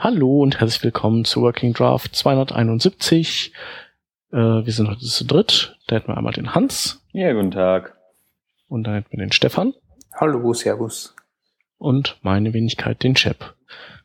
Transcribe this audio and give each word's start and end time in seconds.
Hallo 0.00 0.42
und 0.44 0.60
herzlich 0.60 0.84
willkommen 0.84 1.24
zu 1.24 1.42
Working 1.42 1.72
Draft 1.72 2.14
271. 2.14 3.52
Äh, 4.30 4.36
wir 4.36 4.72
sind 4.72 4.88
heute 4.88 5.00
zu 5.00 5.24
dritt. 5.24 5.76
Da 5.88 5.96
hätten 5.96 6.06
wir 6.06 6.16
einmal 6.16 6.32
den 6.32 6.54
Hans. 6.54 7.02
Ja, 7.10 7.32
guten 7.32 7.50
Tag. 7.50 7.98
Und 8.68 8.84
dann 8.84 8.94
hätten 8.94 9.10
wir 9.10 9.18
den 9.18 9.32
Stefan. 9.32 9.74
Hallo, 10.14 10.52
Servus. 10.52 11.16
Und 11.78 12.16
meine 12.22 12.54
Wenigkeit, 12.54 13.02
den 13.02 13.16
Chap. 13.16 13.56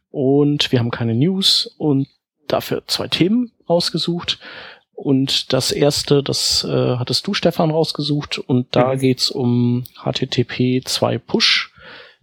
Und 0.10 0.72
wir 0.72 0.80
haben 0.80 0.90
keine 0.90 1.14
News 1.14 1.68
und 1.78 2.08
dafür 2.48 2.82
zwei 2.88 3.08
Themen 3.08 3.52
ausgesucht. 3.68 4.40
Und 4.94 5.54
das 5.54 5.72
erste, 5.72 6.24
das 6.24 6.64
äh, 6.64 6.96
hattest 6.98 7.28
du, 7.28 7.36
Stefan, 7.36 7.70
rausgesucht. 7.70 8.40
Und 8.40 8.76
da 8.76 8.96
mhm. 8.96 9.00
geht's 9.00 9.30
um 9.30 9.84
HTTP 10.04 10.82
2 10.84 11.20
Push 11.20 11.72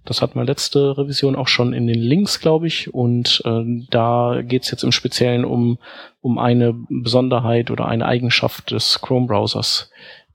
das 0.05 0.23
hatten 0.23 0.39
wir 0.39 0.45
letzte 0.45 0.97
Revision 0.97 1.37
auch 1.37 1.49
schon 1.49 1.73
in 1.73 1.87
den 1.87 1.99
Links, 1.99 2.41
glaube 2.41 2.67
ich. 2.67 2.93
Und 2.93 3.43
äh, 3.45 3.87
da 3.91 4.41
geht 4.43 4.65
es 4.65 4.71
jetzt 4.71 4.83
im 4.83 4.93
Speziellen 4.93 5.45
um, 5.45 5.79
um 6.21 6.39
eine 6.39 6.75
Besonderheit 6.89 7.71
oder 7.71 7.87
eine 7.87 8.07
Eigenschaft 8.07 8.71
des 8.71 9.01
Chrome-Browsers, 9.03 9.91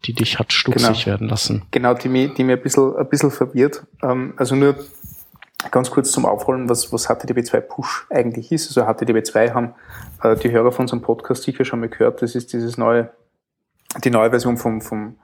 die 0.05 0.13
dich 0.13 0.37
hat 0.39 0.53
stutzig 0.53 0.81
genau. 0.81 1.05
werden 1.05 1.27
lassen. 1.27 1.63
Genau, 1.71 1.93
die 1.93 2.09
mir, 2.09 2.33
die 2.33 2.43
mir 2.43 2.57
ein 2.57 2.61
bisschen, 2.61 2.95
ein 2.95 3.09
bisschen 3.09 3.31
verwirrt. 3.31 3.83
Ähm, 4.03 4.33
also 4.37 4.55
nur 4.55 4.75
ganz 5.71 5.89
kurz 5.89 6.11
zum 6.11 6.25
Aufrollen, 6.25 6.69
was, 6.69 6.93
was 6.93 7.09
HTTP2 7.09 7.61
Push 7.61 8.05
eigentlich 8.11 8.51
ist. 8.51 8.67
Also 8.67 8.89
HTTP2 8.89 9.53
haben 9.53 9.73
äh, 10.21 10.35
die 10.35 10.51
Hörer 10.51 10.71
von 10.71 10.83
unserem 10.83 11.01
Podcast 11.01 11.43
sicher 11.43 11.65
schon 11.65 11.79
mal 11.79 11.89
gehört. 11.89 12.21
Das 12.21 12.35
ist 12.35 12.53
dieses 12.53 12.77
neue, 12.77 13.09
die 14.03 14.11
neue 14.11 14.29
Version 14.29 14.57
vom, 14.57 14.81
vom 14.81 15.17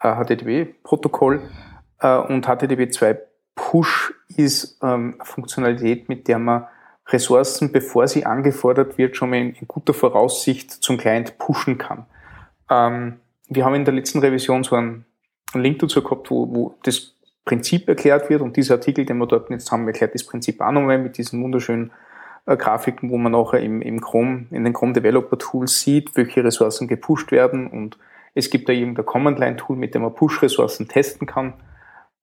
äh, 0.00 0.14
HTTP-Protokoll. 0.14 1.40
Äh, 2.00 2.18
und 2.18 2.46
HTTP2 2.46 3.18
Push 3.58 4.14
ist 4.36 4.78
ähm, 4.82 5.16
Funktionalität, 5.22 6.08
mit 6.08 6.28
der 6.28 6.38
man 6.38 6.68
Ressourcen, 7.08 7.72
bevor 7.72 8.06
sie 8.06 8.24
angefordert 8.24 8.98
wird, 8.98 9.16
schon 9.16 9.30
mal 9.30 9.40
in, 9.40 9.54
in 9.54 9.66
guter 9.66 9.94
Voraussicht 9.94 10.70
zum 10.70 10.96
Client 10.96 11.38
pushen 11.38 11.76
kann. 11.76 12.06
Ähm, 12.70 13.16
wir 13.48 13.64
haben 13.64 13.74
in 13.74 13.84
der 13.84 13.94
letzten 13.94 14.20
Revision 14.20 14.62
so 14.62 14.76
einen, 14.76 15.06
einen 15.52 15.64
Link 15.64 15.80
dazu 15.80 16.02
gehabt, 16.02 16.30
wo, 16.30 16.54
wo 16.54 16.74
das 16.84 17.14
Prinzip 17.44 17.88
erklärt 17.88 18.30
wird 18.30 18.42
und 18.42 18.56
dieser 18.56 18.74
Artikel, 18.74 19.04
den 19.04 19.18
wir 19.18 19.26
dort 19.26 19.50
jetzt 19.50 19.72
haben, 19.72 19.86
erklärt 19.86 20.14
das 20.14 20.24
Prinzip 20.24 20.60
auch 20.60 20.70
nochmal 20.70 20.98
mit 20.98 21.18
diesen 21.18 21.42
wunderschönen 21.42 21.90
äh, 22.46 22.56
Grafiken, 22.56 23.10
wo 23.10 23.18
man 23.18 23.32
nachher 23.32 23.60
im, 23.60 23.82
im 23.82 24.00
Chrome, 24.00 24.46
in 24.50 24.64
den 24.64 24.72
Chrome 24.72 24.92
Developer 24.92 25.38
Tools 25.38 25.80
sieht, 25.80 26.14
welche 26.14 26.44
Ressourcen 26.44 26.86
gepusht 26.86 27.32
werden 27.32 27.66
und 27.66 27.98
es 28.34 28.50
gibt 28.50 28.68
da 28.68 28.72
irgendein 28.72 29.06
Command 29.06 29.40
Line 29.40 29.56
Tool, 29.56 29.76
mit 29.76 29.94
dem 29.96 30.02
man 30.02 30.14
Push-Ressourcen 30.14 30.86
testen 30.86 31.26
kann. 31.26 31.54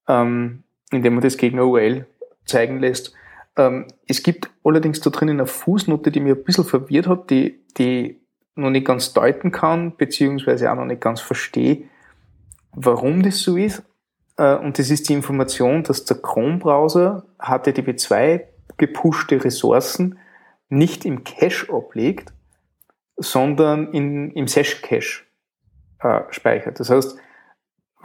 Ähm, 0.08 0.64
indem 0.92 1.16
man 1.16 1.24
das 1.24 1.38
gegen 1.38 1.60
URL 1.60 2.06
zeigen 2.46 2.80
lässt. 2.80 3.14
Ähm, 3.58 3.88
es 4.08 4.24
gibt 4.24 4.50
allerdings 4.64 5.02
da 5.02 5.10
drin 5.10 5.30
eine 5.30 5.48
Fußnote, 5.48 6.12
die 6.12 6.20
mir 6.20 6.36
ein 6.36 6.44
bisschen 6.44 6.66
verwirrt 6.66 7.08
hat, 7.08 7.30
die, 7.30 7.64
die 7.78 8.20
noch 8.56 8.70
nicht 8.70 8.86
ganz 8.86 9.14
deuten 9.14 9.52
kann, 9.52 9.96
beziehungsweise 9.98 10.72
auch 10.72 10.76
noch 10.76 10.86
nicht 10.86 11.02
ganz 11.02 11.22
verstehe, 11.22 11.84
warum 12.74 13.24
das 13.24 13.40
so 13.40 13.58
ist. 13.58 13.84
Äh, 14.38 14.56
und 14.56 14.80
das 14.80 14.90
ist 14.90 15.10
die 15.10 15.14
Information, 15.14 15.84
dass 15.84 16.06
der 16.06 16.18
Chrome-Browser 16.18 17.26
HTTP2 17.40 18.42
gepushte 18.78 19.44
Ressourcen 19.44 20.20
nicht 20.70 21.06
im 21.06 21.24
Cache 21.24 21.72
ablegt, 21.72 22.34
sondern 23.18 23.92
in, 23.94 24.32
im 24.32 24.48
Session-Cache 24.48 25.24
äh, 26.00 26.22
speichert. 26.32 26.80
Das 26.80 26.90
heißt, 26.90 27.18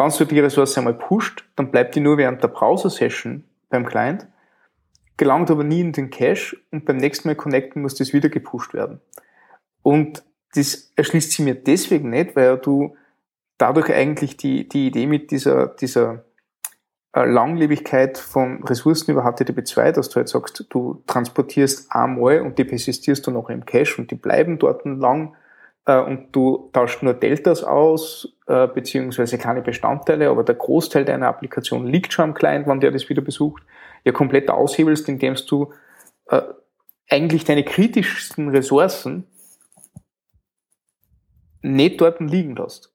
wenn 0.01 0.29
du 0.29 0.35
die 0.35 0.41
Ressource 0.41 0.79
einmal 0.79 0.95
pusht, 0.95 1.45
dann 1.57 1.71
bleibt 1.71 1.95
die 1.95 2.01
nur 2.01 2.17
während 2.17 2.43
der 2.43 2.49
Browser-Session 2.49 3.45
beim 3.69 3.87
Client, 3.87 4.27
gelangt 5.19 5.51
aber 5.51 5.63
nie 5.63 5.81
in 5.81 5.93
den 5.93 6.11
Cache 6.11 6.57
und 6.71 6.87
beim 6.87 6.97
nächsten 6.97 7.29
Mal 7.29 7.35
connecten 7.35 7.83
muss 7.83 7.97
das 7.97 8.15
wieder 8.15 8.31
gepusht 8.31 8.73
werden. 8.73 9.01
Und 9.83 10.25
das 10.55 10.93
erschließt 10.97 11.33
sich 11.33 11.45
mir 11.45 11.55
deswegen 11.55 12.11
nicht, 12.11 12.35
weil 12.35 12.57
du 12.57 12.97
dadurch 13.59 13.93
eigentlich 13.93 14.37
die, 14.39 14.67
die 14.69 14.87
Idee 14.87 15.07
mit 15.07 15.31
dieser, 15.31 15.69
dieser 15.69 16.25
äh, 17.13 17.25
Langlebigkeit 17.27 18.17
von 18.17 18.65
Ressourcen 18.65 19.11
über 19.11 19.27
HTTP2, 19.27 19.93
dass 19.93 20.09
du 20.09 20.17
halt 20.17 20.29
sagst, 20.29 20.65
du 20.71 21.03
transportierst 21.07 21.93
einmal 21.93 22.41
und 22.41 22.59
die 22.59 22.65
persistierst 22.65 23.27
du 23.27 23.31
noch 23.31 23.51
im 23.51 23.67
Cache 23.67 24.01
und 24.01 24.11
die 24.11 24.17
bleiben 24.17 24.59
dort 24.59 24.87
lang 24.87 25.35
und 25.99 26.29
du 26.33 26.71
tauschst 26.73 27.03
nur 27.03 27.15
Deltas 27.15 27.65
aus, 27.65 28.37
äh, 28.47 28.69
beziehungsweise 28.69 29.39
kleine 29.39 29.63
Bestandteile, 29.63 30.31
aber 30.31 30.45
der 30.45 30.55
Großteil 30.55 31.05
deiner 31.05 31.29
Applikation 31.29 31.87
liegt 31.87 32.13
schon 32.13 32.27
am 32.27 32.35
Client, 32.35 32.67
wann 32.67 32.81
der 32.81 32.93
das 32.93 33.09
wieder 33.09 33.23
besucht, 33.23 33.63
ja 34.05 34.13
komplett 34.13 34.49
aushebelst, 34.49 35.09
indem 35.09 35.35
du 35.49 35.73
äh, 36.29 36.43
eigentlich 37.09 37.45
deine 37.45 37.65
kritischsten 37.65 38.49
Ressourcen 38.51 39.27
nicht 41.63 42.01
dort 42.01 42.21
liegen 42.21 42.57
lässt. 42.57 42.95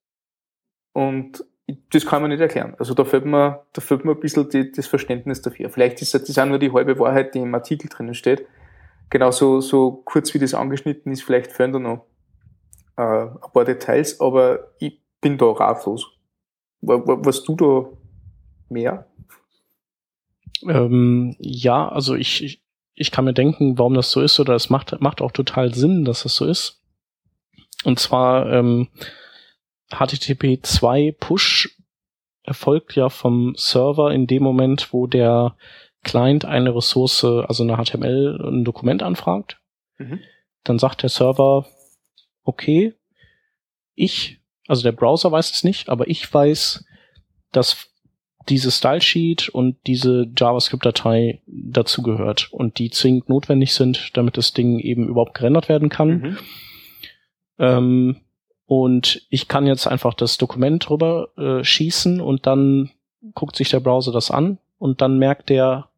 Und 0.93 1.43
das 1.91 2.05
kann 2.05 2.21
man 2.21 2.31
nicht 2.31 2.39
erklären. 2.39 2.75
Also 2.77 2.93
da 2.93 3.03
fällt 3.03 3.25
mir, 3.25 3.65
da 3.73 3.81
fällt 3.81 4.05
mir 4.05 4.11
ein 4.11 4.19
bisschen 4.19 4.49
die, 4.49 4.71
das 4.71 4.87
Verständnis 4.87 5.41
dafür. 5.41 5.69
Vielleicht 5.69 6.01
ist 6.01 6.13
das 6.13 6.37
auch 6.37 6.45
nur 6.45 6.59
die 6.59 6.71
halbe 6.71 6.97
Wahrheit, 6.99 7.35
die 7.35 7.39
im 7.39 7.53
Artikel 7.53 7.89
drinnen 7.89 8.13
steht. 8.13 8.45
Genauso 9.09 9.61
so 9.61 9.91
kurz 10.05 10.33
wie 10.33 10.39
das 10.39 10.53
angeschnitten 10.53 11.11
ist, 11.11 11.23
vielleicht 11.23 11.51
fehlen 11.51 11.73
da 11.73 11.79
noch 11.79 12.05
äh, 12.97 13.01
ein 13.01 13.51
paar 13.53 13.65
Details, 13.65 14.19
aber 14.19 14.71
ich 14.79 14.99
bin 15.21 15.37
da 15.37 15.51
ratlos. 15.51 16.11
Was 16.81 17.43
du 17.43 17.55
da 17.55 17.89
mehr? 18.69 19.07
Ähm, 20.67 21.35
ja, 21.39 21.87
also 21.89 22.15
ich, 22.15 22.43
ich, 22.43 22.63
ich 22.93 23.11
kann 23.11 23.25
mir 23.25 23.33
denken, 23.33 23.77
warum 23.77 23.93
das 23.93 24.11
so 24.11 24.21
ist, 24.21 24.39
oder 24.39 24.55
es 24.55 24.69
macht, 24.69 24.99
macht 25.01 25.21
auch 25.21 25.31
total 25.31 25.73
Sinn, 25.73 26.05
dass 26.05 26.23
das 26.23 26.35
so 26.35 26.45
ist. 26.45 26.81
Und 27.83 27.99
zwar 27.99 28.51
ähm, 28.51 28.87
HTTP 29.91 30.59
2 30.63 31.15
Push 31.19 31.77
erfolgt 32.43 32.95
ja 32.95 33.09
vom 33.09 33.55
Server 33.57 34.11
in 34.11 34.27
dem 34.27 34.43
Moment, 34.43 34.93
wo 34.93 35.07
der 35.07 35.55
Client 36.03 36.45
eine 36.45 36.75
Ressource, 36.75 37.23
also 37.23 37.63
eine 37.63 37.83
HTML, 37.83 38.39
ein 38.43 38.63
Dokument 38.63 39.01
anfragt. 39.03 39.59
Mhm. 39.97 40.19
Dann 40.63 40.79
sagt 40.79 41.03
der 41.03 41.09
Server, 41.09 41.65
okay, 42.45 42.93
ich, 43.95 44.39
also 44.67 44.83
der 44.83 44.93
Browser 44.93 45.31
weiß 45.31 45.51
es 45.51 45.63
nicht, 45.63 45.89
aber 45.89 46.07
ich 46.07 46.31
weiß, 46.33 46.85
dass 47.51 47.89
diese 48.47 48.71
Stylesheet 48.71 49.49
und 49.49 49.75
diese 49.87 50.27
JavaScript-Datei 50.37 51.41
dazugehört 51.47 52.49
und 52.51 52.77
die 52.77 52.91
zwingend 52.91 53.27
notwendig 53.27 53.73
sind, 53.73 54.11
damit 54.13 54.37
das 54.37 54.53
Ding 54.53 54.79
eben 54.79 55.07
überhaupt 55.07 55.33
gerendert 55.33 55.67
werden 55.67 55.89
kann. 55.89 56.09
Mhm. 56.09 56.37
Ähm, 57.57 58.15
und 58.67 59.25
ich 59.29 59.47
kann 59.47 59.67
jetzt 59.67 59.87
einfach 59.87 60.13
das 60.13 60.37
Dokument 60.37 60.89
rüber 60.89 61.29
äh, 61.37 61.63
schießen 61.63 62.21
und 62.21 62.45
dann 62.45 62.91
guckt 63.33 63.55
sich 63.55 63.69
der 63.69 63.79
Browser 63.79 64.11
das 64.11 64.31
an 64.31 64.59
und 64.77 65.01
dann 65.01 65.17
merkt 65.17 65.49
er 65.49 65.89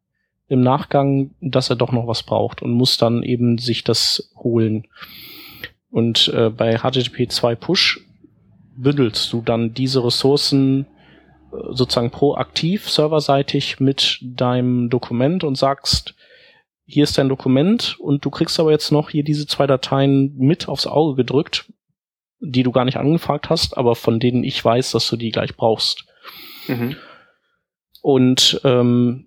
im 0.48 0.62
Nachgang, 0.62 1.34
dass 1.40 1.68
er 1.68 1.76
doch 1.76 1.92
noch 1.92 2.06
was 2.06 2.22
braucht 2.22 2.62
und 2.62 2.72
muss 2.72 2.96
dann 2.96 3.22
eben 3.22 3.58
sich 3.58 3.84
das 3.84 4.32
holen. 4.36 4.86
Und 5.98 6.28
äh, 6.32 6.48
bei 6.48 6.78
HTTP 6.78 7.28
2 7.28 7.56
Push 7.56 7.98
bündelst 8.76 9.32
du 9.32 9.42
dann 9.42 9.74
diese 9.74 10.04
Ressourcen 10.04 10.86
äh, 11.50 11.56
sozusagen 11.72 12.12
proaktiv 12.12 12.88
serverseitig 12.88 13.80
mit 13.80 14.20
deinem 14.22 14.90
Dokument 14.90 15.42
und 15.42 15.58
sagst, 15.58 16.14
hier 16.84 17.02
ist 17.02 17.18
dein 17.18 17.28
Dokument 17.28 17.98
und 17.98 18.24
du 18.24 18.30
kriegst 18.30 18.60
aber 18.60 18.70
jetzt 18.70 18.92
noch 18.92 19.10
hier 19.10 19.24
diese 19.24 19.48
zwei 19.48 19.66
Dateien 19.66 20.36
mit 20.36 20.68
aufs 20.68 20.86
Auge 20.86 21.16
gedrückt, 21.16 21.66
die 22.38 22.62
du 22.62 22.70
gar 22.70 22.84
nicht 22.84 22.96
angefragt 22.96 23.50
hast, 23.50 23.76
aber 23.76 23.96
von 23.96 24.20
denen 24.20 24.44
ich 24.44 24.64
weiß, 24.64 24.92
dass 24.92 25.08
du 25.08 25.16
die 25.16 25.32
gleich 25.32 25.56
brauchst. 25.56 26.04
Mhm. 26.68 26.94
Und 28.02 28.60
ähm, 28.62 29.26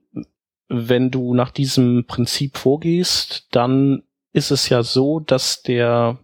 wenn 0.69 1.11
du 1.11 1.33
nach 1.33 1.51
diesem 1.51 2.05
Prinzip 2.07 2.55
vorgehst, 2.55 3.49
dann 3.51 4.03
ist 4.31 4.51
es 4.51 4.69
ja 4.69 4.83
so, 4.83 5.19
dass 5.19 5.63
der 5.63 6.17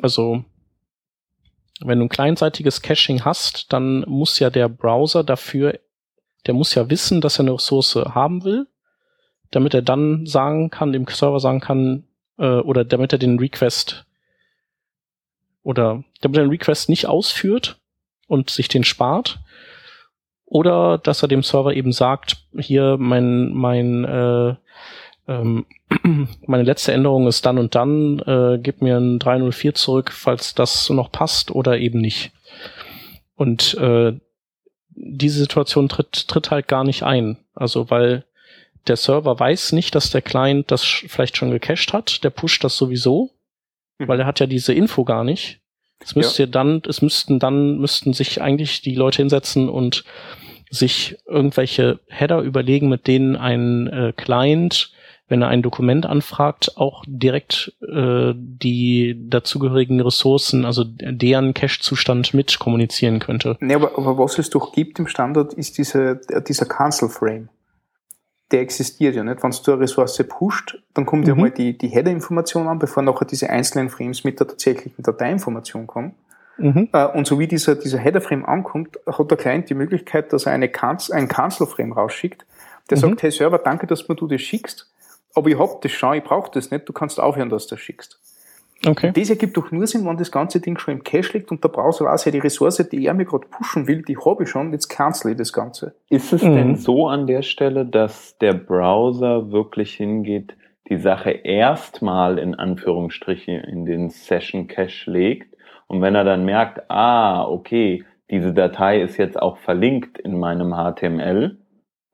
also 0.00 0.44
wenn 1.80 1.98
du 1.98 2.06
ein 2.06 2.10
kleinseitiges 2.10 2.82
Caching 2.82 3.24
hast, 3.24 3.72
dann 3.72 4.00
muss 4.06 4.38
ja 4.38 4.50
der 4.50 4.68
Browser 4.68 5.24
dafür, 5.24 5.78
der 6.46 6.54
muss 6.54 6.74
ja 6.74 6.88
wissen, 6.90 7.20
dass 7.20 7.38
er 7.38 7.44
eine 7.44 7.54
Ressource 7.54 7.94
haben 7.96 8.44
will, 8.44 8.66
damit 9.50 9.74
er 9.74 9.82
dann 9.82 10.26
sagen 10.26 10.70
kann, 10.70 10.92
dem 10.92 11.06
Server 11.06 11.40
sagen 11.40 11.60
kann, 11.60 12.04
äh, 12.38 12.58
oder 12.58 12.84
damit 12.84 13.12
er 13.12 13.18
den 13.18 13.38
Request 13.38 14.06
oder 15.62 16.04
damit 16.20 16.38
er 16.38 16.44
den 16.44 16.50
Request 16.50 16.88
nicht 16.88 17.06
ausführt 17.06 17.80
und 18.28 18.50
sich 18.50 18.68
den 18.68 18.84
spart, 18.84 19.40
oder 20.44 20.98
dass 20.98 21.22
er 21.22 21.28
dem 21.28 21.42
Server 21.42 21.74
eben 21.74 21.92
sagt, 21.92 22.36
hier 22.56 22.96
mein 22.98 23.52
mein 23.52 24.04
äh, 24.04 24.54
ähm, 25.26 25.66
meine 26.46 26.62
letzte 26.62 26.92
Änderung 26.92 27.26
ist 27.26 27.46
dann 27.46 27.58
und 27.58 27.74
dann, 27.74 28.18
äh, 28.20 28.58
gib 28.62 28.82
mir 28.82 28.96
ein 28.96 29.18
304 29.18 29.74
zurück, 29.74 30.12
falls 30.12 30.54
das 30.54 30.90
noch 30.90 31.10
passt 31.10 31.50
oder 31.50 31.78
eben 31.78 32.00
nicht. 32.00 32.32
Und 33.36 33.74
äh, 33.74 34.12
diese 34.90 35.40
Situation 35.40 35.88
tritt, 35.88 36.28
tritt 36.28 36.50
halt 36.50 36.68
gar 36.68 36.84
nicht 36.84 37.02
ein. 37.02 37.38
Also 37.54 37.90
weil 37.90 38.24
der 38.86 38.96
Server 38.96 39.38
weiß 39.38 39.72
nicht, 39.72 39.94
dass 39.94 40.10
der 40.10 40.22
Client 40.22 40.70
das 40.70 40.84
vielleicht 40.84 41.36
schon 41.36 41.50
gecached 41.50 41.92
hat, 41.92 42.22
der 42.22 42.30
pusht 42.30 42.62
das 42.64 42.76
sowieso, 42.76 43.30
mhm. 43.98 44.08
weil 44.08 44.20
er 44.20 44.26
hat 44.26 44.40
ja 44.40 44.46
diese 44.46 44.74
Info 44.74 45.04
gar 45.04 45.24
nicht. 45.24 45.60
Es 46.00 46.14
müsste 46.14 46.42
ja. 46.42 46.48
dann, 46.48 46.82
es 46.86 47.00
müssten 47.00 47.38
dann, 47.38 47.78
müssten 47.78 48.12
sich 48.12 48.42
eigentlich 48.42 48.82
die 48.82 48.94
Leute 48.94 49.18
hinsetzen 49.18 49.68
und 49.68 50.04
sich 50.70 51.16
irgendwelche 51.26 52.00
Header 52.08 52.40
überlegen, 52.40 52.88
mit 52.88 53.06
denen 53.06 53.36
ein 53.36 53.86
äh, 53.86 54.12
Client, 54.14 54.92
wenn 55.28 55.42
er 55.42 55.48
ein 55.48 55.62
Dokument 55.62 56.06
anfragt, 56.06 56.72
auch 56.76 57.04
direkt 57.06 57.72
äh, 57.80 58.34
die 58.36 59.16
dazugehörigen 59.28 60.00
Ressourcen, 60.00 60.64
also 60.64 60.84
deren 60.84 61.54
Cache-Zustand 61.54 62.34
mit 62.34 62.58
kommunizieren 62.58 63.20
könnte. 63.20 63.56
Nee, 63.60 63.74
aber, 63.74 63.98
aber 63.98 64.18
was 64.18 64.38
es 64.38 64.50
doch 64.50 64.72
gibt 64.72 64.98
im 64.98 65.06
Standard, 65.06 65.54
ist 65.54 65.78
diese, 65.78 66.20
dieser 66.46 66.66
Cancel-Frame 66.66 67.48
der 68.50 68.60
existiert 68.60 69.16
ja 69.16 69.24
nicht. 69.24 69.42
Wenn 69.42 69.50
du 69.50 69.72
eine 69.72 69.80
Ressource 69.80 70.22
pusht, 70.28 70.78
dann 70.94 71.06
kommt 71.06 71.22
mhm. 71.22 71.28
ja 71.28 71.34
mal 71.34 71.50
die, 71.50 71.76
die 71.76 71.88
Header-Information 71.88 72.68
an, 72.68 72.78
bevor 72.78 73.02
nachher 73.02 73.24
diese 73.24 73.50
einzelnen 73.50 73.90
Frames 73.90 74.22
mit 74.22 74.38
der 74.38 74.46
tatsächlichen 74.46 75.02
Dateiinformation 75.02 75.86
kommen. 75.86 76.14
Mhm. 76.58 76.88
Äh, 76.92 77.06
und 77.06 77.26
so 77.26 77.38
wie 77.38 77.48
dieser, 77.48 77.74
dieser 77.74 77.98
Header-Frame 77.98 78.44
ankommt, 78.44 78.98
hat 79.06 79.30
der 79.30 79.38
Client 79.38 79.70
die 79.70 79.74
Möglichkeit, 79.74 80.32
dass 80.32 80.46
er 80.46 80.52
eine 80.52 80.68
Cancel, 80.68 81.14
ein 81.16 81.28
Cancel-Frame 81.28 81.92
rausschickt, 81.92 82.46
der 82.90 82.98
mhm. 82.98 83.00
sagt, 83.00 83.22
hey 83.22 83.30
Server, 83.30 83.58
danke, 83.58 83.86
dass 83.86 84.06
du 84.06 84.26
das 84.26 84.40
schickst, 84.40 84.92
aber 85.34 85.48
ich 85.48 85.58
hab 85.58 85.80
das 85.82 85.92
schon, 85.92 86.14
ich 86.14 86.24
brauche 86.24 86.50
das 86.52 86.70
nicht, 86.70 86.88
du 86.88 86.92
kannst 86.92 87.20
aufhören, 87.20 87.50
dass 87.50 87.66
du 87.66 87.74
das 87.74 87.82
schickst. 87.82 88.20
Okay. 88.86 89.12
Das 89.14 89.30
ergibt 89.30 89.56
doch 89.56 89.70
nur 89.70 89.86
Sinn, 89.86 90.04
wenn 90.04 90.16
das 90.16 90.30
ganze 90.30 90.60
Ding 90.60 90.78
schon 90.78 90.94
im 90.94 91.04
Cache 91.04 91.38
liegt 91.38 91.50
und 91.50 91.64
der 91.64 91.70
Browser 91.70 92.04
weiß, 92.04 92.26
ja, 92.26 92.32
die 92.32 92.38
Ressource, 92.38 92.86
die 92.90 93.06
er 93.06 93.14
mir 93.14 93.24
gerade 93.24 93.46
pushen 93.46 93.86
will, 93.86 94.02
die 94.02 94.16
habe 94.18 94.42
ich 94.42 94.50
schon, 94.50 94.72
jetzt 94.72 94.88
cancel 94.88 95.32
ich 95.32 95.38
das 95.38 95.52
Ganze. 95.52 95.94
Ist 96.10 96.32
es 96.32 96.42
mhm. 96.42 96.54
denn 96.54 96.76
so 96.76 97.08
an 97.08 97.26
der 97.26 97.42
Stelle, 97.42 97.86
dass 97.86 98.36
der 98.38 98.52
Browser 98.52 99.50
wirklich 99.50 99.94
hingeht, 99.94 100.56
die 100.90 100.98
Sache 100.98 101.30
erstmal 101.30 102.38
in 102.38 102.54
Anführungsstrichen 102.54 103.54
in 103.64 103.86
den 103.86 104.10
Session 104.10 104.66
Cache 104.66 105.10
legt 105.10 105.54
und 105.86 106.02
wenn 106.02 106.14
er 106.14 106.24
dann 106.24 106.44
merkt, 106.44 106.90
ah, 106.90 107.44
okay, 107.44 108.04
diese 108.30 108.52
Datei 108.52 109.00
ist 109.00 109.16
jetzt 109.16 109.40
auch 109.40 109.58
verlinkt 109.58 110.18
in 110.18 110.38
meinem 110.38 110.74
HTML, 110.74 111.58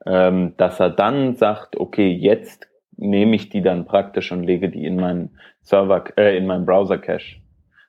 ähm, 0.06 0.54
dass 0.56 0.80
er 0.80 0.90
dann 0.90 1.34
sagt, 1.34 1.76
okay, 1.76 2.10
jetzt 2.10 2.69
nehme 3.00 3.34
ich 3.34 3.48
die 3.48 3.62
dann 3.62 3.86
praktisch 3.86 4.30
und 4.30 4.44
lege 4.44 4.68
die 4.68 4.84
in 4.84 4.96
meinen 4.96 5.30
Server, 5.62 6.04
äh, 6.16 6.36
in 6.36 6.46
meinen 6.46 6.66
Browser 6.66 6.98
Cache. 6.98 7.40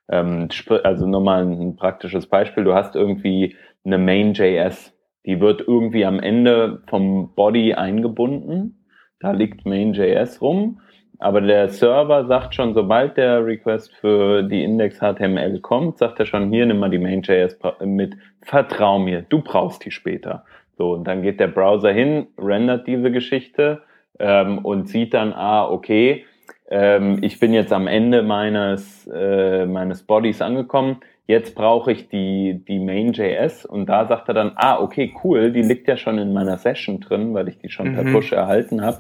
Ähm, 0.09 0.47
also 0.83 1.05
nur 1.05 1.21
mal 1.21 1.45
ein 1.45 1.75
praktisches 1.75 2.27
Beispiel. 2.27 2.63
Du 2.63 2.73
hast 2.73 2.95
irgendwie 2.95 3.55
eine 3.85 3.97
Main.js, 3.97 4.93
die 5.25 5.39
wird 5.39 5.61
irgendwie 5.67 6.05
am 6.05 6.19
Ende 6.19 6.81
vom 6.87 7.35
Body 7.35 7.73
eingebunden. 7.73 8.85
Da 9.19 9.31
liegt 9.31 9.65
Main.js 9.65 10.41
rum. 10.41 10.79
Aber 11.19 11.39
der 11.39 11.69
Server 11.69 12.25
sagt 12.25 12.55
schon, 12.55 12.73
sobald 12.73 13.15
der 13.15 13.45
Request 13.45 13.93
für 13.93 14.41
die 14.41 14.63
Index 14.63 14.99
HTML 14.99 15.59
kommt, 15.59 15.99
sagt 15.99 16.19
er 16.19 16.25
schon, 16.25 16.51
hier 16.51 16.65
nimm 16.65 16.79
mal 16.79 16.89
die 16.89 16.97
Main.js 16.97 17.59
mit, 17.85 18.15
vertrau 18.41 18.97
mir, 18.97 19.21
du 19.21 19.41
brauchst 19.41 19.85
die 19.85 19.91
später. 19.91 20.45
So, 20.77 20.93
und 20.93 21.03
dann 21.03 21.21
geht 21.21 21.39
der 21.39 21.47
Browser 21.47 21.91
hin, 21.91 22.25
rendert 22.39 22.87
diese 22.87 23.11
Geschichte 23.11 23.83
ähm, 24.21 24.59
und 24.59 24.87
sieht 24.87 25.13
dann, 25.13 25.33
ah, 25.33 25.67
okay, 25.67 26.25
ähm, 26.69 27.19
ich 27.21 27.39
bin 27.39 27.53
jetzt 27.53 27.73
am 27.73 27.87
Ende 27.87 28.21
meines, 28.21 29.07
äh, 29.07 29.65
meines 29.65 30.03
Bodies 30.03 30.41
angekommen, 30.41 31.01
jetzt 31.27 31.55
brauche 31.55 31.91
ich 31.91 32.07
die, 32.09 32.63
die 32.67 32.79
Main.js 32.79 33.65
und 33.65 33.87
da 33.87 34.07
sagt 34.07 34.27
er 34.27 34.33
dann, 34.33 34.51
ah, 34.55 34.79
okay, 34.79 35.13
cool, 35.23 35.51
die 35.51 35.63
liegt 35.63 35.87
ja 35.87 35.97
schon 35.97 36.19
in 36.19 36.33
meiner 36.33 36.57
Session 36.57 36.99
drin, 36.99 37.33
weil 37.33 37.47
ich 37.47 37.57
die 37.57 37.69
schon 37.69 37.89
mhm. 37.89 37.95
per 37.95 38.03
Push 38.11 38.31
erhalten 38.31 38.83
habe. 38.83 38.99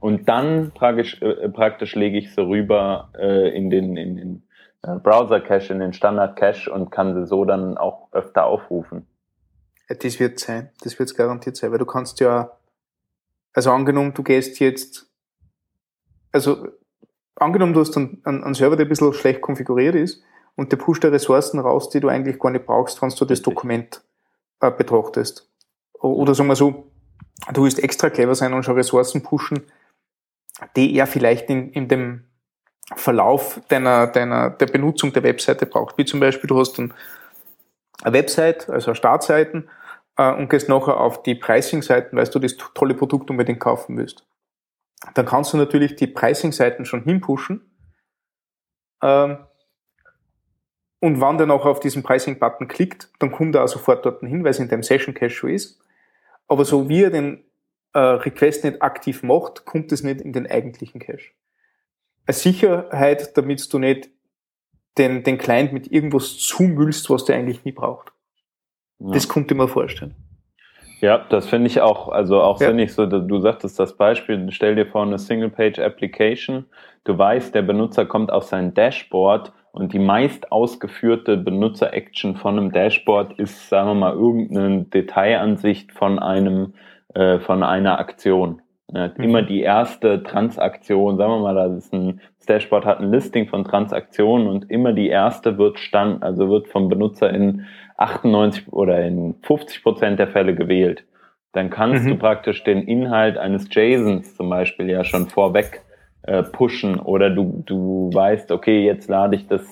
Und 0.00 0.28
dann 0.28 0.72
praktisch, 0.74 1.20
äh, 1.22 1.48
praktisch 1.48 1.94
lege 1.94 2.18
ich 2.18 2.34
sie 2.34 2.42
rüber 2.42 3.10
äh, 3.16 3.56
in 3.56 3.70
den, 3.70 3.96
in 3.96 4.16
den 4.16 4.42
äh, 4.82 4.96
Browser-Cache, 4.96 5.72
in 5.72 5.80
den 5.80 5.92
Standard-Cache 5.92 6.72
und 6.72 6.90
kann 6.90 7.14
sie 7.14 7.26
so 7.26 7.44
dann 7.44 7.76
auch 7.76 8.08
öfter 8.12 8.46
aufrufen. 8.46 9.06
Das 9.88 10.18
wird 10.18 10.40
sein, 10.40 10.70
das 10.82 10.98
wird 10.98 11.10
es 11.10 11.16
garantiert 11.16 11.56
sein, 11.56 11.70
weil 11.70 11.78
du 11.78 11.84
kannst 11.84 12.18
ja 12.18 12.50
also 13.52 13.70
angenommen, 13.70 14.14
du 14.14 14.22
gehst 14.22 14.58
jetzt, 14.60 15.10
also 16.32 16.68
angenommen, 17.36 17.74
du 17.74 17.80
hast 17.80 17.96
einen, 17.96 18.22
einen 18.24 18.54
Server, 18.54 18.76
der 18.76 18.86
ein 18.86 18.88
bisschen 18.88 19.12
schlecht 19.12 19.40
konfiguriert 19.40 19.94
ist 19.94 20.22
und 20.56 20.72
der 20.72 20.76
pusht 20.76 21.04
da 21.04 21.08
Ressourcen 21.08 21.60
raus, 21.60 21.90
die 21.90 22.00
du 22.00 22.08
eigentlich 22.08 22.38
gar 22.38 22.50
nicht 22.50 22.66
brauchst, 22.66 23.00
wenn 23.02 23.10
du 23.10 23.24
das 23.24 23.42
Dokument 23.42 24.02
äh, 24.60 24.70
betrachtest. 24.70 25.50
Oder 26.00 26.34
sagen 26.34 26.48
wir 26.48 26.56
so, 26.56 26.90
du 27.52 27.64
willst 27.64 27.82
extra 27.82 28.10
clever 28.10 28.34
sein 28.34 28.52
und 28.52 28.64
schon 28.64 28.76
Ressourcen 28.76 29.22
pushen, 29.22 29.62
die 30.76 30.94
er 30.96 31.06
vielleicht 31.06 31.48
in, 31.50 31.70
in 31.70 31.88
dem 31.88 32.24
Verlauf 32.94 33.60
deiner, 33.68 34.06
deiner, 34.06 34.50
der 34.50 34.66
Benutzung 34.66 35.12
der 35.12 35.22
Webseite 35.22 35.66
braucht. 35.66 35.96
Wie 35.98 36.04
zum 36.04 36.20
Beispiel, 36.20 36.48
du 36.48 36.58
hast 36.58 36.78
dann 36.78 36.92
eine 38.02 38.12
Website, 38.14 38.68
also 38.68 38.94
Startseiten, 38.94 39.68
und 40.16 40.48
gehst 40.50 40.68
nachher 40.68 40.98
auf 40.98 41.22
die 41.22 41.34
Pricing-Seiten, 41.34 42.16
weil 42.16 42.26
du 42.26 42.38
das 42.38 42.56
tolle 42.74 42.94
Produkt 42.94 43.30
unbedingt 43.30 43.60
kaufen 43.60 43.96
willst. 43.96 44.26
Dann 45.14 45.26
kannst 45.26 45.52
du 45.52 45.56
natürlich 45.56 45.96
die 45.96 46.06
Pricing-Seiten 46.06 46.84
schon 46.84 47.02
hinpushen. 47.02 47.70
Ähm, 49.02 49.38
und 51.00 51.20
wenn 51.20 51.38
der 51.38 51.46
nachher 51.46 51.70
auf 51.70 51.80
diesen 51.80 52.02
Pricing-Button 52.02 52.68
klickt, 52.68 53.10
dann 53.18 53.32
kommt 53.32 53.56
er 53.56 53.64
auch 53.64 53.68
sofort 53.68 54.06
dort 54.06 54.20
hin, 54.20 54.44
weil 54.44 54.52
es 54.52 54.60
in 54.60 54.68
deinem 54.68 54.84
Session-Cache 54.84 55.30
schon 55.30 55.50
ist. 55.50 55.80
Aber 56.46 56.64
so 56.64 56.88
wie 56.88 57.02
er 57.02 57.10
den 57.10 57.44
äh, 57.92 57.98
Request 57.98 58.64
nicht 58.64 58.82
aktiv 58.82 59.22
macht, 59.22 59.64
kommt 59.64 59.90
es 59.92 60.02
nicht 60.02 60.20
in 60.20 60.32
den 60.32 60.46
eigentlichen 60.46 61.00
Cache. 61.00 61.32
Als 62.26 62.42
Sicherheit, 62.42 63.36
damit 63.36 63.72
du 63.72 63.78
nicht 63.78 64.10
den, 64.98 65.22
den 65.24 65.38
Client 65.38 65.72
mit 65.72 65.90
irgendwas 65.90 66.38
zumüllst, 66.38 67.10
was 67.10 67.24
der 67.24 67.36
eigentlich 67.36 67.64
nie 67.64 67.72
braucht. 67.72 68.11
Ja. 69.04 69.12
Das 69.12 69.28
konnte 69.28 69.54
man 69.54 69.68
vorstellen. 69.68 70.14
Ja, 71.00 71.18
das 71.18 71.48
finde 71.48 71.66
ich 71.66 71.80
auch, 71.80 72.08
also 72.08 72.40
auch 72.40 72.60
ja. 72.60 72.68
sinnig 72.68 72.92
so, 72.92 73.06
du 73.06 73.40
sagtest 73.40 73.78
das 73.80 73.96
Beispiel, 73.96 74.46
stell 74.50 74.76
dir 74.76 74.86
vor 74.86 75.02
eine 75.02 75.18
Single-Page-Application, 75.18 76.66
du 77.02 77.18
weißt, 77.18 77.52
der 77.56 77.62
Benutzer 77.62 78.06
kommt 78.06 78.30
auf 78.30 78.44
sein 78.44 78.72
Dashboard 78.72 79.52
und 79.72 79.92
die 79.92 79.98
meist 79.98 80.52
ausgeführte 80.52 81.36
Benutzer-Action 81.36 82.36
von 82.36 82.56
einem 82.56 82.70
Dashboard 82.70 83.32
ist, 83.38 83.68
sagen 83.68 83.88
wir 83.88 83.94
mal, 83.94 84.12
irgendeine 84.12 84.84
Detailansicht 84.84 85.90
von 85.90 86.20
einem, 86.20 86.74
äh, 87.14 87.40
von 87.40 87.64
einer 87.64 87.98
Aktion. 87.98 88.62
Ja, 88.92 89.08
mhm. 89.08 89.24
Immer 89.24 89.42
die 89.42 89.62
erste 89.62 90.22
Transaktion, 90.22 91.16
sagen 91.16 91.32
wir 91.32 91.38
mal, 91.40 91.54
das 91.54 91.86
ist 91.86 91.92
ein, 91.92 92.20
das 92.42 92.46
Dashboard 92.46 92.84
hat 92.84 92.98
ein 92.98 93.12
Listing 93.12 93.46
von 93.46 93.64
Transaktionen 93.64 94.48
und 94.48 94.68
immer 94.68 94.92
die 94.92 95.08
erste 95.08 95.58
wird 95.58 95.78
stand, 95.78 96.24
also 96.24 96.50
wird 96.50 96.66
vom 96.66 96.88
Benutzer 96.88 97.30
in 97.30 97.66
98 97.98 98.72
oder 98.72 99.00
in 99.04 99.36
50 99.42 99.80
Prozent 99.82 100.18
der 100.18 100.26
Fälle 100.26 100.56
gewählt. 100.56 101.04
Dann 101.52 101.70
kannst 101.70 102.04
mhm. 102.04 102.10
du 102.10 102.16
praktisch 102.16 102.64
den 102.64 102.82
Inhalt 102.82 103.38
eines 103.38 103.68
JSONs 103.72 104.34
zum 104.36 104.50
Beispiel 104.50 104.90
ja 104.90 105.04
schon 105.04 105.28
vorweg 105.28 105.82
äh, 106.22 106.42
pushen 106.42 106.98
oder 106.98 107.30
du, 107.30 107.62
du 107.64 108.10
weißt, 108.12 108.50
okay, 108.50 108.84
jetzt 108.84 109.08
lade 109.08 109.36
ich 109.36 109.46
das, 109.46 109.62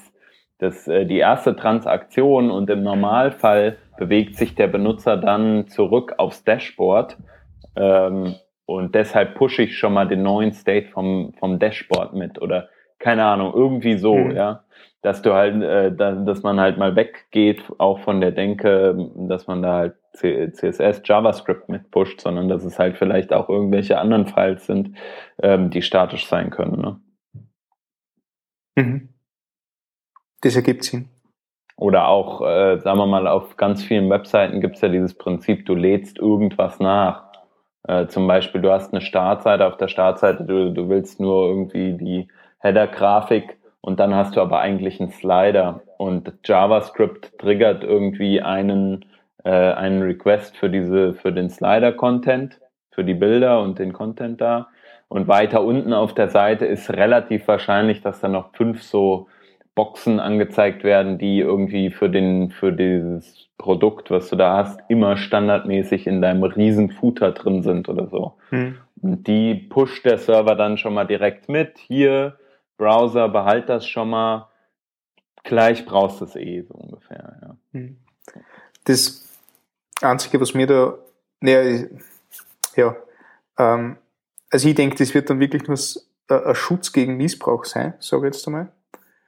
das, 0.59 0.87
äh, 0.87 1.07
die 1.07 1.19
erste 1.19 1.57
Transaktion 1.57 2.53
und 2.53 2.71
im 2.71 2.85
Normalfall 2.85 3.79
bewegt 3.99 4.37
sich 4.37 4.55
der 4.55 4.69
Benutzer 4.69 5.17
dann 5.17 5.67
zurück 5.67 6.15
aufs 6.19 6.45
Dashboard 6.45 7.17
ähm, 7.75 8.37
und 8.71 8.95
deshalb 8.95 9.35
pushe 9.35 9.63
ich 9.63 9.79
schon 9.79 9.95
mal 9.95 10.09
den 10.09 10.23
neuen 10.23 10.53
State 10.53 10.89
vom, 10.89 11.33
vom 11.39 11.59
Dashboard 11.59 12.15
mit 12.15 12.41
oder 12.41 12.69
keine 12.99 13.25
Ahnung, 13.25 13.53
irgendwie 13.55 13.97
so, 13.97 14.15
mhm. 14.15 14.31
ja 14.33 14.65
dass 15.03 15.23
du 15.23 15.33
halt, 15.33 15.63
äh, 15.63 15.95
dass 15.95 16.43
man 16.43 16.61
halt 16.61 16.79
mal 16.79 16.95
weggeht, 16.95 17.63
auch 17.79 18.01
von 18.01 18.21
der 18.21 18.33
Denke, 18.33 19.11
dass 19.29 19.47
man 19.47 19.63
da 19.63 19.75
halt 19.75 19.95
CSS, 20.13 21.03
JavaScript 21.05 21.69
mitpusht, 21.69 22.21
sondern 22.21 22.49
dass 22.49 22.65
es 22.65 22.79
halt 22.79 22.99
vielleicht 22.99 23.33
auch 23.33 23.49
irgendwelche 23.49 23.99
anderen 23.99 24.27
Files 24.27 24.67
sind, 24.67 24.97
ähm, 25.43 25.71
die 25.71 25.83
statisch 25.83 26.27
sein 26.27 26.51
können. 26.51 26.81
Ne? 26.81 27.01
Mhm. 28.77 29.09
Das 30.43 30.57
ergibt 30.57 30.85
Sinn. 30.85 31.09
Oder 31.77 32.09
auch, 32.09 32.43
äh, 32.43 32.79
sagen 32.81 32.99
wir 32.99 33.07
mal, 33.07 33.27
auf 33.27 33.57
ganz 33.57 33.83
vielen 33.83 34.11
Webseiten 34.11 34.61
gibt 34.61 34.77
es 34.77 34.83
ja 34.83 34.89
dieses 34.89 35.15
Prinzip, 35.15 35.65
du 35.65 35.75
lädst 35.75 36.19
irgendwas 36.19 36.79
nach. 36.79 37.30
Äh, 37.87 38.07
zum 38.07 38.27
Beispiel, 38.27 38.61
du 38.61 38.71
hast 38.71 38.93
eine 38.93 39.01
Startseite, 39.01 39.67
auf 39.67 39.77
der 39.77 39.89
Startseite, 39.89 40.45
du, 40.45 40.73
du 40.73 40.89
willst 40.89 41.21
nur 41.21 41.49
irgendwie 41.49 41.93
die 41.93 42.29
Header-Grafik 42.59 43.59
und 43.81 43.99
dann 44.01 44.15
hast 44.15 44.37
du 44.37 44.41
aber 44.41 44.61
eigentlich 44.61 45.01
einen 45.01 45.11
Slider 45.11 45.83
und 45.97 46.33
JavaScript 46.45 47.39
triggert 47.39 47.83
irgendwie 47.83 48.43
einen, 48.43 49.07
äh, 49.45 49.51
einen 49.51 50.03
Request 50.03 50.57
für 50.57 50.69
diese, 50.69 51.15
für 51.15 51.33
den 51.33 51.49
Slider-Content, 51.49 52.61
für 52.91 53.05
die 53.05 53.15
Bilder 53.15 53.63
und 53.63 53.79
den 53.79 53.93
Content 53.93 54.41
da. 54.41 54.69
Und 55.09 55.27
weiter 55.27 55.65
unten 55.65 55.93
auf 55.93 56.15
der 56.15 56.29
Seite 56.29 56.67
ist 56.67 56.91
relativ 56.91 57.49
wahrscheinlich, 57.49 58.01
dass 58.01 58.21
da 58.21 58.29
noch 58.29 58.55
fünf 58.55 58.83
so 58.83 59.27
Boxen 59.81 60.21
angezeigt 60.21 60.85
werden, 60.85 61.17
die 61.17 61.39
irgendwie 61.39 61.89
für 61.91 62.11
den, 62.11 62.51
für 62.51 62.71
dieses 62.71 63.49
Produkt, 63.57 64.11
was 64.11 64.29
du 64.29 64.37
da 64.37 64.59
hast, 64.59 64.79
immer 64.89 65.17
standardmäßig 65.17 66.07
in 66.07 66.21
deinem 66.21 66.43
riesen 66.43 66.91
Footer 66.91 67.33
drin 67.33 67.63
sind 67.63 67.89
oder 67.89 68.07
so. 68.09 68.35
Hm. 68.51 68.77
Und 69.01 69.27
die 69.27 69.55
pusht 69.55 70.05
der 70.05 70.19
Server 70.19 70.55
dann 70.55 70.77
schon 70.77 70.93
mal 70.93 71.07
direkt 71.07 71.49
mit. 71.49 71.79
Hier, 71.79 72.39
Browser, 72.77 73.31
behalt 73.31 73.71
das 73.71 73.87
schon 73.87 74.11
mal. 74.11 74.51
Gleich 75.45 75.87
brauchst 75.87 76.21
du 76.21 76.27
es 76.27 76.37
eh, 76.37 76.61
so 76.61 76.75
ungefähr, 76.75 77.39
ja. 77.41 77.57
Hm. 77.73 77.97
Das 78.85 79.27
Einzige, 80.03 80.39
was 80.43 80.53
mir 80.53 80.67
da, 80.67 80.99
naja, 81.41 81.87
ja, 82.77 82.97
ähm, 83.57 83.97
also 84.51 84.69
ich 84.69 84.75
denke, 84.75 84.97
das 84.97 85.15
wird 85.15 85.31
dann 85.31 85.41
wirklich 85.41 85.67
nur 85.67 85.79
ein 86.29 86.55
Schutz 86.55 86.93
gegen 86.93 87.17
Missbrauch 87.17 87.65
sein, 87.65 87.95
sage 87.99 88.29
ich 88.29 88.35
jetzt 88.35 88.47
einmal. 88.47 88.71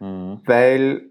Mhm. 0.03 0.41
Weil 0.45 1.03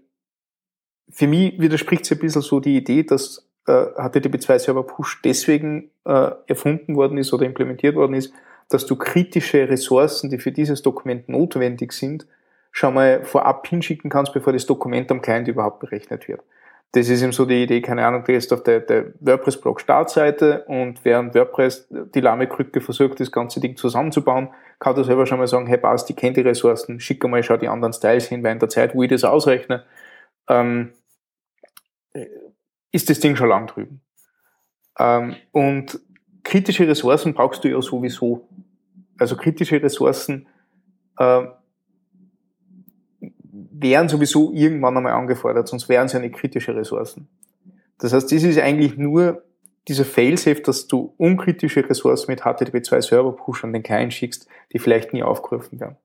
für 1.08 1.26
mich 1.26 1.58
widerspricht 1.58 2.04
es 2.04 2.12
ein 2.12 2.18
bisschen 2.18 2.42
so 2.42 2.60
die 2.60 2.76
Idee, 2.76 3.02
dass 3.02 3.48
äh, 3.66 3.72
HTTP2 3.72 4.58
Server 4.58 4.82
Push 4.82 5.22
deswegen 5.24 5.90
äh, 6.04 6.30
erfunden 6.46 6.94
worden 6.94 7.18
ist 7.18 7.32
oder 7.32 7.46
implementiert 7.46 7.96
worden 7.96 8.14
ist, 8.14 8.32
dass 8.68 8.86
du 8.86 8.96
kritische 8.96 9.68
Ressourcen, 9.68 10.30
die 10.30 10.38
für 10.38 10.52
dieses 10.52 10.82
Dokument 10.82 11.28
notwendig 11.28 11.92
sind, 11.92 12.26
schon 12.70 12.94
mal 12.94 13.24
vorab 13.24 13.66
hinschicken 13.66 14.10
kannst, 14.10 14.32
bevor 14.32 14.52
das 14.52 14.66
Dokument 14.66 15.10
am 15.10 15.22
Client 15.22 15.48
überhaupt 15.48 15.80
berechnet 15.80 16.28
wird. 16.28 16.42
Das 16.94 17.08
ist 17.08 17.22
eben 17.22 17.32
so 17.32 17.46
die 17.46 17.62
Idee, 17.62 17.80
keine 17.80 18.06
Ahnung, 18.06 18.22
du 18.22 18.32
gehst 18.32 18.52
auf 18.52 18.62
der, 18.62 18.80
der 18.80 19.14
WordPress-Blog 19.20 19.80
Startseite 19.80 20.64
und 20.64 21.02
während 21.04 21.34
WordPress 21.34 21.88
die 21.90 22.20
lahme 22.20 22.46
Krücke 22.46 22.82
versucht, 22.82 23.18
das 23.18 23.32
ganze 23.32 23.60
Ding 23.60 23.76
zusammenzubauen, 23.76 24.50
kann 24.78 24.94
du 24.94 25.02
selber 25.02 25.24
schon 25.24 25.38
mal 25.38 25.46
sagen, 25.46 25.66
hey 25.66 25.78
passt, 25.78 26.10
ich 26.10 26.16
kenne 26.16 26.34
die 26.34 26.42
Ressourcen, 26.42 27.00
schick 27.00 27.24
mal, 27.24 27.42
schau 27.42 27.56
die 27.56 27.68
anderen 27.68 27.94
Styles 27.94 28.26
hin, 28.26 28.42
weil 28.42 28.52
in 28.52 28.58
der 28.58 28.68
Zeit, 28.68 28.94
wo 28.94 29.02
ich 29.02 29.08
das 29.08 29.24
ausrechne, 29.24 29.84
ähm, 30.48 30.92
ist 32.90 33.08
das 33.08 33.20
Ding 33.20 33.36
schon 33.36 33.48
lang 33.48 33.68
drüben. 33.68 34.02
Ähm, 34.98 35.36
und 35.52 35.98
kritische 36.44 36.86
Ressourcen 36.86 37.32
brauchst 37.32 37.64
du 37.64 37.68
ja 37.68 37.80
sowieso. 37.80 38.48
Also 39.18 39.36
kritische 39.36 39.82
Ressourcen 39.82 40.46
äh, 41.18 41.44
wären 43.82 44.08
sowieso 44.08 44.52
irgendwann 44.52 44.96
einmal 44.96 45.12
angefordert, 45.12 45.68
sonst 45.68 45.88
wären 45.88 46.08
sie 46.08 46.20
nicht 46.20 46.34
kritische 46.34 46.74
Ressourcen. 46.74 47.28
Das 47.98 48.12
heißt, 48.12 48.32
das 48.32 48.42
ist 48.42 48.58
eigentlich 48.58 48.96
nur 48.96 49.42
dieser 49.88 50.04
Failsafe, 50.04 50.62
dass 50.62 50.86
du 50.86 51.14
unkritische 51.16 51.88
Ressourcen 51.88 52.30
mit 52.30 52.42
HTTP2 52.42 53.02
Server 53.02 53.32
Push 53.32 53.64
an 53.64 53.72
den 53.72 53.82
Client 53.82 54.14
schickst, 54.14 54.48
die 54.72 54.78
vielleicht 54.78 55.12
nie 55.12 55.22
aufgerufen 55.22 55.80
werden. 55.80 55.96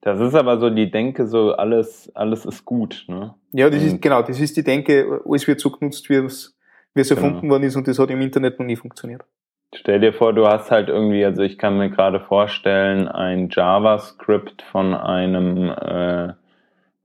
Das 0.00 0.20
ist 0.20 0.34
aber 0.34 0.58
so 0.58 0.68
die 0.68 0.90
Denke, 0.90 1.26
so 1.26 1.52
alles, 1.52 2.10
alles 2.14 2.44
ist 2.44 2.64
gut, 2.64 3.04
ne? 3.08 3.34
Ja, 3.52 3.70
das 3.70 3.82
ist, 3.82 4.02
genau, 4.02 4.22
das 4.22 4.40
ist 4.40 4.56
die 4.56 4.64
Denke, 4.64 5.20
alles 5.24 5.46
wird 5.46 5.60
so 5.60 5.70
genutzt, 5.70 6.08
wie 6.10 6.14
es, 6.14 6.56
wie 6.94 7.00
es 7.00 7.10
erfunden 7.10 7.42
genau. 7.42 7.52
worden 7.52 7.64
ist 7.64 7.76
und 7.76 7.86
das 7.86 7.98
hat 7.98 8.10
im 8.10 8.20
Internet 8.20 8.58
noch 8.58 8.66
nie 8.66 8.76
funktioniert. 8.76 9.22
Stell 9.74 10.00
dir 10.00 10.12
vor, 10.12 10.34
du 10.34 10.46
hast 10.46 10.70
halt 10.70 10.88
irgendwie, 10.88 11.24
also 11.24 11.42
ich 11.42 11.56
kann 11.56 11.78
mir 11.78 11.88
gerade 11.88 12.20
vorstellen, 12.20 13.08
ein 13.08 13.48
JavaScript 13.50 14.62
von 14.70 14.92
einem 14.92 15.70
äh, 15.70 16.34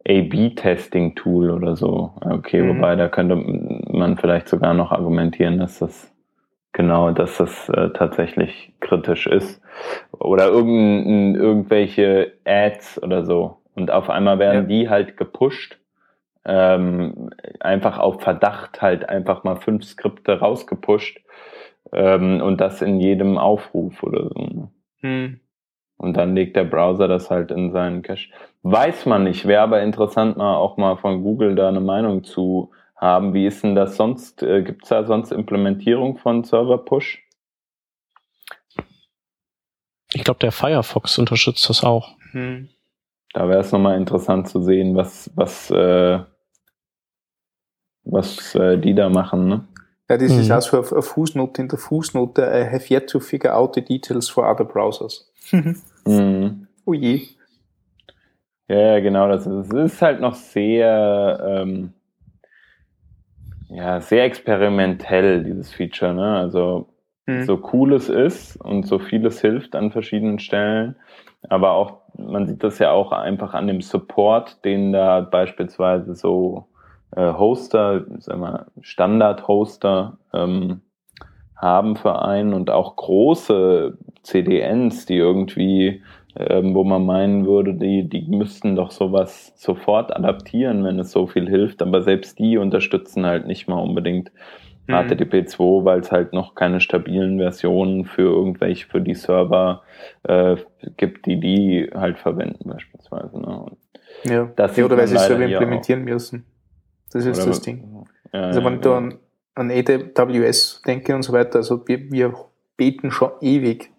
A-B-Testing-Tool 0.07 1.51
oder 1.51 1.75
so. 1.75 2.13
Okay, 2.21 2.61
mhm. 2.61 2.77
wobei 2.77 2.95
da 2.95 3.09
könnte 3.09 3.35
man 3.35 4.17
vielleicht 4.17 4.47
sogar 4.47 4.73
noch 4.73 4.91
argumentieren, 4.91 5.59
dass 5.59 5.79
das 5.79 6.13
genau, 6.77 7.11
dass 7.11 7.37
das 7.37 7.69
äh, 7.69 7.89
tatsächlich 7.89 8.73
kritisch 8.79 9.27
ist. 9.27 9.61
Oder 10.11 10.47
irgendein, 10.47 11.35
irgendwelche 11.35 12.33
Ads 12.45 13.01
oder 13.03 13.25
so. 13.25 13.57
Und 13.75 13.91
auf 13.91 14.09
einmal 14.09 14.39
werden 14.39 14.69
ja. 14.69 14.77
die 14.77 14.89
halt 14.89 15.17
gepusht. 15.17 15.79
Ähm, 16.45 17.31
einfach 17.59 17.97
auf 17.97 18.21
Verdacht 18.21 18.81
halt 18.81 19.09
einfach 19.09 19.43
mal 19.43 19.57
fünf 19.57 19.83
Skripte 19.83 20.39
rausgepusht. 20.39 21.19
Ähm, 21.91 22.41
und 22.41 22.61
das 22.61 22.81
in 22.81 22.99
jedem 22.99 23.37
Aufruf 23.37 24.03
oder 24.03 24.29
so. 24.29 24.69
Mhm. 25.01 25.39
Und 25.97 26.15
dann 26.15 26.35
legt 26.35 26.55
der 26.55 26.63
Browser 26.63 27.07
das 27.07 27.29
halt 27.29 27.51
in 27.51 27.71
seinen 27.71 28.03
Cache. 28.03 28.29
Weiß 28.63 29.05
man 29.05 29.23
nicht, 29.23 29.47
wäre 29.47 29.63
aber 29.63 29.81
interessant, 29.81 30.37
mal 30.37 30.55
auch 30.55 30.77
mal 30.77 30.95
von 30.97 31.23
Google 31.23 31.55
da 31.55 31.67
eine 31.67 31.79
Meinung 31.79 32.23
zu 32.23 32.71
haben. 32.95 33.33
Wie 33.33 33.47
ist 33.47 33.63
denn 33.63 33.75
das 33.75 33.95
sonst? 33.97 34.43
Äh, 34.43 34.63
Gibt 34.63 34.83
es 34.83 34.89
da 34.89 35.03
sonst 35.05 35.31
Implementierung 35.31 36.17
von 36.17 36.43
Server 36.43 36.77
Push? 36.77 37.23
Ich 40.13 40.23
glaube, 40.23 40.39
der 40.39 40.51
Firefox 40.51 41.17
unterstützt 41.17 41.67
das 41.69 41.83
auch. 41.83 42.15
Hm. 42.31 42.69
Da 43.33 43.49
wäre 43.49 43.59
es 43.59 43.71
nochmal 43.71 43.97
interessant 43.97 44.47
zu 44.47 44.61
sehen, 44.61 44.95
was, 44.95 45.31
was, 45.35 45.69
äh, 45.69 46.19
was 48.03 48.55
äh, 48.55 48.77
die 48.77 48.95
da 48.95 49.09
machen. 49.09 49.47
Ne? 49.47 49.67
Ja, 50.09 50.17
das 50.17 50.31
mhm. 50.31 50.39
ist 50.39 50.51
auch 50.51 50.61
so 50.61 50.95
eine 50.95 51.01
Fußnote 51.01 51.61
in 51.61 51.67
der 51.67 51.77
Fußnote. 51.77 52.41
I 52.41 52.73
have 52.73 52.93
yet 52.93 53.09
to 53.09 53.19
figure 53.19 53.53
out 53.53 53.75
the 53.75 53.81
details 53.83 54.29
for 54.29 54.49
other 54.49 54.63
browsers. 54.63 55.31
mhm. 56.05 56.67
Oh 56.85 56.93
je. 56.93 57.21
Ja, 58.67 58.99
genau. 58.99 59.27
Das 59.27 59.45
ist, 59.45 59.73
das 59.73 59.93
ist 59.93 60.01
halt 60.01 60.19
noch 60.19 60.35
sehr, 60.35 61.39
ähm, 61.45 61.93
ja, 63.69 64.01
sehr 64.01 64.23
experimentell, 64.23 65.43
dieses 65.43 65.73
Feature. 65.73 66.13
Ne? 66.13 66.37
Also 66.37 66.89
mhm. 67.25 67.45
so 67.45 67.61
cool 67.73 67.93
es 67.93 68.09
ist 68.09 68.57
und 68.57 68.85
so 68.85 68.99
vieles 68.99 69.41
hilft 69.41 69.75
an 69.75 69.91
verschiedenen 69.91 70.39
Stellen. 70.39 70.95
Aber 71.49 71.71
auch, 71.71 72.01
man 72.17 72.47
sieht 72.47 72.63
das 72.63 72.79
ja 72.79 72.91
auch 72.91 73.11
einfach 73.11 73.53
an 73.53 73.67
dem 73.67 73.81
Support, 73.81 74.65
den 74.65 74.91
da 74.91 75.21
beispielsweise 75.21 76.15
so 76.15 76.67
äh, 77.15 77.33
Hoster, 77.33 78.05
sagen 78.19 78.41
wir, 78.41 78.67
Standard-Hoster 78.81 80.17
ähm, 80.33 80.81
haben 81.55 81.95
für 81.95 82.21
einen 82.21 82.53
und 82.53 82.69
auch 82.69 82.95
große 82.95 83.97
CDNs, 84.27 85.05
die 85.05 85.15
irgendwie, 85.15 86.03
ähm, 86.35 86.75
wo 86.75 86.83
man 86.83 87.05
meinen 87.05 87.45
würde, 87.45 87.73
die, 87.73 88.07
die 88.07 88.27
müssten 88.29 88.75
doch 88.75 88.91
sowas 88.91 89.53
sofort 89.55 90.15
adaptieren, 90.15 90.83
wenn 90.83 90.99
es 90.99 91.11
so 91.11 91.27
viel 91.27 91.49
hilft, 91.49 91.81
aber 91.81 92.01
selbst 92.01 92.37
die 92.39 92.57
unterstützen 92.57 93.25
halt 93.25 93.47
nicht 93.47 93.67
mal 93.67 93.79
unbedingt 93.79 94.31
mhm. 94.87 94.93
HTTP2, 94.93 95.85
weil 95.85 96.01
es 96.01 96.11
halt 96.11 96.33
noch 96.33 96.55
keine 96.55 96.81
stabilen 96.81 97.39
Versionen 97.39 98.05
für 98.05 98.23
irgendwelche, 98.23 98.87
für 98.87 99.01
die 99.01 99.15
Server 99.15 99.83
äh, 100.23 100.57
gibt, 100.97 101.25
die 101.25 101.39
die 101.39 101.89
halt 101.93 102.19
verwenden 102.19 102.69
beispielsweise. 102.69 103.39
Ne? 103.39 103.65
ja. 104.25 104.51
Das 104.55 104.75
ja, 104.75 104.85
oder 104.85 104.97
weil 104.97 105.07
sie 105.07 105.17
Server 105.17 105.45
implementieren 105.45 106.03
müssen. 106.03 106.45
Das 107.11 107.25
ist 107.25 107.37
Oder 107.39 107.47
das 107.47 107.61
Ding. 107.61 108.05
Ja, 108.33 108.41
also 108.41 108.63
wenn 108.63 108.75
ich 108.75 108.81
da 108.81 108.97
an, 108.97 109.19
an 109.55 109.71
AWS 109.71 110.81
denke 110.85 111.15
und 111.15 111.23
so 111.23 111.31
weiter, 111.31 111.59
also 111.59 111.87
wir, 111.87 112.11
wir 112.11 112.33
beten 112.75 113.11
schon 113.11 113.31
ewig, 113.41 113.91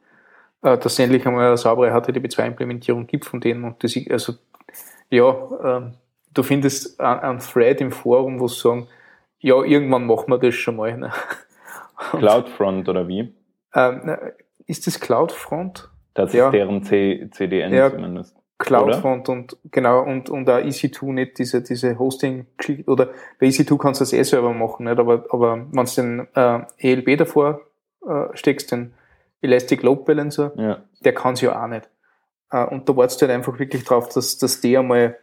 dass 0.63 0.93
es 0.93 0.99
endlich 0.99 1.27
einmal 1.27 1.47
eine 1.47 1.57
saubere 1.57 1.93
HTTP2-Implementierung 1.93 3.07
gibt 3.07 3.25
von 3.25 3.41
denen. 3.41 3.65
Und 3.65 3.83
das, 3.83 3.99
also, 4.11 4.35
ja, 5.11 5.31
äh, 5.31 5.91
du 6.35 6.43
findest 6.43 7.01
einen 7.01 7.39
Thread 7.39 7.81
im 7.81 7.93
Forum, 7.93 8.41
wo 8.41 8.49
sie 8.49 8.61
sagen, 8.61 8.89
ja, 9.41 9.63
irgendwann 9.63 10.07
machen 10.07 10.31
wir 10.31 10.39
das 10.39 10.55
schon 10.55 10.77
mal. 10.77 10.97
Ne? 10.97 11.13
CloudFront 12.11 12.89
oder 12.89 13.07
wie? 13.09 13.33
Ähm, 13.75 14.17
ist 14.67 14.87
das 14.87 15.01
CloudFront? 15.01 15.91
Das 16.15 16.33
ja. 16.33 16.47
ist 16.47 16.53
deren 16.53 16.83
C 16.83 17.29
CDN 17.31 17.73
ja, 17.73 17.91
zumindest. 17.91 18.37
CloudFront 18.59 19.29
und 19.29 19.57
genau 19.71 20.03
und, 20.03 20.29
und 20.31 20.51
auch 20.51 20.59
EC2 20.59 21.13
nicht 21.13 21.39
diese, 21.39 21.63
diese 21.63 21.97
Hosting 21.97 22.47
oder 22.87 23.11
bei 23.39 23.47
EC2 23.47 23.79
kannst 23.79 24.01
du 24.01 24.03
das 24.03 24.13
eh 24.13 24.25
selber 24.25 24.53
machen, 24.53 24.87
nicht? 24.87 24.99
aber, 24.99 25.25
aber 25.31 25.65
wenn 25.71 25.85
du 25.85 25.93
den 25.95 26.27
äh, 26.35 26.61
ELB 26.79 27.17
davor 27.19 27.61
äh, 28.05 28.37
steckst, 28.37 28.73
den 28.73 28.95
Elastic 29.41 29.83
Load 29.83 30.05
Balancer, 30.05 30.53
ja. 30.57 30.83
der 31.01 31.15
kann 31.15 31.35
es 31.35 31.41
ja 31.41 31.63
auch 31.63 31.69
nicht. 31.69 31.89
Äh, 32.51 32.65
und 32.67 32.89
da 32.89 32.97
wartest 32.97 33.21
du 33.21 33.27
halt 33.27 33.37
einfach 33.37 33.59
wirklich 33.59 33.85
drauf, 33.85 34.09
dass, 34.09 34.39
dass 34.39 34.61
die 34.61 34.77
einmal 34.77 35.19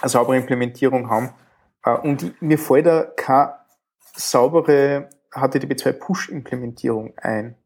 eine 0.00 0.08
saubere 0.08 0.36
Implementierung 0.36 1.10
haben. 1.10 1.30
Äh, 1.84 1.96
und 1.98 2.22
ich, 2.22 2.40
mir 2.40 2.58
fällt 2.58 2.86
da 2.86 3.04
keine 3.04 3.54
saubere 4.14 5.08
HTTP2 5.32 5.92
Push-Implementierung 5.92 7.14
ein. 7.18 7.56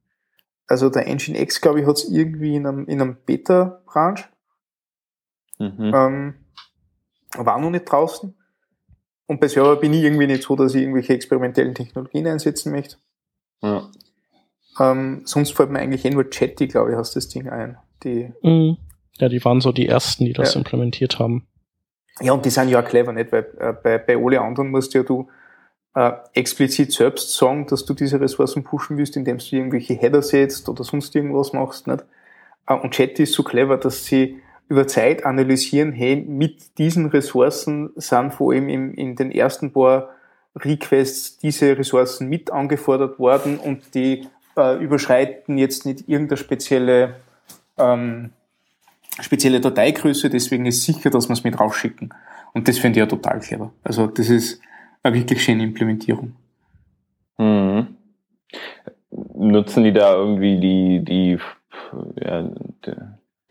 Also 0.66 0.88
der 0.88 1.06
Nginx, 1.06 1.60
glaube 1.60 1.80
ich, 1.80 1.86
hat 1.86 1.96
es 1.96 2.08
irgendwie 2.08 2.56
in 2.56 2.66
einem, 2.66 2.86
in 2.86 3.00
einem 3.00 3.16
Beta-Branch 3.26 4.24
Mhm. 5.62 5.92
Ähm, 5.94 6.34
war 7.34 7.60
noch 7.60 7.70
nicht 7.70 7.84
draußen. 7.84 8.34
Und 9.26 9.40
bei 9.40 9.48
Server 9.48 9.76
bin 9.76 9.94
ich 9.94 10.02
irgendwie 10.02 10.26
nicht 10.26 10.42
so, 10.42 10.56
dass 10.56 10.74
ich 10.74 10.82
irgendwelche 10.82 11.14
experimentellen 11.14 11.74
Technologien 11.74 12.26
einsetzen 12.26 12.72
möchte. 12.72 12.96
Ja. 13.62 13.88
Ähm, 14.80 15.22
sonst 15.24 15.54
fällt 15.54 15.70
mir 15.70 15.80
eigentlich 15.80 16.04
eh 16.04 16.10
nur 16.10 16.28
Chatty, 16.28 16.66
glaube 16.66 16.92
ich, 16.92 16.96
aus 16.96 17.12
das 17.12 17.28
Ding 17.28 17.48
ein. 17.48 17.76
Die, 18.04 18.32
mhm. 18.42 18.76
Ja, 19.18 19.28
die 19.28 19.44
waren 19.44 19.60
so 19.60 19.72
die 19.72 19.86
ersten, 19.86 20.24
die 20.24 20.32
das 20.32 20.54
ja. 20.54 20.58
implementiert 20.58 21.18
haben. 21.18 21.46
Ja, 22.20 22.32
und 22.32 22.44
die 22.44 22.50
sind 22.50 22.68
ja 22.68 22.80
auch 22.80 22.84
clever, 22.84 23.12
nicht? 23.12 23.32
Weil 23.32 23.46
äh, 23.58 23.72
bei, 23.72 23.98
bei 23.98 24.16
alle 24.16 24.40
anderen 24.40 24.70
musst 24.70 24.94
ja 24.94 25.02
du 25.02 25.28
äh, 25.94 26.12
explizit 26.34 26.92
selbst 26.92 27.34
sagen, 27.34 27.66
dass 27.66 27.84
du 27.84 27.94
diese 27.94 28.20
Ressourcen 28.20 28.64
pushen 28.64 28.96
willst, 28.96 29.16
indem 29.16 29.38
du 29.38 29.44
irgendwelche 29.50 29.94
Header 29.94 30.22
setzt 30.22 30.68
oder 30.68 30.84
sonst 30.84 31.14
irgendwas 31.14 31.52
machst, 31.52 31.86
nicht? 31.86 32.04
Äh, 32.66 32.74
und 32.74 32.94
Chatty 32.94 33.24
ist 33.24 33.34
so 33.34 33.42
clever, 33.42 33.76
dass 33.76 34.04
sie 34.04 34.40
über 34.68 34.86
Zeit 34.86 35.26
analysieren, 35.26 35.92
hey, 35.92 36.16
mit 36.16 36.78
diesen 36.78 37.06
Ressourcen 37.06 37.90
sind 37.96 38.32
vor 38.32 38.52
allem 38.52 38.68
in, 38.68 38.94
in 38.94 39.16
den 39.16 39.30
ersten 39.30 39.72
paar 39.72 40.10
Requests 40.56 41.38
diese 41.38 41.76
Ressourcen 41.76 42.28
mit 42.28 42.50
angefordert 42.50 43.18
worden 43.18 43.58
und 43.58 43.94
die 43.94 44.26
äh, 44.56 44.82
überschreiten 44.82 45.58
jetzt 45.58 45.86
nicht 45.86 46.08
irgendeine 46.08 46.36
spezielle, 46.36 47.16
ähm, 47.78 48.30
spezielle 49.20 49.60
Dateigröße, 49.60 50.30
deswegen 50.30 50.66
ist 50.66 50.82
sicher, 50.82 51.10
dass 51.10 51.28
wir 51.28 51.34
es 51.34 51.44
mit 51.44 51.58
rausschicken. 51.58 52.12
Und 52.54 52.68
das 52.68 52.78
finde 52.78 52.98
ich 52.98 53.00
ja 53.00 53.06
total 53.06 53.40
clever. 53.40 53.72
Also 53.82 54.06
das 54.06 54.28
ist 54.28 54.60
eine 55.02 55.14
wirklich 55.14 55.42
schöne 55.42 55.64
Implementierung. 55.64 56.34
Mhm. 57.38 57.96
Nutzen 59.34 59.84
die 59.84 59.92
da 59.92 60.14
irgendwie 60.14 60.58
die, 60.58 61.04
die, 61.04 61.38
ja, 62.22 62.42
die, 62.42 62.92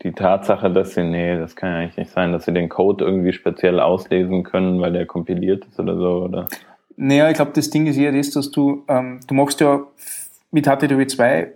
die 0.04 0.12
Tatsache, 0.14 0.72
dass 0.72 0.94
sie, 0.94 1.04
nee, 1.04 1.38
das 1.38 1.56
kann 1.56 1.72
ja 1.72 1.78
eigentlich 1.78 1.98
nicht 1.98 2.12
sein, 2.12 2.32
dass 2.32 2.46
sie 2.46 2.54
den 2.54 2.70
Code 2.70 3.04
irgendwie 3.06 3.34
speziell 3.34 3.80
auslesen 3.80 4.44
können, 4.44 4.82
weil 4.82 4.94
der 4.94 5.06
kompiliert 5.06 5.66
ist 5.66 5.80
oder 5.80 5.96
so, 5.96 6.24
oder? 6.24 6.48
Naja, 6.96 7.30
ich 7.30 7.36
glaube, 7.36 7.52
das 7.54 7.70
Ding 7.70 7.88
ist 7.88 7.98
eher 7.98 8.12
das, 8.12 8.32
dass 8.32 8.52
du, 8.52 8.84
ähm, 8.88 9.20
du 9.28 9.34
machst 9.34 9.60
ja 9.60 9.82
mit 10.52 10.68
HTTP2 10.68 11.48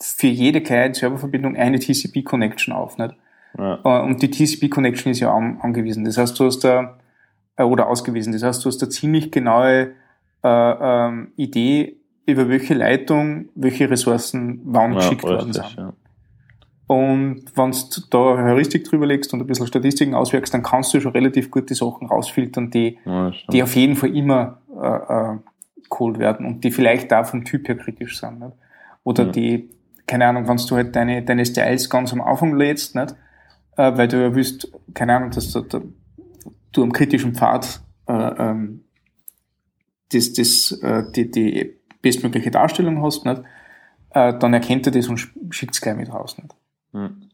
für 0.00 0.26
jede 0.26 0.62
Client-Server-Verbindung 0.62 1.56
eine 1.56 1.78
TCP-Connection 1.78 2.72
auf, 2.72 2.96
nicht? 2.98 3.14
Ja. 3.58 3.80
Äh, 3.84 4.02
und 4.04 4.22
die 4.22 4.30
TCP-Connection 4.30 5.12
ist 5.12 5.20
ja 5.20 5.34
an, 5.34 5.58
angewiesen. 5.60 6.04
Das 6.04 6.16
heißt, 6.16 6.38
du 6.38 6.44
hast 6.44 6.60
da, 6.60 6.98
äh, 7.56 7.64
oder 7.64 7.88
ausgewiesen, 7.88 8.32
das 8.32 8.42
heißt, 8.42 8.64
du 8.64 8.68
hast 8.68 8.78
da 8.78 8.88
ziemlich 8.88 9.30
genaue 9.30 9.92
äh, 10.42 10.48
ähm, 10.48 11.32
Idee, 11.36 11.96
über 12.26 12.48
welche 12.48 12.74
Leitung, 12.74 13.48
welche 13.54 13.90
Ressourcen 13.90 14.60
wann 14.64 14.92
ja, 14.92 14.98
geschickt 14.98 15.24
worden 15.24 15.52
sind. 15.52 15.76
Ja. 15.76 15.92
Und 16.86 17.44
wenn 17.54 17.70
du 17.70 18.00
da 18.10 18.18
Heuristik 18.18 18.84
drüber 18.84 19.06
legst 19.06 19.32
und 19.32 19.40
ein 19.40 19.46
bisschen 19.46 19.66
Statistiken 19.66 20.14
auswirkst, 20.14 20.52
dann 20.52 20.62
kannst 20.62 20.92
du 20.92 21.00
schon 21.00 21.12
relativ 21.12 21.50
gut 21.50 21.70
die 21.70 21.74
Sachen 21.74 22.08
rausfiltern, 22.08 22.70
die, 22.70 22.98
ja, 23.04 23.32
die 23.52 23.62
auf 23.62 23.76
jeden 23.76 23.94
Fall 23.94 24.16
immer 24.16 24.58
äh, 24.76 25.34
äh, 25.34 25.38
geholt 25.90 26.18
werden 26.18 26.46
und 26.46 26.64
die 26.64 26.70
vielleicht 26.70 27.10
da 27.10 27.24
vom 27.24 27.44
Typ 27.44 27.68
her 27.68 27.76
kritisch 27.76 28.20
sind. 28.20 28.40
Nicht? 28.40 28.52
Oder 29.04 29.26
ja. 29.26 29.32
die, 29.32 29.70
keine 30.06 30.26
Ahnung, 30.26 30.48
wenn 30.48 30.56
du 30.56 30.76
halt 30.76 30.96
deine, 30.96 31.22
deine 31.22 31.44
Styles 31.44 31.90
ganz 31.90 32.12
am 32.12 32.20
Anfang 32.20 32.56
lädst, 32.56 32.94
nicht? 32.94 33.14
Äh, 33.76 33.96
weil 33.96 34.08
du 34.08 34.22
ja 34.22 34.34
willst, 34.34 34.70
keine 34.94 35.16
Ahnung, 35.16 35.30
dass 35.30 35.52
du, 35.52 35.92
du 36.72 36.82
am 36.82 36.92
kritischen 36.92 37.34
Pfad 37.34 37.80
äh, 38.06 38.12
ähm, 38.12 38.84
das, 40.12 40.32
das, 40.32 40.72
äh, 40.82 41.04
die, 41.14 41.30
die 41.30 41.76
bestmögliche 42.02 42.50
Darstellung 42.50 43.02
hast, 43.02 43.24
nicht? 43.24 43.42
Äh, 44.10 44.38
dann 44.38 44.54
erkennt 44.54 44.86
er 44.86 44.92
das 44.92 45.08
und 45.08 45.18
schickt 45.50 45.74
es 45.74 45.80
gleich 45.80 45.96
mit 45.96 46.12
raus. 46.12 46.36
Nicht? 46.38 46.54
Hm. 46.92 47.30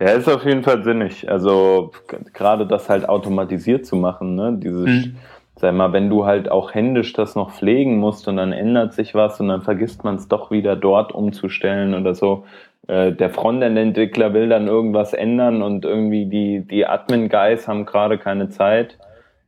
Ja, 0.00 0.10
ist 0.10 0.28
auf 0.28 0.44
jeden 0.44 0.62
Fall 0.62 0.84
sinnig. 0.84 1.28
Also 1.28 1.92
gerade 2.32 2.66
das 2.66 2.88
halt 2.88 3.08
automatisiert 3.08 3.86
zu 3.86 3.96
machen, 3.96 4.34
ne? 4.36 4.56
Dieses, 4.62 4.86
mhm. 4.86 5.16
Sag 5.60 5.74
mal, 5.74 5.92
wenn 5.92 6.08
du 6.08 6.24
halt 6.24 6.50
auch 6.50 6.74
händisch 6.74 7.12
das 7.12 7.34
noch 7.34 7.50
pflegen 7.50 7.98
musst 7.98 8.28
und 8.28 8.36
dann 8.36 8.52
ändert 8.52 8.92
sich 8.92 9.14
was 9.14 9.40
und 9.40 9.48
dann 9.48 9.62
vergisst 9.62 10.04
man 10.04 10.16
es 10.16 10.28
doch 10.28 10.50
wieder 10.50 10.76
dort 10.76 11.12
umzustellen 11.12 11.94
oder 11.94 12.14
so. 12.14 12.44
Äh, 12.86 13.12
der 13.12 13.30
Frontend-Entwickler 13.30 14.34
will 14.34 14.48
dann 14.48 14.68
irgendwas 14.68 15.12
ändern 15.12 15.62
und 15.62 15.84
irgendwie 15.84 16.26
die, 16.26 16.60
die 16.60 16.86
Admin-Guys 16.86 17.68
haben 17.68 17.86
gerade 17.86 18.18
keine 18.18 18.48
Zeit. 18.48 18.98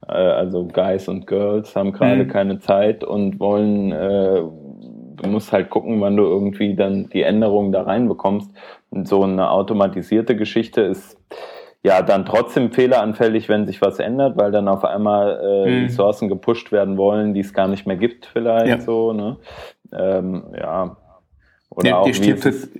Äh, 0.09 0.13
also 0.13 0.67
Guys 0.67 1.09
und 1.09 1.27
Girls 1.27 1.77
haben 1.77 1.93
gerade 1.93 2.25
mhm. 2.25 2.29
keine 2.29 2.59
Zeit 2.59 3.05
und 3.05 3.39
wollen 3.39 3.93
äh, 3.93 4.43
du 5.23 5.29
musst 5.29 5.53
halt 5.53 5.71
gucken, 5.71 6.01
wann 6.01 6.17
du 6.17 6.25
irgendwie 6.25 6.75
dann 6.75 7.09
die 7.11 7.23
Änderungen 7.23 7.73
da 7.73 7.83
reinbekommst. 7.83 8.51
Und 8.91 9.07
so 9.07 9.23
eine 9.23 9.51
automatisierte 9.51 10.37
Geschichte 10.37 10.83
ist 10.83 11.19
ja 11.83 12.03
dann 12.03 12.25
trotzdem 12.25 12.73
fehleranfällig, 12.73 13.49
wenn 13.49 13.67
sich 13.67 13.81
was 13.81 13.99
ändert, 13.99 14.37
weil 14.37 14.53
dann 14.53 14.69
auf 14.69 14.85
einmal 14.85 15.41
äh, 15.43 15.71
mhm. 15.71 15.85
Ressourcen 15.85 16.29
gepusht 16.29 16.73
werden 16.73 16.97
wollen, 16.97 17.35
die 17.35 17.41
es 17.41 17.55
gar 17.55 17.69
nicht 17.69 17.87
mehr 17.87 17.97
gibt, 17.97 18.27
vielleicht 18.27 18.67
ja. 18.67 18.81
so. 18.81 19.13
Ne? 19.13 19.37
Ähm, 19.93 20.45
ja. 20.59 20.97
Oder 21.71 21.89
ja, 21.89 21.99
auch 21.99 22.07
wie 22.07 22.31
ist, 22.31 22.47
es, 22.47 22.71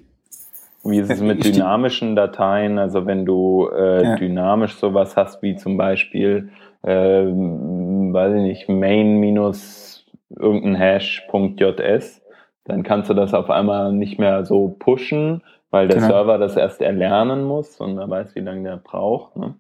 wie 0.85 0.99
ist 0.99 1.11
es 1.11 1.21
mit 1.23 1.45
dynamischen 1.45 2.15
Dateien? 2.15 2.79
Also 2.79 3.07
wenn 3.07 3.25
du 3.25 3.69
äh, 3.75 4.03
ja. 4.03 4.17
dynamisch 4.17 4.75
sowas 4.75 5.17
hast, 5.17 5.43
wie 5.43 5.57
zum 5.57 5.77
Beispiel, 5.77 6.51
äh, 6.83 7.25
weiß 7.25 8.35
ich 8.35 8.43
nicht, 8.43 8.69
main 8.69 9.19
minus 9.19 10.05
irgendein 10.29 10.75
Hash.js, 10.77 12.21
dann 12.65 12.83
kannst 12.83 13.09
du 13.11 13.15
das 13.15 13.35
auf 13.35 13.51
einmal 13.51 13.93
nicht 13.93 14.19
mehr 14.19 14.45
so 14.45 14.77
pushen, 14.79 15.43
weil 15.71 15.89
der 15.89 15.99
genau. 15.99 16.09
Server 16.09 16.39
das 16.39 16.57
erst 16.57 16.81
erlernen 16.81 17.45
muss 17.45 17.77
und 17.81 17.99
er 17.99 18.09
weiß, 18.09 18.35
wie 18.35 18.41
lange 18.41 18.63
der 18.63 18.77
braucht. 18.77 19.37
Ne? 19.37 19.55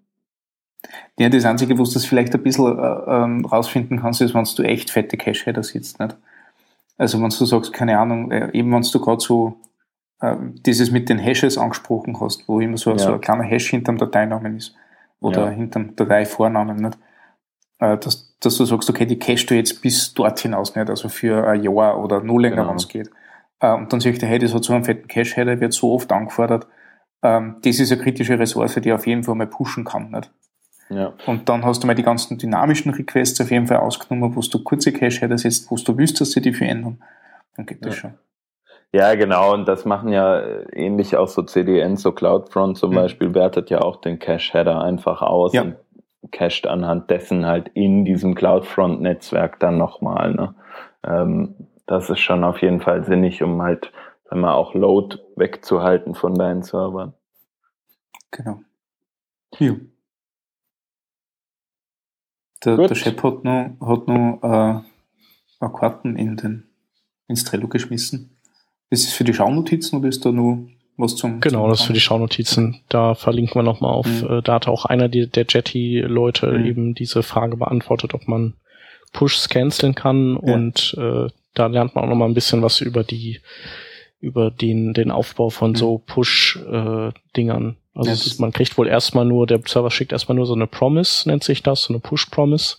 Ja, 1.19 1.29
das 1.29 1.45
Einzige, 1.45 1.79
wo 1.79 1.85
du 1.85 1.93
das 1.93 2.05
vielleicht 2.05 2.35
ein 2.35 2.43
bisschen 2.43 2.67
äh, 2.67 3.03
ähm, 3.07 3.45
rausfinden 3.45 4.01
kannst, 4.01 4.21
ist, 4.21 4.35
wenn 4.35 4.45
du 4.45 4.63
echt 4.63 4.91
fette 4.91 5.17
Cache-Header 5.17 5.63
sitzt. 5.63 6.01
Nicht? 6.01 6.17
Also 6.97 7.21
wenn 7.21 7.31
du 7.31 7.45
sagst, 7.45 7.73
keine 7.73 7.99
Ahnung, 7.99 8.31
äh, 8.31 8.51
eben 8.53 8.73
wenn 8.73 8.83
du 8.83 9.01
gerade 9.01 9.21
so 9.21 9.57
äh, 10.21 10.37
dieses 10.67 10.91
mit 10.91 11.09
den 11.09 11.19
Hashes 11.19 11.59
angesprochen 11.59 12.19
hast, 12.21 12.49
wo 12.49 12.61
immer 12.61 12.77
so, 12.77 12.91
ja. 12.91 12.99
so 12.99 13.15
ein 13.15 13.21
kleiner 13.21 13.45
Hash 13.45 13.71
hinterm 13.71 13.99
Dateinamen 13.99 14.57
ist 14.57 14.75
oder 15.21 15.47
ja. 15.47 15.51
hinterm 15.51 15.95
Dateivornamen. 15.97 16.77
Nicht? 16.77 16.99
Äh, 17.79 17.99
dass, 17.99 18.37
dass 18.41 18.57
du 18.57 18.65
sagst, 18.65 18.89
okay, 18.91 19.07
die 19.07 19.19
cache 19.19 19.47
du 19.47 19.55
jetzt 19.55 19.81
bis 19.83 20.13
dort 20.15 20.41
hinaus 20.41 20.75
nicht, 20.75 20.91
also 20.91 21.09
für 21.09 21.47
ein 21.47 21.63
Jahr 21.63 22.03
oder 22.03 22.23
nur 22.23 22.41
länger, 22.41 22.57
genau. 22.57 22.69
wenn 22.71 22.77
es 22.77 22.89
geht. 22.89 23.11
Äh, 23.61 23.75
und 23.75 23.93
dann 23.93 24.01
sagt 24.01 24.23
er, 24.23 24.29
hey, 24.29 24.39
das 24.39 24.55
hat 24.55 24.65
so 24.65 24.73
einen 24.73 24.85
fetten 24.85 25.09
Cache-Header, 25.09 25.61
wird 25.61 25.73
so 25.73 25.93
oft 25.93 26.11
angefordert. 26.13 26.67
Ähm, 27.23 27.57
das 27.63 27.79
ist 27.79 27.93
eine 27.93 28.01
kritische 28.01 28.39
Ressource, 28.39 28.75
die 28.77 28.93
auf 28.93 29.07
jeden 29.07 29.23
Fall 29.25 29.35
mal 29.35 29.47
pushen 29.47 29.85
kann. 29.85 30.11
Nicht? 30.11 30.31
Ja. 30.89 31.13
Und 31.27 31.49
dann 31.49 31.65
hast 31.65 31.83
du 31.83 31.87
mal 31.87 31.95
die 31.95 32.03
ganzen 32.03 32.39
dynamischen 32.39 32.93
Requests 32.93 33.41
auf 33.41 33.51
jeden 33.51 33.67
Fall 33.67 33.79
ausgenommen, 33.79 34.35
wo 34.35 34.41
du 34.41 34.65
kurze 34.65 34.93
Cache-Header 34.93 35.39
setzt, 35.39 35.71
wo 35.71 35.77
du 35.77 35.97
willst, 35.97 36.21
dass 36.21 36.33
sie 36.33 36.41
die 36.41 36.53
verändern. 36.53 37.03
Dann 37.57 37.67
geht 37.67 37.85
das 37.85 37.95
ja. 37.97 38.01
schon. 38.01 38.15
Ja, 38.93 39.15
genau, 39.15 39.55
und 39.55 39.69
das 39.69 39.85
machen 39.85 40.11
ja 40.11 40.43
ähnlich 40.73 41.17
auch 41.17 41.29
so 41.29 41.43
CDN, 41.43 41.97
so 41.97 42.11
CloudFront 42.11 42.77
zum 42.77 42.91
mhm. 42.91 42.97
Beispiel, 42.97 43.35
wertet 43.35 43.71
ja 43.71 43.83
auch 43.83 44.01
den 44.01 44.19
Cache-Header 44.19 44.83
einfach 44.83 45.23
aus 45.23 45.53
ja. 45.53 45.63
und 45.63 45.77
cached 46.33 46.67
anhand 46.67 47.11
dessen 47.11 47.47
halt 47.47 47.69
in 47.75 48.05
diesem 48.05 48.35
CloudFront-Netzwerk 48.35 49.59
dann 49.61 49.79
nochmal. 49.79 50.35
Ne? 50.35 50.55
Ähm, 51.07 51.55
das 51.87 52.11
ist 52.11 52.21
schon 52.21 52.45
auf 52.45 52.63
jeden 52.63 52.81
Fall 52.81 53.05
sinnig, 53.05 53.43
um 53.43 53.61
halt 53.63 53.93
wenn 54.31 54.41
man 54.41 54.51
auch 54.51 54.75
Load 54.75 55.19
wegzuhalten 55.37 56.15
von 56.15 56.35
deinen 56.35 56.63
Servern. 56.63 57.15
Genau. 58.31 58.61
Ja. 59.59 59.75
Der, 62.65 62.77
der 62.77 62.95
Chef 62.95 63.23
hat 63.23 63.45
noch, 63.45 63.77
hat 63.81 64.09
noch 64.09 64.85
äh, 65.61 65.69
Karten 65.69 66.17
in 66.17 66.37
den, 66.37 66.69
ins 67.27 67.45
Trello 67.45 67.69
geschmissen. 67.69 68.37
Ist 68.91 69.07
es 69.07 69.13
für 69.13 69.25
die 69.25 69.35
Schaunotizen 69.35 69.99
oder 69.99 70.09
ist 70.09 70.25
da 70.25 70.31
nur 70.31 70.69
was 70.97 71.17
zum. 71.17 71.41
Genau, 71.41 71.63
zum 71.63 71.71
das 71.71 71.83
für 71.83 71.93
die 71.93 72.01
Schaunotizen. 72.01 72.81
Da 72.89 73.15
verlinken 73.15 73.55
wir 73.55 73.63
nochmal 73.63 73.93
auf. 73.93 74.07
Mhm. 74.07 74.39
Äh, 74.39 74.43
da 74.43 74.55
hat 74.55 74.69
auch 74.69 74.85
einer 74.85 75.09
der, 75.09 75.27
der 75.27 75.47
Jetty-Leute 75.49 76.53
mhm. 76.53 76.65
eben 76.67 76.95
diese 76.95 77.23
Frage 77.23 77.57
beantwortet, 77.57 78.15
ob 78.15 78.29
man 78.29 78.55
Pushs 79.13 79.49
canceln 79.49 79.95
kann 79.95 80.39
ja. 80.43 80.55
und 80.55 80.95
äh, 80.99 81.29
da 81.55 81.67
lernt 81.67 81.95
man 81.95 82.05
auch 82.05 82.09
nochmal 82.09 82.29
ein 82.29 82.35
bisschen 82.35 82.63
was 82.63 82.81
über 82.81 83.05
die 83.05 83.41
über 84.21 84.51
den 84.51 84.93
den 84.93 85.11
Aufbau 85.11 85.51
von 85.51 85.71
mhm. 85.71 85.77
so 85.77 85.99
Push-Dingern. 85.99 87.77
Äh, 87.95 87.99
also 87.99 88.11
ja, 88.11 88.35
man 88.39 88.53
kriegt 88.53 88.79
wohl 88.79 88.87
erstmal 88.87 89.25
nur, 89.25 89.47
der 89.47 89.61
Server 89.67 89.91
schickt 89.91 90.13
erstmal 90.13 90.37
nur 90.37 90.47
so 90.47 90.55
eine 90.55 90.67
Promise, 90.67 91.29
nennt 91.29 91.43
sich 91.43 91.63
das, 91.63 91.85
so 91.85 91.93
eine 91.93 92.01
Push-Promise. 92.01 92.77